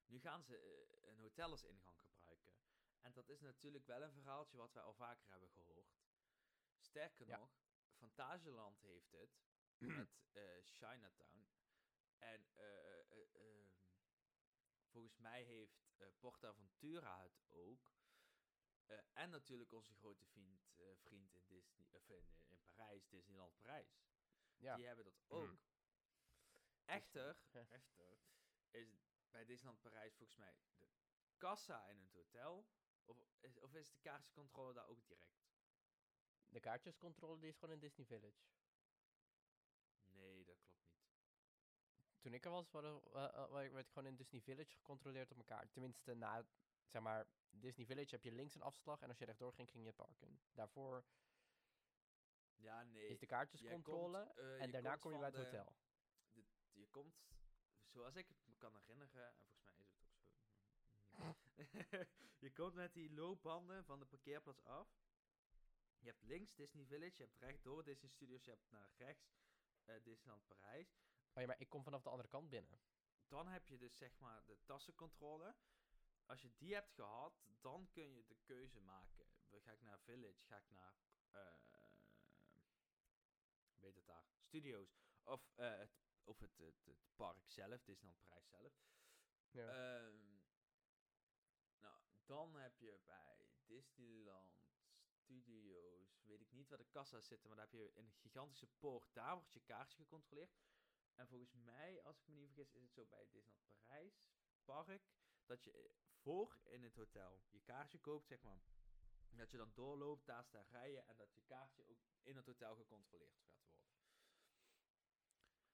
Nu 0.06 0.20
gaan 0.20 0.42
ze 0.44 0.56
eh, 0.58 1.08
een 1.08 1.18
hotel 1.18 1.50
als 1.50 1.62
ingang 1.62 2.00
gebruiken. 2.00 2.54
En 3.00 3.12
dat 3.12 3.28
is 3.28 3.40
natuurlijk 3.40 3.86
wel 3.86 4.02
een 4.02 4.12
verhaaltje 4.12 4.56
wat 4.56 4.72
wij 4.72 4.82
al 4.82 4.94
vaker 4.94 5.28
hebben 5.30 5.50
gehoord. 5.50 5.98
Sterker 6.78 7.26
Ja. 7.26 7.38
nog, 7.38 7.50
Fantasieland 7.96 8.80
heeft 8.80 9.10
het 9.10 9.40
met 9.78 10.18
eh, 10.32 10.42
Chinatown. 10.64 11.48
En 12.18 12.48
eh, 12.54 13.00
eh, 13.10 13.34
ehm, 13.34 13.68
volgens 14.88 15.16
mij 15.16 15.42
heeft 15.42 15.90
eh, 15.96 16.06
PortAventura 16.18 17.22
het 17.22 17.44
ook. 17.48 17.92
Eh, 18.90 18.98
en 19.12 19.30
natuurlijk 19.30 19.72
onze 19.72 19.94
grote 19.94 20.24
vriend, 20.24 20.70
eh, 20.76 20.96
vriend 20.96 21.34
in, 21.34 21.46
Disney, 21.46 21.86
of 21.90 22.08
in, 22.08 22.24
eh, 22.24 22.50
in 22.50 22.60
Parijs, 22.62 23.08
Disneyland 23.08 23.56
Parijs. 23.56 24.00
Ja. 24.56 24.76
Die 24.76 24.86
hebben 24.86 25.04
dat 25.04 25.14
Mm. 25.14 25.36
ook. 25.36 25.58
Echter, 26.84 27.36
echter 27.80 28.18
is 28.70 29.08
bij 29.30 29.44
Disneyland 29.44 29.80
Parijs 29.80 30.14
volgens 30.14 30.38
mij 30.38 30.56
de 30.78 30.88
kassa 31.36 31.88
in 31.88 32.00
het 32.00 32.12
hotel. 32.12 32.66
Of 33.04 33.18
is, 33.40 33.58
of 33.58 33.74
is 33.74 33.90
de 33.90 33.98
kaartjescontrole 33.98 34.72
daar 34.72 34.86
ook 34.86 35.02
direct? 35.06 35.38
De 36.48 36.60
kaartjescontrole 36.60 37.38
die 37.38 37.48
is 37.48 37.56
gewoon 37.58 37.74
in 37.74 37.80
Disney 37.80 38.06
Village. 38.06 38.42
Nee, 40.06 40.44
dat 40.44 40.56
klopt 40.62 40.84
niet. 40.84 42.20
Toen 42.20 42.34
ik 42.34 42.44
er 42.44 42.50
was, 42.50 42.70
werd 42.70 43.86
ik 43.86 43.88
gewoon 43.88 44.06
in 44.06 44.16
Disney 44.16 44.40
Village 44.40 44.74
gecontroleerd 44.74 45.30
op 45.30 45.36
elkaar. 45.36 45.70
Tenminste, 45.70 46.14
na, 46.14 46.46
zeg 46.90 47.02
maar, 47.02 47.26
Disney 47.50 47.86
Village 47.86 48.14
heb 48.14 48.22
je 48.24 48.32
links 48.32 48.54
een 48.54 48.62
afslag 48.62 49.00
en 49.02 49.08
als 49.08 49.18
je 49.18 49.24
rechtdoor 49.24 49.52
ging, 49.52 49.70
ging 49.70 49.82
je 49.82 49.88
het 49.88 49.96
park 49.96 50.20
in. 50.20 50.40
Daarvoor 50.52 51.04
Ja, 52.54 52.82
nee. 52.82 53.06
is 53.08 53.18
de 53.18 53.26
kaartjescontrole 53.26 54.24
komt, 54.24 54.38
eh, 54.38 54.62
en 54.62 54.70
daarna 54.70 54.96
kom 54.96 55.12
je 55.12 55.18
bij 55.18 55.26
het 55.26 55.36
hotel. 55.36 55.74
de- 56.32 56.44
je 56.72 56.86
komt, 56.88 57.14
zoals 57.86 58.14
ik 58.14 58.28
het 58.28 58.46
me 58.46 58.56
kan 58.56 58.74
herinneren, 58.76 59.26
en 59.26 59.34
volgens 59.36 59.62
mij 59.62 59.72
is 59.72 59.78
het 59.78 59.96
ook 59.96 60.04
zo. 60.04 60.18
je 62.44 62.52
komt 62.52 62.74
met 62.74 62.92
die 62.92 63.12
loopbanden 63.12 63.84
van 63.84 63.98
de 63.98 64.06
parkeerplaats 64.06 64.62
af. 64.64 64.88
Je 65.98 66.06
hebt 66.08 66.22
links 66.22 66.54
Disney 66.54 66.84
Village, 66.86 67.16
je 67.16 67.22
hebt 67.22 67.36
rechtdoor 67.36 67.84
Disney 67.84 68.10
Studios, 68.10 68.44
je 68.44 68.50
hebt 68.50 68.70
naar 68.70 68.90
rechts 68.96 69.38
eh, 69.84 70.02
Disneyland 70.02 70.46
Parijs. 70.46 70.98
Oh 71.32 71.40
ja, 71.40 71.46
maar 71.46 71.60
ik 71.60 71.68
kom 71.68 71.82
vanaf 71.82 72.02
de 72.02 72.10
andere 72.10 72.28
kant 72.28 72.48
binnen. 72.50 72.80
Dan 73.28 73.46
heb 73.48 73.66
je 73.68 73.78
dus 73.78 73.96
zeg 73.96 74.18
maar 74.18 74.44
de 74.44 74.58
tassencontrole. 74.64 75.54
Als 76.30 76.42
je 76.42 76.56
die 76.56 76.74
hebt 76.74 76.92
gehad, 76.92 77.42
dan 77.60 77.90
kun 77.90 78.14
je 78.14 78.24
de 78.26 78.36
keuze 78.44 78.80
maken. 78.80 79.26
Ga 79.50 79.72
ik 79.72 79.80
naar 79.80 80.00
Village, 80.00 80.44
ga 80.44 80.56
ik 80.56 80.70
naar, 80.70 80.94
eh 81.30 81.60
weet 83.78 83.94
het 83.94 84.06
daar, 84.06 84.24
Studios. 84.38 84.98
Of, 85.22 85.52
eh, 85.54 85.78
het, 85.78 85.90
of 86.24 86.38
het, 86.38 86.56
het, 86.56 86.84
het 86.84 86.98
park 87.16 87.50
zelf, 87.50 87.82
Disneyland 87.82 88.20
Parijs 88.20 88.48
zelf. 88.48 88.72
Ja. 89.50 89.68
Ehm, 89.68 90.38
nou, 91.78 92.02
dan 92.24 92.54
heb 92.54 92.78
je 92.78 93.00
bij 93.04 93.50
Disneyland 93.66 94.72
Studios, 95.08 96.22
weet 96.24 96.40
ik 96.40 96.52
niet 96.52 96.68
waar 96.68 96.78
de 96.78 96.90
kassa's 96.90 97.26
zitten, 97.26 97.48
maar 97.48 97.56
daar 97.56 97.68
heb 97.70 97.80
je 97.80 97.98
een 97.98 98.12
gigantische 98.12 98.66
poort. 98.78 99.14
Daar 99.14 99.34
wordt 99.34 99.52
je 99.52 99.60
kaartje 99.60 99.96
gecontroleerd. 99.96 100.58
En 101.14 101.28
volgens 101.28 101.54
mij, 101.54 102.02
als 102.02 102.18
ik 102.18 102.26
me 102.26 102.34
niet 102.34 102.52
vergis, 102.52 102.74
is 102.74 102.82
het 102.82 102.92
zo 102.92 103.06
bij 103.06 103.28
Disneyland 103.30 103.70
Parijs 103.70 104.22
park, 104.64 105.02
dat 105.50 105.64
je 105.64 105.72
eh, 105.72 105.90
voor 106.22 106.58
in 106.64 106.82
het 106.82 106.94
hotel 106.94 107.42
je 107.48 107.60
kaartje 107.60 107.98
koopt, 107.98 108.26
zeg 108.26 108.42
maar. 108.42 108.62
Dat 109.30 109.50
je 109.50 109.56
dan 109.56 109.72
doorloopt, 109.74 110.26
daar 110.26 110.44
staan 110.44 110.66
rijen 110.70 111.06
en 111.06 111.16
dat 111.16 111.34
je 111.34 111.40
kaartje 111.40 111.84
ook 111.88 111.98
in 112.22 112.36
het 112.36 112.46
hotel 112.46 112.76
gecontroleerd 112.76 113.34
gaat 113.34 113.52
worden. 113.52 113.70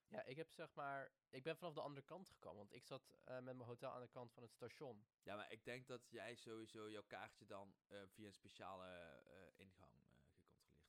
Ja, 0.07 0.21
ik 0.23 0.37
heb 0.37 0.51
zeg 0.51 0.73
maar, 0.73 1.11
ik 1.29 1.43
ben 1.43 1.57
vanaf 1.57 1.73
de 1.73 1.81
andere 1.81 2.05
kant 2.05 2.29
gekomen, 2.29 2.57
want 2.57 2.73
ik 2.73 2.85
zat 2.85 3.17
eh, 3.23 3.33
met 3.33 3.43
mijn 3.55 3.69
hotel 3.69 3.91
aan 3.91 4.01
de 4.01 4.07
kant 4.07 4.33
van 4.33 4.43
het 4.43 4.51
station. 4.51 5.07
Ja, 5.23 5.35
maar 5.35 5.51
ik 5.51 5.65
denk 5.65 5.87
dat 5.87 6.09
jij 6.09 6.35
sowieso 6.35 6.89
jouw 6.91 7.05
kaartje 7.07 7.45
dan 7.45 7.75
eh, 7.87 8.01
via 8.07 8.27
een 8.27 8.33
speciale 8.33 9.21
ingang 9.55 9.91
gecontroleerd 9.91 10.55
werd. 10.55 10.79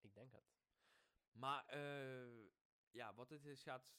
Ik 0.00 0.14
denk 0.14 0.32
het. 0.32 0.52
Maar 1.32 1.66
eh, 1.66 2.50
ja, 2.90 3.14
wat 3.14 3.28
dit 3.28 3.44
is, 3.44 3.62
gaat 3.62 3.92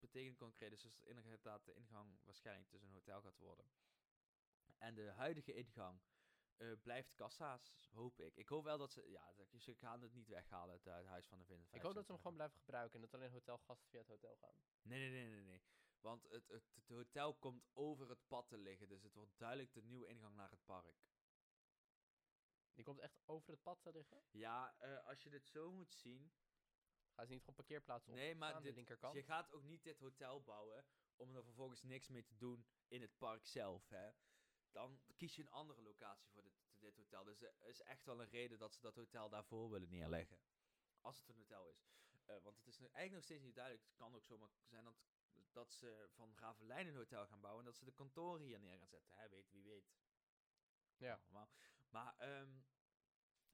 betekenen 0.00 0.36
concreet 0.36 0.72
is 0.72 0.82
dus 0.82 0.94
dat 0.96 1.06
inderdaad 1.06 1.64
de 1.64 1.74
ingang 1.74 2.18
waarschijnlijk 2.24 2.70
dus 2.70 2.82
een 2.82 2.90
hotel 2.90 3.20
gaat 3.20 3.38
worden. 3.38 3.66
En 4.78 4.94
de 4.94 5.10
huidige 5.10 5.54
ingang 5.54 6.00
eh, 6.56 6.72
blijft 6.82 7.14
kassa's, 7.14 7.88
hoop 7.92 8.20
ik. 8.20 8.36
Ik 8.36 8.48
hoop 8.48 8.64
wel 8.64 8.78
dat 8.78 8.92
ze, 8.92 9.10
ja, 9.10 9.32
ze 9.58 9.74
gaan 9.74 10.02
het 10.02 10.12
niet 10.12 10.28
weghalen, 10.28 10.74
het, 10.74 10.86
eh, 10.86 10.96
het 10.96 11.06
huis 11.06 11.26
van 11.26 11.38
de 11.38 11.44
Vin. 11.44 11.66
Ik 11.70 11.82
hoop 11.82 11.94
dat 11.94 12.04
ze 12.04 12.12
hem 12.12 12.20
gewoon 12.20 12.36
blijven 12.36 12.58
gebruiken 12.58 12.94
en 12.94 13.00
dat 13.00 13.14
alleen 13.14 13.30
hotelgasten 13.30 13.88
via 13.88 13.98
het 13.98 14.08
hotel 14.08 14.36
gaan. 14.36 14.54
Nee, 14.82 14.98
nee, 14.98 15.10
nee, 15.10 15.30
nee, 15.30 15.44
nee. 15.44 15.62
Want 16.00 16.22
het, 16.28 16.48
het, 16.48 16.64
het 16.74 16.88
hotel 16.88 17.34
komt 17.34 17.66
over 17.72 18.08
het 18.08 18.26
pad 18.26 18.48
te 18.48 18.58
liggen, 18.58 18.88
dus 18.88 19.02
het 19.02 19.14
wordt 19.14 19.38
duidelijk 19.38 19.72
de 19.72 19.82
nieuwe 19.82 20.06
ingang 20.06 20.34
naar 20.34 20.50
het 20.50 20.64
park. 20.64 21.04
Die 22.74 22.84
komt 22.84 22.98
echt 22.98 23.20
over 23.24 23.52
het 23.52 23.62
pad 23.62 23.82
te 23.82 23.92
liggen. 23.92 24.24
Ja, 24.30 24.74
eh, 24.78 25.06
als 25.06 25.22
je 25.22 25.30
dit 25.30 25.46
zo 25.46 25.72
moet 25.72 25.92
zien, 25.92 26.32
Gaan 27.16 27.26
ze 27.26 27.32
niet 27.32 27.40
gewoon 27.40 27.56
parkeerplaatsen 27.56 28.12
op 28.12 28.18
Nee, 28.18 28.34
maar 28.34 28.54
aan 28.54 28.62
de 28.62 28.72
linkerkant? 28.72 29.14
je 29.14 29.22
gaat 29.22 29.52
ook 29.52 29.62
niet 29.62 29.82
dit 29.84 29.98
hotel 29.98 30.42
bouwen 30.42 30.86
om 31.16 31.36
er 31.36 31.44
vervolgens 31.44 31.82
niks 31.82 32.08
mee 32.08 32.24
te 32.24 32.36
doen 32.36 32.66
in 32.88 33.00
het 33.00 33.18
park 33.18 33.46
zelf, 33.46 33.88
hè. 33.88 34.10
Dan 34.70 35.00
kies 35.16 35.36
je 35.36 35.42
een 35.42 35.50
andere 35.50 35.82
locatie 35.82 36.30
voor 36.30 36.42
dit, 36.42 36.52
dit 36.78 36.96
hotel. 36.96 37.24
Dus 37.24 37.40
er 37.40 37.54
is 37.68 37.80
echt 37.80 38.04
wel 38.04 38.20
een 38.20 38.28
reden 38.28 38.58
dat 38.58 38.74
ze 38.74 38.80
dat 38.80 38.94
hotel 38.94 39.28
daarvoor 39.28 39.70
willen 39.70 39.88
neerleggen. 39.88 40.38
Als 41.00 41.18
het 41.18 41.28
een 41.28 41.36
hotel 41.36 41.68
is. 41.68 41.86
Eh, 42.24 42.42
want 42.42 42.56
het 42.56 42.66
is 42.66 42.78
eigenlijk 42.78 43.12
nog 43.12 43.22
steeds 43.22 43.42
niet 43.42 43.54
duidelijk. 43.54 43.84
Het 43.84 43.96
kan 43.96 44.14
ook 44.14 44.24
zomaar 44.24 44.50
zijn 44.64 44.84
dat, 44.84 44.96
dat 45.52 45.72
ze 45.72 46.08
van 46.14 46.36
Ravelijn 46.36 46.86
een 46.86 46.96
hotel 46.96 47.26
gaan 47.26 47.40
bouwen 47.40 47.64
en 47.64 47.70
dat 47.70 47.78
ze 47.78 47.84
de 47.84 47.92
kantoren 47.92 48.42
hier 48.42 48.60
neer 48.60 48.78
gaan 48.78 48.88
zetten. 48.88 49.16
Hè? 49.16 49.28
Weet, 49.28 49.50
wie 49.50 49.64
weet. 49.64 49.92
Ja. 50.96 51.20
Allemaal. 51.24 51.50
Maar, 51.88 52.14
ehm, 52.18 52.58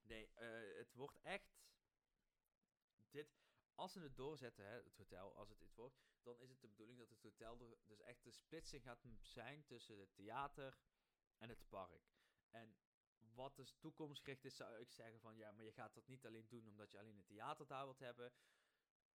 nee, 0.01 0.29
eh, 0.33 0.77
het 0.77 0.93
wordt 0.93 1.19
echt... 1.21 1.61
Dit, 3.09 3.27
als 3.75 3.91
ze 3.91 3.99
het 3.99 4.15
doorzetten, 4.15 4.65
hè, 4.65 4.83
het 4.83 4.97
hotel, 4.97 5.35
als 5.35 5.49
het 5.49 5.59
dit 5.59 5.73
wordt, 5.75 6.01
dan 6.21 6.39
is 6.39 6.49
het 6.49 6.61
de 6.61 6.67
bedoeling 6.67 6.99
dat 6.99 7.09
het 7.09 7.21
hotel 7.21 7.57
dus 7.57 8.01
echt 8.01 8.23
de 8.23 8.31
splitsing 8.31 8.83
gaat 8.83 9.05
zijn 9.21 9.65
tussen 9.65 9.99
het 9.99 10.15
theater 10.15 10.77
en 11.37 11.49
het 11.49 11.69
park. 11.69 12.11
En 12.49 12.75
wat 13.33 13.55
dus 13.55 13.75
toekomstgericht 13.79 14.45
is, 14.45 14.55
zou 14.55 14.79
ik 14.79 14.91
zeggen 14.91 15.19
van 15.19 15.35
ja, 15.35 15.51
maar 15.51 15.63
je 15.63 15.71
gaat 15.71 15.93
dat 15.93 16.07
niet 16.07 16.25
alleen 16.25 16.47
doen 16.47 16.67
omdat 16.67 16.91
je 16.91 16.99
alleen 16.99 17.17
het 17.17 17.27
theater 17.27 17.67
daar 17.67 17.83
wilt 17.83 17.99
hebben. 17.99 18.33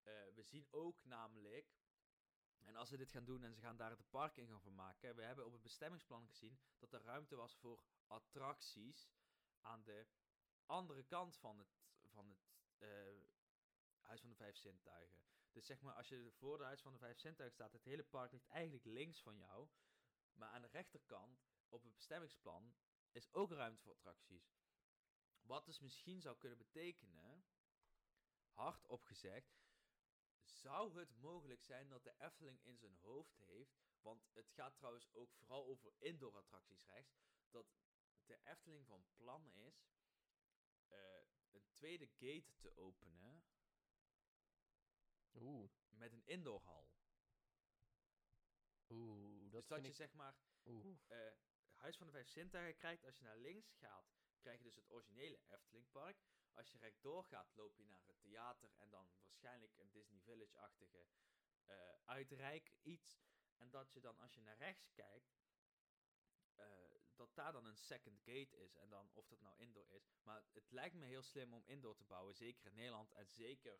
Eh, 0.01 0.13
we 0.35 0.43
zien 0.43 0.67
ook 0.71 1.05
namelijk, 1.05 1.75
en 2.63 2.75
als 2.75 2.89
ze 2.89 2.97
dit 2.97 3.11
gaan 3.11 3.25
doen 3.25 3.43
en 3.43 3.53
ze 3.53 3.61
gaan 3.61 3.77
daar 3.77 3.97
de 3.97 4.03
parkingang 4.03 4.61
van 4.61 4.75
maken, 4.75 5.15
we 5.15 5.23
hebben 5.23 5.45
op 5.45 5.51
het 5.51 5.61
bestemmingsplan 5.61 6.27
gezien 6.27 6.59
dat 6.77 6.93
er 6.93 7.03
ruimte 7.03 7.35
was 7.35 7.55
voor 7.55 7.81
attracties 8.07 9.09
aan 9.61 9.83
de 9.83 10.07
andere 10.65 11.03
kant 11.03 11.37
van 11.37 11.57
het, 11.57 11.79
van 12.05 12.29
het 12.29 12.49
eh, 12.77 13.36
Huis 14.07 14.19
van 14.21 14.29
de 14.29 14.35
Vijf 14.35 14.57
Zintuigen. 14.57 15.23
Dus 15.51 15.65
zeg 15.65 15.81
maar, 15.81 15.93
als 15.93 16.07
je 16.07 16.31
voor 16.31 16.57
de 16.57 16.63
Huis 16.63 16.81
van 16.81 16.91
de 16.91 16.97
Vijf 16.97 17.19
Zintuigen 17.19 17.55
staat, 17.55 17.71
het 17.71 17.83
hele 17.83 18.03
park 18.03 18.31
ligt 18.31 18.47
eigenlijk 18.47 18.85
links 18.85 19.21
van 19.21 19.37
jou. 19.37 19.67
Maar 20.33 20.49
aan 20.49 20.61
de 20.61 20.67
rechterkant, 20.67 21.47
op 21.69 21.83
het 21.83 21.93
bestemmingsplan, 21.93 22.75
is 23.11 23.33
ook 23.33 23.51
ruimte 23.51 23.81
voor 23.81 23.91
attracties. 23.91 24.55
Wat 25.41 25.65
dus 25.65 25.79
misschien 25.79 26.21
zou 26.21 26.37
kunnen 26.37 26.57
betekenen, 26.57 27.45
hardop 28.49 29.03
gezegd, 29.03 29.57
zou 30.43 30.99
het 30.99 31.15
mogelijk 31.15 31.63
zijn 31.63 31.89
dat 31.89 32.03
de 32.03 32.13
Efteling 32.17 32.63
in 32.63 32.77
zijn 32.77 32.95
hoofd 32.95 33.37
heeft, 33.37 33.87
want 34.01 34.27
het 34.33 34.49
gaat 34.49 34.75
trouwens 34.75 35.13
ook 35.13 35.33
vooral 35.33 35.65
over 35.65 35.93
indoor 35.97 36.37
attracties 36.37 36.85
rechts, 36.85 37.19
dat 37.49 37.65
de 38.25 38.39
Efteling 38.43 38.85
van 38.85 39.05
plan 39.15 39.51
is 39.51 39.89
eh, 40.87 40.97
een 41.51 41.67
tweede 41.71 42.07
gate 42.07 42.55
te 42.57 42.77
openen 42.77 43.43
Oeh, 45.41 45.69
met 45.89 46.11
een 46.11 46.25
indoorhal. 46.25 46.89
oeh, 48.89 49.51
dat 49.51 49.51
dus 49.51 49.67
dat 49.67 49.81
je 49.81 49.87
ik... 49.87 49.95
zeg 49.95 50.13
maar 50.13 50.35
eh, 51.07 51.31
Huis 51.75 51.97
van 51.97 52.07
de 52.07 52.13
Vijf 52.13 52.27
Zintuigen 52.27 52.77
krijgt. 52.77 53.05
Als 53.05 53.17
je 53.17 53.23
naar 53.23 53.37
links 53.37 53.73
gaat, 53.73 54.11
krijg 54.39 54.57
je 54.57 54.63
dus 54.63 54.75
het 54.75 54.89
originele 54.89 55.39
Eftelingpark. 55.47 56.17
Als 56.53 56.71
je 56.71 56.77
rechtdoor 56.77 57.23
gaat, 57.23 57.55
loop 57.55 57.75
je 57.75 57.85
naar 57.85 58.03
het 58.05 58.19
theater 58.21 58.73
en 58.77 58.89
dan 58.89 59.09
waarschijnlijk 59.21 59.77
een 59.77 59.91
Disney 59.91 60.21
Village-achtige 60.21 61.07
eh 61.65 61.93
uitrijk 62.05 62.73
iets. 62.81 63.25
En 63.57 63.69
dat 63.69 63.93
je 63.93 63.99
dan, 63.99 64.19
als 64.19 64.33
je 64.33 64.41
naar 64.41 64.57
rechts 64.57 64.91
kijkt, 64.93 65.37
eh, 66.53 66.65
dat 67.15 67.35
daar 67.35 67.51
dan 67.51 67.65
een 67.65 67.77
second 67.77 68.19
gate 68.19 68.57
is. 68.57 68.75
En 68.75 68.89
dan 68.89 69.09
of 69.13 69.27
dat 69.27 69.39
nou 69.39 69.57
indoor 69.57 69.89
is. 69.89 70.17
Maar 70.21 70.43
het 70.51 70.71
lijkt 70.71 70.95
me 70.95 71.05
heel 71.05 71.23
slim 71.23 71.53
om 71.53 71.63
indoor 71.65 71.95
te 71.95 72.03
bouwen, 72.03 72.35
zeker 72.35 72.65
in 72.65 72.73
Nederland 72.73 73.11
en 73.11 73.27
zeker 73.27 73.79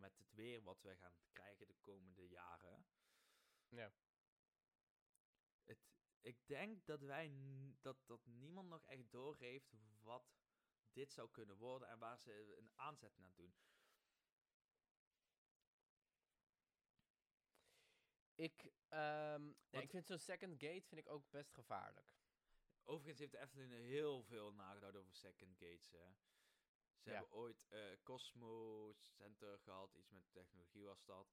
met 0.00 0.16
het 0.16 0.32
weer 0.34 0.62
wat 0.62 0.82
we 0.82 0.96
gaan 0.96 1.14
krijgen 1.32 1.66
de 1.66 1.76
komende 1.80 2.28
jaren. 2.28 2.86
Ja. 3.68 3.92
Het, 5.64 5.78
ik 6.20 6.46
denk 6.46 6.86
dat 6.86 7.00
wij 7.00 7.32
dat, 7.80 7.96
dat 8.06 8.26
niemand 8.26 8.68
nog 8.68 8.84
echt 8.84 9.10
doorheeft 9.10 9.76
wat 10.02 10.40
dit 10.92 11.12
zou 11.12 11.30
kunnen 11.30 11.56
worden 11.56 11.88
en 11.88 11.98
waar 11.98 12.18
ze 12.18 12.54
een 12.56 12.70
aanzet 12.74 13.16
naar 13.16 13.34
doen. 13.34 13.54
Ik, 18.34 18.72
ehm, 18.88 19.52
ja, 19.70 19.80
ik 19.80 19.90
vind 19.90 20.06
zo'n 20.06 20.18
second 20.18 20.62
gate 20.62 20.86
vind 20.86 21.00
ik 21.00 21.08
ook 21.08 21.30
best 21.30 21.52
gevaarlijk. 21.52 22.18
Overigens 22.84 23.18
heeft 23.18 23.32
de 23.32 23.38
Efteling 23.38 23.72
heel 23.72 24.22
veel 24.22 24.52
nagedacht 24.52 24.96
over 24.96 25.14
second 25.14 25.56
gates. 25.58 25.90
Hè. 25.90 26.08
Ze 27.00 27.10
Ja. 27.10 27.16
hebben 27.18 27.36
ooit 27.36 27.66
eh, 27.68 27.96
Cosmo 28.02 28.92
Center 28.92 29.58
gehad, 29.58 29.94
iets 29.94 30.10
met 30.10 30.32
technologie 30.32 30.84
was 30.84 31.04
dat. 31.04 31.28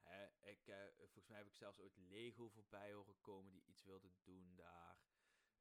Hè, 0.00 0.26
ik, 0.40 0.66
eh, 0.66 0.86
volgens 0.96 1.26
mij 1.26 1.38
heb 1.38 1.46
ik 1.46 1.54
zelfs 1.54 1.78
ooit 1.78 1.96
Lego 1.96 2.48
voorbij 2.48 2.92
horen 2.92 3.20
komen 3.20 3.52
die 3.52 3.62
iets 3.64 3.82
wilde 3.82 4.12
doen 4.22 4.54
daar. 4.56 4.98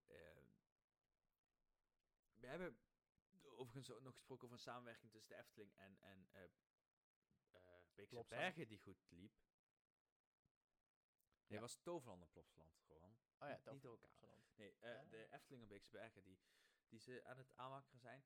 Ehm, 0.05 0.45
we 2.33 2.47
hebben 2.47 2.79
overigens 3.43 3.91
ook 3.91 4.01
nog 4.01 4.13
gesproken 4.13 4.43
over 4.43 4.57
een 4.57 4.63
samenwerking 4.63 5.11
tussen 5.11 5.35
de 5.35 5.41
Efteling 5.41 5.75
en, 5.75 5.97
en 5.99 6.27
eh 6.31 6.49
Beekse. 7.95 8.25
Bergen 8.27 8.67
die 8.67 8.77
goed 8.79 9.05
liep. 9.09 9.33
Nee, 11.47 11.57
Ja. 11.57 11.59
was 11.59 11.77
Toverland 11.81 12.21
en 12.21 12.29
Plopsaland 12.29 12.79
gewoon. 12.85 13.11
Oh 13.39 13.47
ja, 13.47 13.53
Niet- 13.55 13.63
dat 13.63 13.73
niet 13.73 13.81
door 13.83 13.99
elkaar. 14.01 14.43
Nee, 14.55 14.75
de 15.09 15.27
Efteling 15.31 15.61
en 15.61 15.67
Beekse 15.67 15.91
Bergen 15.91 16.23
die, 16.23 16.39
die 16.87 16.99
ze 16.99 17.23
aan 17.23 17.37
het 17.37 17.55
aanwakkeren 17.55 17.99
zijn. 17.99 18.25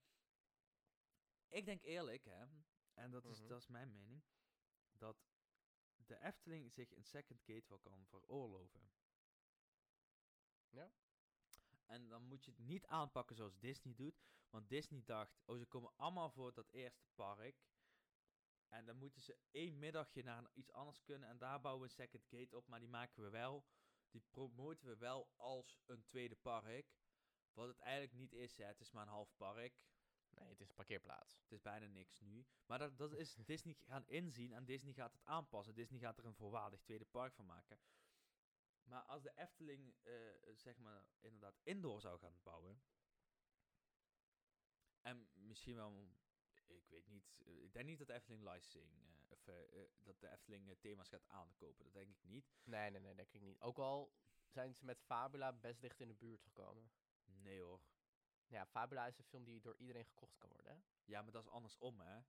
Ik 1.49 1.65
denk 1.65 1.81
eerlijk, 1.83 2.25
hè, 2.25 2.45
en 2.93 3.11
dat 3.11 3.25
is, 3.25 3.39
Mhm. 3.39 3.47
dat 3.47 3.59
is 3.59 3.67
mijn 3.67 3.91
mening, 3.91 4.23
dat 4.91 5.17
de 5.95 6.19
Efteling 6.21 6.71
zich 6.71 6.95
een 6.95 7.03
second 7.05 7.41
gate 7.43 7.67
wel 7.67 7.79
kan 7.79 8.05
veroorloven. 8.07 8.91
Ja. 10.69 10.91
En 11.85 12.07
dan 12.09 12.23
moet 12.23 12.45
je 12.45 12.51
het 12.51 12.59
niet 12.59 12.85
aanpakken 12.85 13.35
zoals 13.35 13.59
Disney 13.59 13.95
doet, 13.95 14.21
want 14.49 14.69
Disney 14.69 15.03
dacht, 15.03 15.39
oh 15.45 15.57
ze 15.57 15.65
komen 15.65 15.95
allemaal 15.95 16.29
voor 16.29 16.53
dat 16.53 16.69
eerste 16.69 17.07
park. 17.15 17.67
En 18.67 18.85
dan 18.85 18.95
moeten 18.97 19.21
ze 19.21 19.37
één 19.51 19.79
middagje 19.79 20.23
naar 20.23 20.37
een- 20.37 20.49
iets 20.53 20.71
anders 20.71 21.03
kunnen 21.03 21.29
en 21.29 21.37
daar 21.37 21.61
bouwen 21.61 21.83
we 21.83 21.89
een 21.89 21.95
second 22.07 22.25
gate 22.27 22.55
op, 22.55 22.67
maar 22.67 22.79
die 22.79 22.89
maken 22.89 23.23
we 23.23 23.29
wel, 23.29 23.65
die 24.09 24.21
promoten 24.29 24.87
we 24.87 24.97
wel 24.97 25.29
als 25.35 25.79
een 25.85 26.03
tweede 26.05 26.35
park. 26.35 26.97
Wat 27.53 27.67
het 27.67 27.77
eigenlijk 27.79 28.13
niet 28.13 28.33
is, 28.33 28.57
hè. 28.57 28.65
het 28.65 28.79
is 28.79 28.91
maar 28.91 29.03
een 29.03 29.13
half 29.13 29.35
park. 29.35 29.83
Nee, 30.39 30.49
het 30.49 30.59
is 30.59 30.69
een 30.69 30.75
parkeerplaats. 30.75 31.39
Het 31.41 31.51
is 31.51 31.61
bijna 31.61 31.85
niks 31.85 32.19
nu. 32.19 32.45
Maar 32.65 32.79
dat, 32.79 32.97
dat 32.97 33.13
is 33.13 33.35
Disney 33.35 33.75
gaan 33.79 34.07
inzien 34.07 34.53
en 34.53 34.65
Disney 34.65 34.93
gaat 34.93 35.13
het 35.13 35.23
aanpassen. 35.23 35.75
Disney 35.75 35.99
gaat 35.99 36.17
er 36.17 36.25
een 36.25 36.35
volwaardig 36.35 36.81
tweede 36.81 37.05
park 37.05 37.33
van 37.33 37.45
maken. 37.45 37.79
Maar 38.83 39.03
als 39.03 39.23
de 39.23 39.31
Efteling, 39.35 39.95
eh, 40.03 40.13
zeg 40.55 40.77
maar, 40.77 41.05
inderdaad 41.19 41.59
indoor 41.63 42.01
zou 42.01 42.19
gaan 42.19 42.39
bouwen. 42.43 42.81
En 45.01 45.29
misschien 45.33 45.75
wel, 45.75 46.07
ik 46.67 46.87
weet 46.87 47.07
niet, 47.07 47.41
eh, 47.45 47.63
ik 47.63 47.73
denk 47.73 47.85
niet 47.85 47.97
dat 47.97 48.07
de 48.07 48.13
Efteling 48.13 48.43
licensing, 48.43 48.91
eh, 48.91 49.29
of 49.29 49.43
dat 50.03 50.19
de 50.19 50.29
Efteling 50.31 50.77
thema's 50.79 51.09
gaat 51.09 51.27
aankopen. 51.27 51.83
Dat 51.83 51.93
denk 51.93 52.09
ik 52.09 52.23
niet. 52.23 52.51
Nee, 52.63 52.89
nee, 52.89 53.01
nee, 53.01 53.15
denk 53.15 53.33
ik 53.33 53.41
niet. 53.41 53.61
Ook 53.61 53.77
al 53.77 54.13
zijn 54.47 54.75
ze 54.75 54.85
met 54.85 55.01
Fabula 55.01 55.53
best 55.53 55.81
dicht 55.81 55.99
in 55.99 56.07
de 56.07 56.13
buurt 56.13 56.41
gekomen. 56.41 56.91
Nee 57.25 57.61
hoor. 57.61 57.81
Ja, 58.49 58.65
Fabula 58.65 59.07
is 59.07 59.17
een 59.17 59.23
film 59.23 59.43
die 59.43 59.61
door 59.61 59.77
iedereen 59.77 60.05
gekocht 60.05 60.37
kan 60.37 60.49
worden, 60.49 60.71
hè? 60.71 60.81
Ja, 61.05 61.21
maar 61.21 61.31
dat 61.31 61.43
is 61.43 61.49
andersom, 61.49 61.99
hè. 61.99 62.21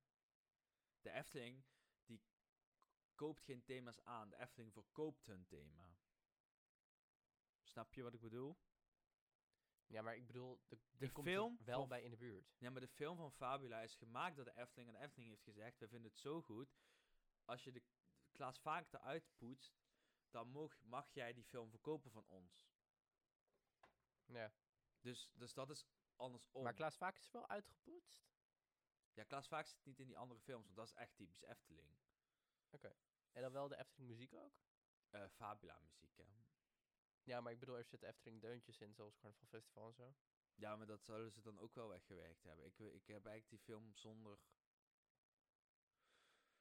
De 1.01 1.11
Efteling, 1.11 1.65
die 2.05 2.21
koopt 3.15 3.43
geen 3.43 3.65
thema's 3.65 4.01
aan. 4.05 4.29
De 4.29 4.37
Efteling 4.37 4.73
verkoopt 4.73 5.27
hun 5.27 5.47
thema. 5.47 5.97
Snap 7.63 7.95
je 7.95 8.03
wat 8.03 8.15
ik 8.15 8.21
bedoel? 8.21 8.59
Ja, 9.87 10.03
maar 10.03 10.17
ik 10.17 10.27
bedoel, 10.27 10.61
de, 10.69 10.79
De 10.91 11.13
komt 11.13 11.27
er 11.27 11.33
film 11.33 11.59
wel 11.65 11.87
bij 11.87 12.03
in 12.03 12.11
de 12.11 12.17
buurt. 12.17 12.55
Ja, 12.59 12.71
maar 12.71 12.81
de 12.81 12.89
film 12.89 13.17
van 13.17 13.33
Fabula 13.33 13.81
is 13.81 13.95
gemaakt 13.95 14.37
door 14.37 14.45
de 14.45 14.57
Efteling. 14.57 14.89
En 14.89 14.95
de 14.95 15.05
Efteling 15.05 15.31
heeft 15.31 15.43
gezegd, 15.43 15.79
we 15.79 15.89
vinden 15.89 16.11
het 16.11 16.21
zo 16.21 16.43
goed. 16.43 16.77
Als 17.45 17.65
je 17.65 17.73
de 17.73 17.83
Klaas 18.33 18.61
Vaak 18.61 18.93
eruit 18.93 19.37
poetst, 19.37 19.81
dan 20.31 20.49
mag, 20.49 20.81
mag 20.83 21.11
jij 21.11 21.33
die 21.33 21.45
film 21.45 21.71
verkopen 21.71 22.11
van 22.11 22.27
ons. 22.27 22.69
Ja. 24.25 24.53
Dus, 25.01 25.31
dus 25.35 25.55
dat 25.55 25.71
is 25.71 25.87
andersom. 26.21 26.63
Maar 26.63 26.75
Klaas 26.75 26.97
Vaak 26.97 27.19
is 27.19 27.31
wel 27.31 27.49
uitgepoetst. 27.49 28.29
Ja, 29.13 29.25
Klaas 29.25 29.49
Vaak 29.49 29.67
zit 29.67 29.85
niet 29.85 29.99
in 29.99 30.07
die 30.07 30.19
andere 30.19 30.41
films, 30.41 30.65
want 30.65 30.77
dat 30.77 30.87
is 30.87 30.95
echt 30.95 31.17
typisch 31.17 31.43
Efteling. 31.43 31.99
En 33.33 33.43
dan 33.43 33.53
wel 33.53 33.69
de 33.69 33.77
Efteling 33.77 34.11
muziek 34.11 34.35
ook? 34.35 34.53
Eh, 35.11 35.29
Fabula 35.29 35.79
muziek, 35.79 36.17
hè. 36.17 36.25
Ja, 37.23 37.41
maar 37.41 37.53
ik 37.53 37.59
bedoel, 37.59 37.77
er 37.77 37.85
zitten 37.85 38.09
Efteling 38.09 38.41
deuntjes 38.41 38.81
in, 38.81 38.95
zoals 38.95 39.19
Carnaval 39.19 39.47
Festival 39.47 39.87
en 39.87 39.95
zo. 39.95 40.15
Ja, 40.55 40.77
maar 40.77 40.87
dat 40.87 41.05
zouden 41.05 41.33
ze 41.33 41.41
dan 41.41 41.59
ook 41.59 41.75
wel 41.75 41.89
weggewerkt 41.89 42.43
hebben. 42.43 42.67
Ik, 42.67 42.79
ik 42.79 43.07
heb 43.07 43.27
eigenlijk 43.27 43.49
die 43.49 43.59
film 43.59 43.95
zonder 43.95 44.39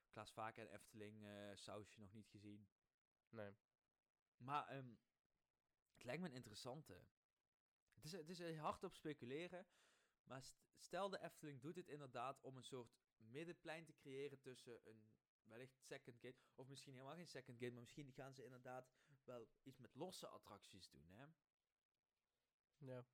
Klaas 0.10 0.32
Vaak 0.32 0.58
en 0.58 0.68
Efteling 0.68 1.26
eh, 1.26 1.56
sausje 1.56 2.00
nog 2.00 2.14
niet 2.14 2.30
gezien. 2.30 2.68
Nee. 3.30 3.56
Maar 4.38 4.68
ehm, 4.68 4.96
het 5.94 6.04
lijkt 6.04 6.22
me 6.22 6.28
een 6.28 6.36
interessante. 6.36 7.06
Het 8.00 8.06
is, 8.06 8.12
het 8.12 8.30
is 8.30 8.40
er 8.40 8.58
hard 8.58 8.84
op 8.84 8.94
speculeren. 8.94 9.68
Maar 10.24 10.44
st- 10.44 10.58
stel 10.78 11.10
de 11.10 11.22
Efteling 11.22 11.62
doet 11.62 11.76
dit 11.76 11.88
inderdaad 11.88 12.42
om 12.42 12.58
een 12.58 12.64
soort 12.64 12.98
middenplein 13.18 13.86
te 13.86 13.94
creëren 13.96 14.40
tussen 14.40 14.88
een 14.90 15.08
wellicht 15.44 15.80
second 15.82 16.20
gate. 16.20 16.38
Of 16.56 16.68
misschien 16.68 16.94
helemaal 16.94 17.16
geen 17.16 17.28
second 17.28 17.58
gate. 17.60 17.72
Maar 17.72 17.82
misschien 17.82 18.12
gaan 18.14 18.34
ze 18.34 18.44
inderdaad 18.44 18.92
wel 19.24 19.48
iets 19.64 19.80
met 19.80 19.96
losse 19.96 20.28
attracties 20.28 20.90
doen. 20.90 21.10
Hè? 21.12 21.26
Ja. 22.78 23.06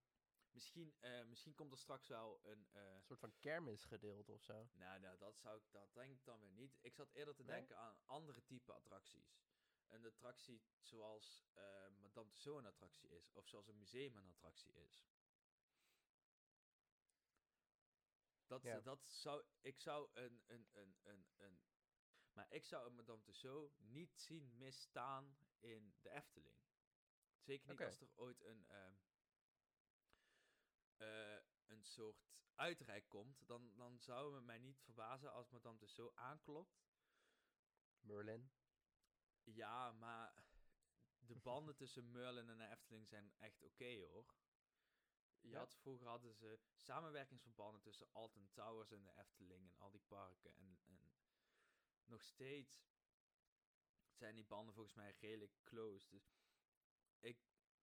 Misschien, 0.51 0.95
eh, 0.99 1.23
misschien 1.25 1.55
komt 1.55 1.71
er 1.71 1.77
straks 1.77 2.07
wel 2.07 2.39
een... 2.43 2.67
eh, 2.71 2.93
Een 2.95 3.03
soort 3.03 3.19
van 3.19 3.39
kermisgedeelte 3.39 4.31
of 4.31 4.41
zo. 4.43 4.69
nou, 4.73 4.99
nou, 4.99 5.17
dat 5.17 5.39
zou 5.39 5.57
ik, 5.57 5.63
dat 5.71 5.93
denk 5.93 6.11
ik 6.11 6.23
dan 6.25 6.39
weer 6.39 6.51
niet. 6.51 6.77
Ik 6.81 6.93
zat 6.93 7.11
eerder 7.11 7.35
te 7.35 7.43
Nee? 7.43 7.55
denken 7.55 7.77
aan 7.77 7.97
andere 8.05 8.43
type 8.43 8.73
attracties. 8.73 9.37
Een 9.87 10.05
attractie 10.05 10.61
zoals 10.79 11.45
eh 11.53 11.87
Madame 12.01 12.29
Tussauds 12.29 12.59
een 12.59 12.65
attractie 12.71 13.09
is. 13.09 13.31
Of 13.33 13.47
zoals 13.47 13.67
een 13.67 13.77
museum 13.77 14.17
een 14.17 14.27
attractie 14.29 14.73
is. 14.73 15.05
Dat, 18.47 18.61
Ja. 18.63 18.79
dat 18.81 19.07
zou, 19.07 19.43
ik 19.61 19.79
zou 19.79 20.09
een, 20.13 20.43
een, 20.47 20.67
een, 20.73 20.97
een, 21.03 21.27
een, 21.37 21.61
maar 22.31 22.51
ik 22.51 22.65
zou 22.65 22.85
een 22.87 22.95
Madame 22.95 23.21
Tussauds 23.21 23.79
niet 23.79 24.17
zien 24.19 24.57
misstaan 24.57 25.37
in 25.59 25.95
de 26.01 26.09
Efteling. 26.09 26.55
Zeker 27.41 27.69
niet 27.69 27.81
als 27.81 28.01
er 28.01 28.11
ooit 28.15 28.41
een, 28.43 28.67
ehm, 28.67 28.95
eh, 30.97 31.39
een 31.65 31.83
soort 31.85 32.25
uitreik 32.55 33.09
komt, 33.09 33.47
dan, 33.47 33.75
dan 33.75 33.99
zou 33.99 34.35
het 34.35 34.43
mij 34.43 34.59
niet 34.59 34.81
verbazen 34.81 35.31
als 35.31 35.49
Madame 35.49 35.77
Tussauds 35.77 36.15
aanklopt. 36.15 36.83
Merlin. 37.99 38.51
Ja, 39.45 39.91
maar 39.91 40.43
de 41.19 41.35
banden 41.35 41.75
tussen 41.81 42.11
Merlin 42.11 42.49
en 42.49 42.57
de 42.57 42.67
Efteling 42.67 43.07
zijn 43.07 43.33
echt 43.37 43.63
oké 43.63 43.99
hoor. 43.99 44.25
Je 45.41 45.49
Ja? 45.51 45.57
had, 45.57 45.75
vroeger 45.75 46.07
hadden 46.07 46.33
ze 46.35 46.59
samenwerkingsverbanden 46.75 47.81
tussen 47.81 48.07
Alton 48.11 48.49
Towers 48.51 48.91
en 48.91 49.03
de 49.03 49.11
Efteling 49.15 49.67
en 49.67 49.77
al 49.77 49.91
die 49.91 50.01
parken. 50.07 50.55
En, 50.55 50.79
en 50.85 51.13
nog 52.05 52.23
steeds 52.23 52.87
zijn 54.11 54.35
die 54.35 54.45
banden 54.45 54.73
volgens 54.73 54.95
mij 54.95 55.15
redelijk 55.19 55.53
close. 55.63 56.09
Dus 56.09 56.33
ik, 57.19 57.39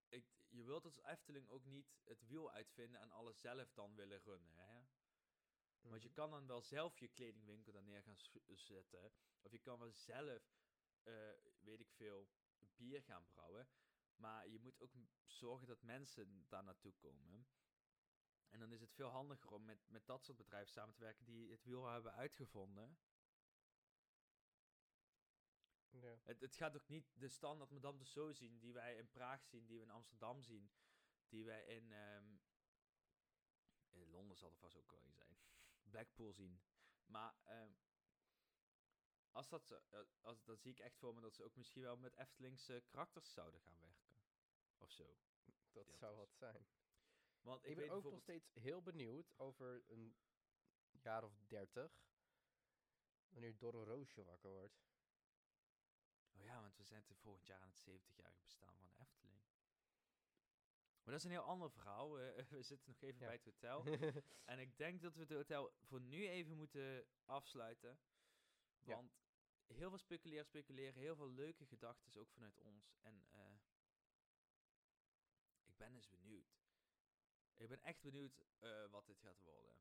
ik, 0.08 0.26
je 0.48 0.64
wilt 0.64 0.84
als 0.84 1.00
Efteling 1.02 1.48
ook 1.48 1.64
niet 1.64 1.86
het 2.04 2.26
wiel 2.26 2.50
uitvinden 2.50 3.00
en 3.00 3.10
alles 3.12 3.40
zelf 3.40 3.72
dan 3.72 3.94
willen 3.94 4.20
runnen. 4.22 4.54
Hè? 4.54 4.82
Want 5.80 6.02
je 6.02 6.08
Mhm. 6.08 6.16
kan 6.16 6.30
dan 6.30 6.46
wel 6.46 6.62
zelf 6.62 6.98
je 6.98 7.08
kledingwinkel 7.08 7.72
daar 7.72 7.82
neer 7.82 8.02
gaan 8.02 8.18
zetten. 8.56 9.12
Of 9.42 9.52
je 9.52 9.58
kan 9.58 9.78
wel 9.78 9.92
zelf, 9.92 10.42
eh, 11.02 11.14
weet 11.60 11.80
ik 11.80 11.90
veel, 11.90 12.28
bier 12.76 13.02
gaan 13.02 13.26
brouwen. 13.26 13.68
Maar 14.16 14.48
je 14.48 14.58
moet 14.58 14.80
ook 14.80 14.92
zorgen 15.24 15.66
dat 15.66 15.82
mensen 15.82 16.46
daar 16.48 16.64
naartoe 16.64 16.92
komen. 16.92 17.46
En 18.48 18.60
dan 18.60 18.72
is 18.72 18.80
het 18.80 18.92
veel 18.92 19.08
handiger 19.08 19.50
om 19.52 19.64
met, 19.64 19.88
met 19.88 20.06
dat 20.06 20.24
soort 20.24 20.36
bedrijven 20.38 20.72
samen 20.72 20.94
te 20.94 21.00
werken 21.00 21.24
die 21.24 21.50
het 21.50 21.64
wiel 21.64 21.86
hebben 21.86 22.12
uitgevonden. 22.12 22.98
Ja. 25.90 26.18
Het, 26.22 26.40
het 26.40 26.56
gaat 26.56 26.76
ook 26.76 26.88
niet 26.88 27.12
de 27.14 27.28
standaard 27.28 27.70
Madame 27.70 27.98
Tussauds 27.98 28.38
zien 28.38 28.58
die 28.58 28.72
wij 28.72 28.96
in 28.96 29.10
Praag 29.10 29.44
zien, 29.44 29.66
die 29.66 29.76
we 29.76 29.82
in 29.82 29.90
Amsterdam 29.90 30.42
zien, 30.42 30.70
die 31.28 31.44
wij 31.44 31.64
in, 31.64 31.92
ehm, 31.92 32.36
in 33.90 34.10
Londen 34.10 34.36
zal 34.36 34.50
er 34.50 34.56
vast 34.56 34.76
ook 34.76 34.90
wel 34.90 35.12
zijn, 35.12 35.36
Blackpool 35.90 36.32
zien. 36.32 36.62
Maar 37.06 37.34
ehm, 37.44 37.72
als 39.32 39.48
dat 39.48 39.66
zo, 39.66 39.74
eh, 39.90 40.00
als, 40.20 40.44
dan 40.44 40.56
zie 40.56 40.70
ik 40.70 40.78
echt 40.78 40.96
voor 40.98 41.14
me 41.14 41.20
dat 41.20 41.34
ze 41.34 41.42
ook 41.44 41.56
misschien 41.56 41.82
wel 41.82 41.96
met 41.96 42.14
Eftelingse 42.16 42.82
karakters 42.88 43.32
zouden 43.32 43.60
gaan 43.60 43.78
werken. 43.80 44.16
Of 44.78 44.90
zo. 44.90 45.04
Dat 45.44 45.54
deeltjes. 45.72 45.98
zou 45.98 46.16
wat 46.16 46.34
zijn. 46.34 46.66
Want 47.40 47.64
Ik, 47.64 47.70
ik, 47.70 47.76
ben 47.76 47.90
ook 47.90 48.04
nog 48.04 48.20
steeds 48.20 48.50
heel 48.54 48.82
benieuwd 48.82 49.38
over 49.38 49.82
een 49.90 50.16
jaar 50.90 51.24
of 51.24 51.38
dertig. 51.46 51.92
Wanneer 53.28 53.58
Dorre 53.58 53.84
Roosje 53.84 54.24
wakker 54.24 54.50
wordt. 54.50 54.80
Oh 56.32 56.42
ja, 56.42 56.60
want 56.60 56.76
we 56.76 56.84
zijn 56.84 57.04
te 57.04 57.14
volgend 57.14 57.46
jaar 57.46 57.60
aan 57.60 57.68
het 57.74 57.88
70-jarig 57.90 58.40
bestaan 58.42 58.74
van 58.76 58.88
de 58.88 58.96
Efteling. 58.98 59.40
Maar 61.02 61.14
dat 61.14 61.14
is 61.14 61.24
een 61.24 61.30
heel 61.30 61.42
ander 61.42 61.70
verhaal. 61.70 62.12
we 62.48 62.62
zitten 62.62 62.88
nog 62.88 63.00
even 63.02 63.20
Ja. 63.20 63.26
bij 63.26 63.34
het 63.34 63.44
hotel. 63.44 63.84
En 64.44 64.58
ik 64.58 64.76
denk 64.76 65.00
dat 65.02 65.14
we 65.14 65.20
het 65.20 65.30
hotel 65.32 65.72
voor 65.80 66.00
nu 66.00 66.28
even 66.28 66.56
moeten 66.56 67.06
afsluiten. 67.24 67.98
Want 68.84 69.21
heel 69.74 69.88
veel 69.88 69.98
speculeren, 69.98 70.44
speculeren. 70.44 70.94
Heel 70.94 71.16
veel 71.16 71.30
leuke 71.30 71.66
gedachten, 71.66 72.20
ook 72.20 72.30
vanuit 72.30 72.58
ons. 72.58 72.94
En 73.00 73.26
eh, 73.30 73.54
ik 75.64 75.76
ben 75.76 75.94
eens 75.94 76.08
benieuwd. 76.08 76.60
Ik 77.56 77.68
ben 77.68 77.82
echt 77.82 78.00
benieuwd 78.00 78.44
eh, 78.58 78.90
wat 78.90 79.06
dit 79.06 79.18
gaat 79.18 79.40
worden. 79.40 79.76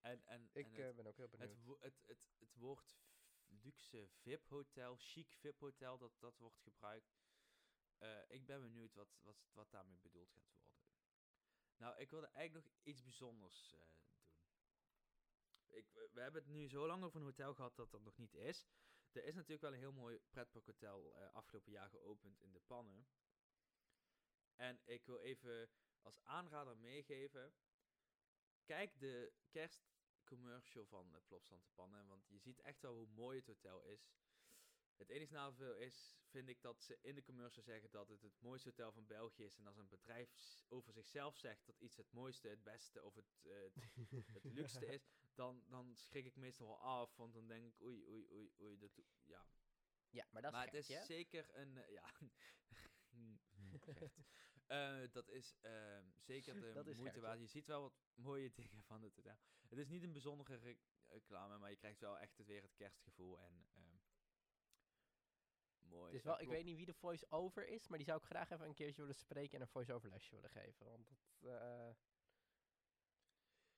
En, 0.00 0.26
en, 0.26 0.48
ik 0.52 0.66
en 0.66 0.76
eh, 0.76 0.86
het, 0.86 0.96
ben 0.96 1.06
ook 1.06 1.16
heel 1.16 1.28
benieuwd. 1.28 1.50
het, 1.50 1.64
wo- 1.64 1.78
het, 1.80 2.02
het, 2.06 2.18
het 2.38 2.54
woord 2.54 2.98
luxe 3.46 4.08
VIP-hotel, 4.08 4.96
chic 4.96 5.32
VIP-hotel, 5.32 5.98
dat, 5.98 6.12
dat 6.18 6.38
wordt 6.38 6.58
gebruikt. 6.58 7.16
Ik 8.28 8.46
ben 8.46 8.60
benieuwd 8.60 8.94
wat, 8.94 9.18
wat, 9.22 9.36
wat 9.52 9.70
daarmee 9.70 9.98
bedoeld 9.98 10.30
gaat 10.32 10.48
worden. 10.50 10.78
Nou, 11.76 11.98
ik 11.98 12.10
wilde 12.10 12.26
eigenlijk 12.26 12.66
nog 12.66 12.74
iets 12.82 13.02
bijzonders 13.02 13.68
doen. 13.70 13.88
Ik, 15.66 15.86
we, 15.92 16.08
we 16.12 16.20
hebben 16.20 16.42
het 16.42 16.50
nu 16.50 16.68
zo 16.68 16.86
lang 16.86 17.04
over 17.04 17.20
een 17.20 17.26
hotel 17.26 17.54
gehad 17.54 17.76
dat 17.76 17.90
dat 17.90 18.02
nog 18.02 18.16
niet 18.16 18.34
is. 18.34 18.66
Er 19.18 19.24
is 19.24 19.34
natuurlijk 19.34 19.62
wel 19.62 19.72
een 19.72 19.78
heel 19.78 19.92
mooi 19.92 20.18
pretparkhotel 20.30 21.14
eh 21.14 21.32
afgelopen 21.32 21.72
jaar 21.72 21.90
geopend 21.90 22.40
in 22.40 22.52
de 22.52 22.60
Pannen. 22.60 23.06
En 24.54 24.80
ik 24.84 25.04
wil 25.04 25.18
even 25.18 25.70
als 26.02 26.22
aanrader 26.24 26.76
meegeven. 26.76 27.54
Kijk 28.64 28.98
de 28.98 29.32
kerstcommercial 29.50 30.86
van 30.86 31.14
uh, 31.14 31.20
Plopsland 31.26 31.62
de 31.62 31.70
Pannen. 31.74 32.06
Want 32.06 32.28
je 32.28 32.38
ziet 32.38 32.60
echt 32.60 32.80
wel 32.80 32.94
hoe 32.94 33.06
mooi 33.06 33.38
het 33.38 33.46
hotel 33.46 33.82
is. 33.82 34.12
Het 34.96 35.08
enige 35.08 35.32
nadeel 35.32 35.74
is, 35.74 36.18
vind 36.24 36.48
ik, 36.48 36.62
dat 36.62 36.82
ze 36.82 36.98
in 37.02 37.14
de 37.14 37.22
commercial 37.22 37.64
zeggen 37.64 37.90
dat 37.90 38.08
het 38.08 38.22
het 38.22 38.40
mooiste 38.40 38.68
hotel 38.68 38.92
van 38.92 39.06
België 39.06 39.44
is. 39.44 39.56
En 39.56 39.66
als 39.66 39.76
een 39.76 39.88
bedrijf 39.88 40.64
over 40.68 40.92
zichzelf 40.92 41.36
zegt 41.36 41.66
dat 41.66 41.78
iets 41.78 41.96
het 41.96 42.12
mooiste, 42.12 42.48
het 42.48 42.62
beste 42.62 43.02
of 43.02 43.14
het, 43.14 43.46
eh, 43.46 43.52
het, 43.62 43.74
het 44.42 44.44
luxste 44.44 44.86
is, 44.86 45.08
dan, 45.38 45.64
dan 45.68 45.96
schrik 45.96 46.24
ik 46.26 46.36
meestal 46.36 46.66
wel 46.66 46.80
af. 46.80 47.16
Want 47.16 47.34
dan 47.34 47.46
denk 47.46 47.64
ik, 47.74 47.80
oei, 47.80 48.06
oei, 48.06 48.28
oei, 48.30 48.52
oei. 48.60 48.78
Dat, 48.78 48.90
ja. 49.22 49.46
ja, 50.10 50.26
maar 50.30 50.42
dat 50.42 50.50
is 50.52 50.56
maar 50.58 50.68
gek, 50.68 50.76
het 50.76 50.88
is 50.88 51.06
zeker 51.06 51.56
een, 51.56 51.76
eh, 51.76 51.92
ja. 51.92 52.12
Eh, 54.68 55.00
dat 55.12 55.28
is 55.28 55.56
ehm, 55.60 56.04
zeker 56.16 56.60
de 56.60 56.82
is 56.90 56.96
moeite 56.96 57.20
waard. 57.20 57.40
Je 57.40 57.46
ziet 57.46 57.66
wel 57.66 57.80
wat 57.82 58.00
mooie 58.14 58.50
dingen 58.60 58.82
van 58.82 59.02
het 59.02 59.14
hotel. 59.14 59.38
Het 59.68 59.78
is 59.78 59.88
niet 59.88 60.02
een 60.02 60.12
bijzondere 60.12 60.54
re- 60.56 60.78
reclame, 61.06 61.58
maar 61.58 61.70
je 61.70 61.76
krijgt 61.76 62.00
wel 62.00 62.18
echt 62.18 62.38
het, 62.38 62.46
weer 62.46 62.62
het 62.62 62.74
kerstgevoel. 62.74 63.40
En 63.40 63.66
ehm, 63.72 63.96
mooi. 65.88 66.06
Het 66.06 66.14
is 66.14 66.22
Ja, 66.22 66.26
wel, 66.28 66.38
ik 66.40 66.46
klopt. 66.46 66.56
weet 66.56 66.64
niet 66.64 66.76
wie 66.76 66.86
de 66.86 66.94
voice-over 66.94 67.68
is, 67.68 67.88
maar 67.88 67.98
die 67.98 68.06
zou 68.06 68.18
ik 68.18 68.24
graag 68.26 68.50
even 68.50 68.66
een 68.66 68.74
keertje 68.74 69.00
willen 69.00 69.16
spreken 69.16 69.54
en 69.54 69.60
een 69.60 69.68
voice-over 69.68 70.08
lesje 70.08 70.34
willen 70.34 70.50
geven. 70.50 70.86
Want 70.86 71.08
dat, 71.38 71.96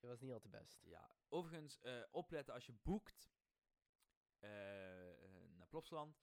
dat 0.00 0.10
was 0.10 0.20
niet 0.20 0.32
al 0.32 0.40
te 0.40 0.48
best. 0.48 0.80
Ja, 0.84 1.10
overigens, 1.28 1.80
eh, 1.80 2.02
opletten 2.10 2.54
als 2.54 2.66
je 2.66 2.72
boekt 2.72 3.30
eh, 4.38 5.24
eh, 5.24 5.50
naar 5.56 5.66
Plopsland. 5.66 6.22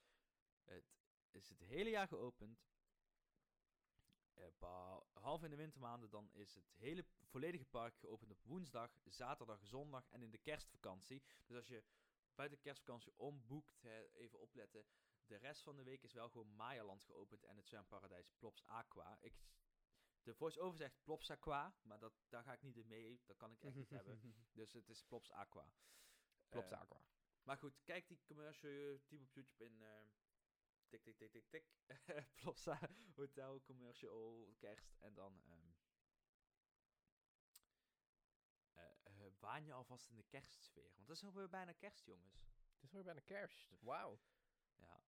Het 0.63 1.35
is 1.35 1.49
het 1.49 1.59
hele 1.59 1.89
jaar 1.89 2.07
geopend. 2.07 2.65
Behalve 5.13 5.45
in 5.45 5.51
de 5.51 5.57
wintermaanden, 5.57 6.09
dan 6.09 6.29
is 6.31 6.55
het 6.55 6.73
hele 6.75 7.05
volledige 7.23 7.65
park 7.65 7.97
geopend 7.97 8.31
op 8.31 8.43
woensdag, 8.43 8.99
zaterdag, 9.03 9.65
zondag 9.65 10.09
en 10.09 10.21
in 10.21 10.31
de 10.31 10.37
kerstvakantie. 10.37 11.23
Dus 11.45 11.55
als 11.55 11.67
je 11.67 11.83
buiten 12.35 12.57
de 12.57 12.63
kerstvakantie 12.63 13.13
omboekt, 13.15 13.81
hè, 13.81 14.07
even 14.13 14.39
opletten. 14.39 14.85
De 15.25 15.35
rest 15.37 15.61
van 15.61 15.75
de 15.75 15.83
week 15.83 16.03
is 16.03 16.13
wel 16.13 16.29
gewoon 16.29 16.55
Mayaland 16.55 17.03
geopend 17.03 17.43
en 17.43 17.57
het 17.57 17.67
zwemparadijs 17.67 18.31
Plops 18.37 18.65
Aqua. 18.65 19.17
Ik, 19.21 19.33
de 20.27 20.35
voice-over 20.35 20.77
zegt 20.77 21.03
Plops 21.03 21.29
Aqua, 21.29 21.75
maar 21.81 21.99
dat, 21.99 22.13
daar 22.29 22.43
ga 22.43 22.53
ik 22.53 22.61
niet 22.61 22.77
in 22.77 22.87
mee. 22.87 23.21
Dat 23.25 23.37
kan 23.37 23.51
ik 23.51 23.63
echt 23.63 23.75
niet 23.75 23.89
hebben. 23.89 24.19
Dus 24.59 24.73
het 24.73 24.89
is 24.89 25.03
Plops 25.03 25.31
Aqua. 25.31 25.71
Klopt, 26.49 26.71
Eh, 26.71 26.79
Aqua. 26.79 27.01
maar 27.43 27.57
goed, 27.57 27.83
kijk 27.83 28.07
die 28.07 28.21
commercial, 28.25 28.99
typ 29.05 29.21
op 29.21 29.33
YouTube 29.33 29.63
in 29.63 29.81
eh, 29.81 30.07
tik 30.87 31.03
tik 31.03 31.17
tik 31.17 31.31
tik 31.31 31.47
tik. 31.49 31.65
Plopsa 32.41 32.79
Hotel 33.15 33.61
Commercial 33.61 34.53
Kerst. 34.57 34.95
En 34.99 35.13
dan 35.13 35.41
eh, 35.43 35.53
waan 39.39 39.65
je 39.65 39.73
alvast 39.73 40.09
in 40.09 40.15
de 40.15 40.23
kerstsfeer. 40.23 40.91
Want 40.95 41.07
het 41.07 41.17
is 41.17 41.23
alweer 41.23 41.49
bijna 41.49 41.71
kerst, 41.73 42.05
jongens. 42.05 42.35
Het 42.73 42.83
is 42.83 42.91
weer 42.91 43.03
bijna 43.03 43.19
kerst. 43.19 43.73
Wauw. 43.79 44.19
Ja. 44.75 45.01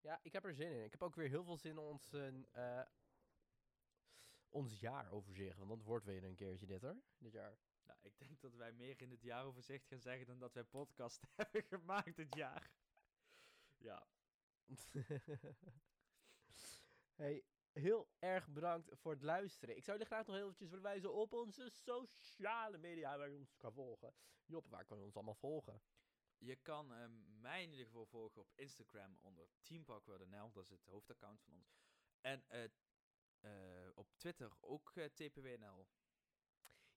Ja, 0.00 0.20
ik 0.22 0.32
heb 0.32 0.44
er 0.44 0.54
zin 0.54 0.70
in. 0.72 0.84
Ik 0.84 0.90
heb 0.90 1.02
ook 1.02 1.14
weer 1.14 1.28
heel 1.28 1.44
veel 1.44 1.56
zin 1.56 1.70
in 1.70 1.78
ons, 1.78 2.12
eh, 2.12 2.82
ons 4.54 4.80
jaaroverzicht. 4.80 5.56
Want 5.58 5.68
dat 5.70 5.82
wordt 5.82 6.04
weer 6.04 6.24
een 6.24 6.34
keertje 6.34 6.66
dit 6.66 6.82
hoor. 6.82 6.96
Dit 7.18 7.32
jaar. 7.32 7.58
Nou, 7.82 7.98
ik 8.02 8.18
denk 8.18 8.40
dat 8.40 8.54
wij 8.54 8.72
meer 8.72 9.00
in 9.00 9.10
het 9.10 9.22
jaaroverzicht 9.22 9.86
gaan 9.86 10.00
zeggen 10.00 10.26
dan 10.26 10.38
dat 10.38 10.52
wij 10.52 10.64
podcast 10.64 11.20
hebben 11.36 11.62
gemaakt 11.62 12.16
dit 12.16 12.34
jaar. 12.34 12.70
Ja. 13.76 14.06
hey, 17.22 17.44
heel 17.72 18.08
erg 18.18 18.48
bedankt 18.48 18.90
voor 18.92 19.12
het 19.12 19.22
luisteren. 19.22 19.76
Ik 19.76 19.84
zou 19.84 19.98
jullie 19.98 20.12
graag 20.12 20.26
nog 20.26 20.36
heel 20.36 20.44
eventjes 20.44 20.68
willen 20.68 20.84
wijzen 20.84 21.12
op 21.12 21.32
onze 21.32 21.68
sociale 21.70 22.78
media 22.78 23.18
waar 23.18 23.28
je 23.28 23.36
ons 23.36 23.56
kan 23.56 23.72
volgen. 23.72 24.14
Job, 24.44 24.68
waar 24.68 24.84
kan 24.84 24.98
je 24.98 25.04
ons 25.04 25.14
allemaal 25.14 25.34
volgen? 25.34 25.82
Je 26.38 26.56
kan 26.56 26.92
ehm, 26.92 27.40
mij 27.40 27.62
in 27.62 27.70
ieder 27.70 27.86
geval 27.86 28.06
volgen 28.06 28.40
op 28.40 28.52
Instagram 28.54 29.18
onder 29.20 29.48
teamparkword.nl. 29.62 30.52
Dat 30.52 30.64
is 30.64 30.70
het 30.70 30.84
hoofdaccount 30.84 31.40
van 31.40 31.54
ons. 31.54 31.76
En 32.20 32.44
eh, 32.48 32.70
eh, 33.44 33.90
op 33.94 34.08
Twitter 34.16 34.52
ook 34.60 34.92
eh, 34.94 35.04
TPWNL. 35.04 35.86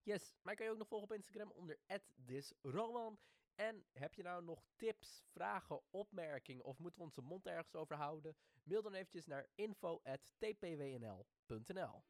Yes, 0.01 0.33
mij 0.41 0.55
kan 0.55 0.65
je 0.65 0.71
ook 0.71 0.77
nog 0.77 0.87
volgen 0.87 1.09
op 1.09 1.15
Instagram 1.15 1.51
onder 1.51 1.79
@thisroman. 2.25 3.19
En 3.55 3.85
heb 3.91 4.13
je 4.13 4.23
nou 4.23 4.43
nog 4.43 4.65
tips, 4.75 5.23
vragen, 5.25 5.81
opmerkingen 5.89 6.65
of 6.65 6.79
moeten 6.79 6.99
we 6.99 7.05
onze 7.05 7.21
mond 7.21 7.45
ergens 7.45 7.75
over 7.75 7.95
houden? 7.95 8.35
Mail 8.63 8.81
dan 8.81 8.93
eventjes 8.93 9.25
naar 9.25 9.49
info@tpwnl.nl. 9.55 12.03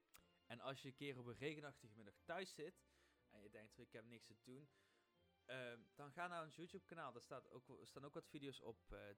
En 0.45 0.59
als 0.59 0.81
je 0.81 0.87
een 0.87 0.93
keer 0.93 1.17
op 1.17 1.25
een 1.25 1.37
regenachtige 1.37 1.93
middag 1.93 2.15
thuis 2.23 2.53
zit 2.53 2.83
en 3.29 3.41
je 3.41 3.49
denkt, 3.49 3.77
ik 3.77 3.91
heb 3.91 4.05
niks 4.05 4.25
te 4.25 4.35
doen, 4.43 4.69
ehm, 5.45 5.81
dan 5.95 6.11
ga 6.11 6.27
naar 6.27 6.43
ons 6.43 6.55
YouTube 6.55 6.85
kanaal. 6.85 7.11
Daar 7.11 7.21
staat 7.21 7.49
ook, 7.49 7.79
staan 7.83 8.05
ook 8.05 8.13
wat 8.13 8.27
video's 8.27 8.61
op 8.61 8.79
uh. 8.89 9.09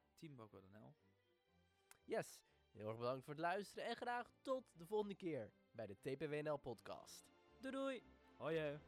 Yes, 2.04 2.42
heel 2.72 2.88
erg 2.88 2.98
bedankt 2.98 3.24
voor 3.26 3.34
het 3.34 3.44
luisteren 3.44 3.86
en 3.86 3.96
graag 3.96 4.32
tot 4.42 4.64
de 4.78 4.86
volgende 4.86 5.16
keer 5.16 5.52
bij 5.72 5.88
de 5.88 5.98
TPWNL 6.02 6.58
podcast. 6.58 7.26
Doei 7.60 7.74
doei! 7.74 8.04
Hoi! 8.38 8.80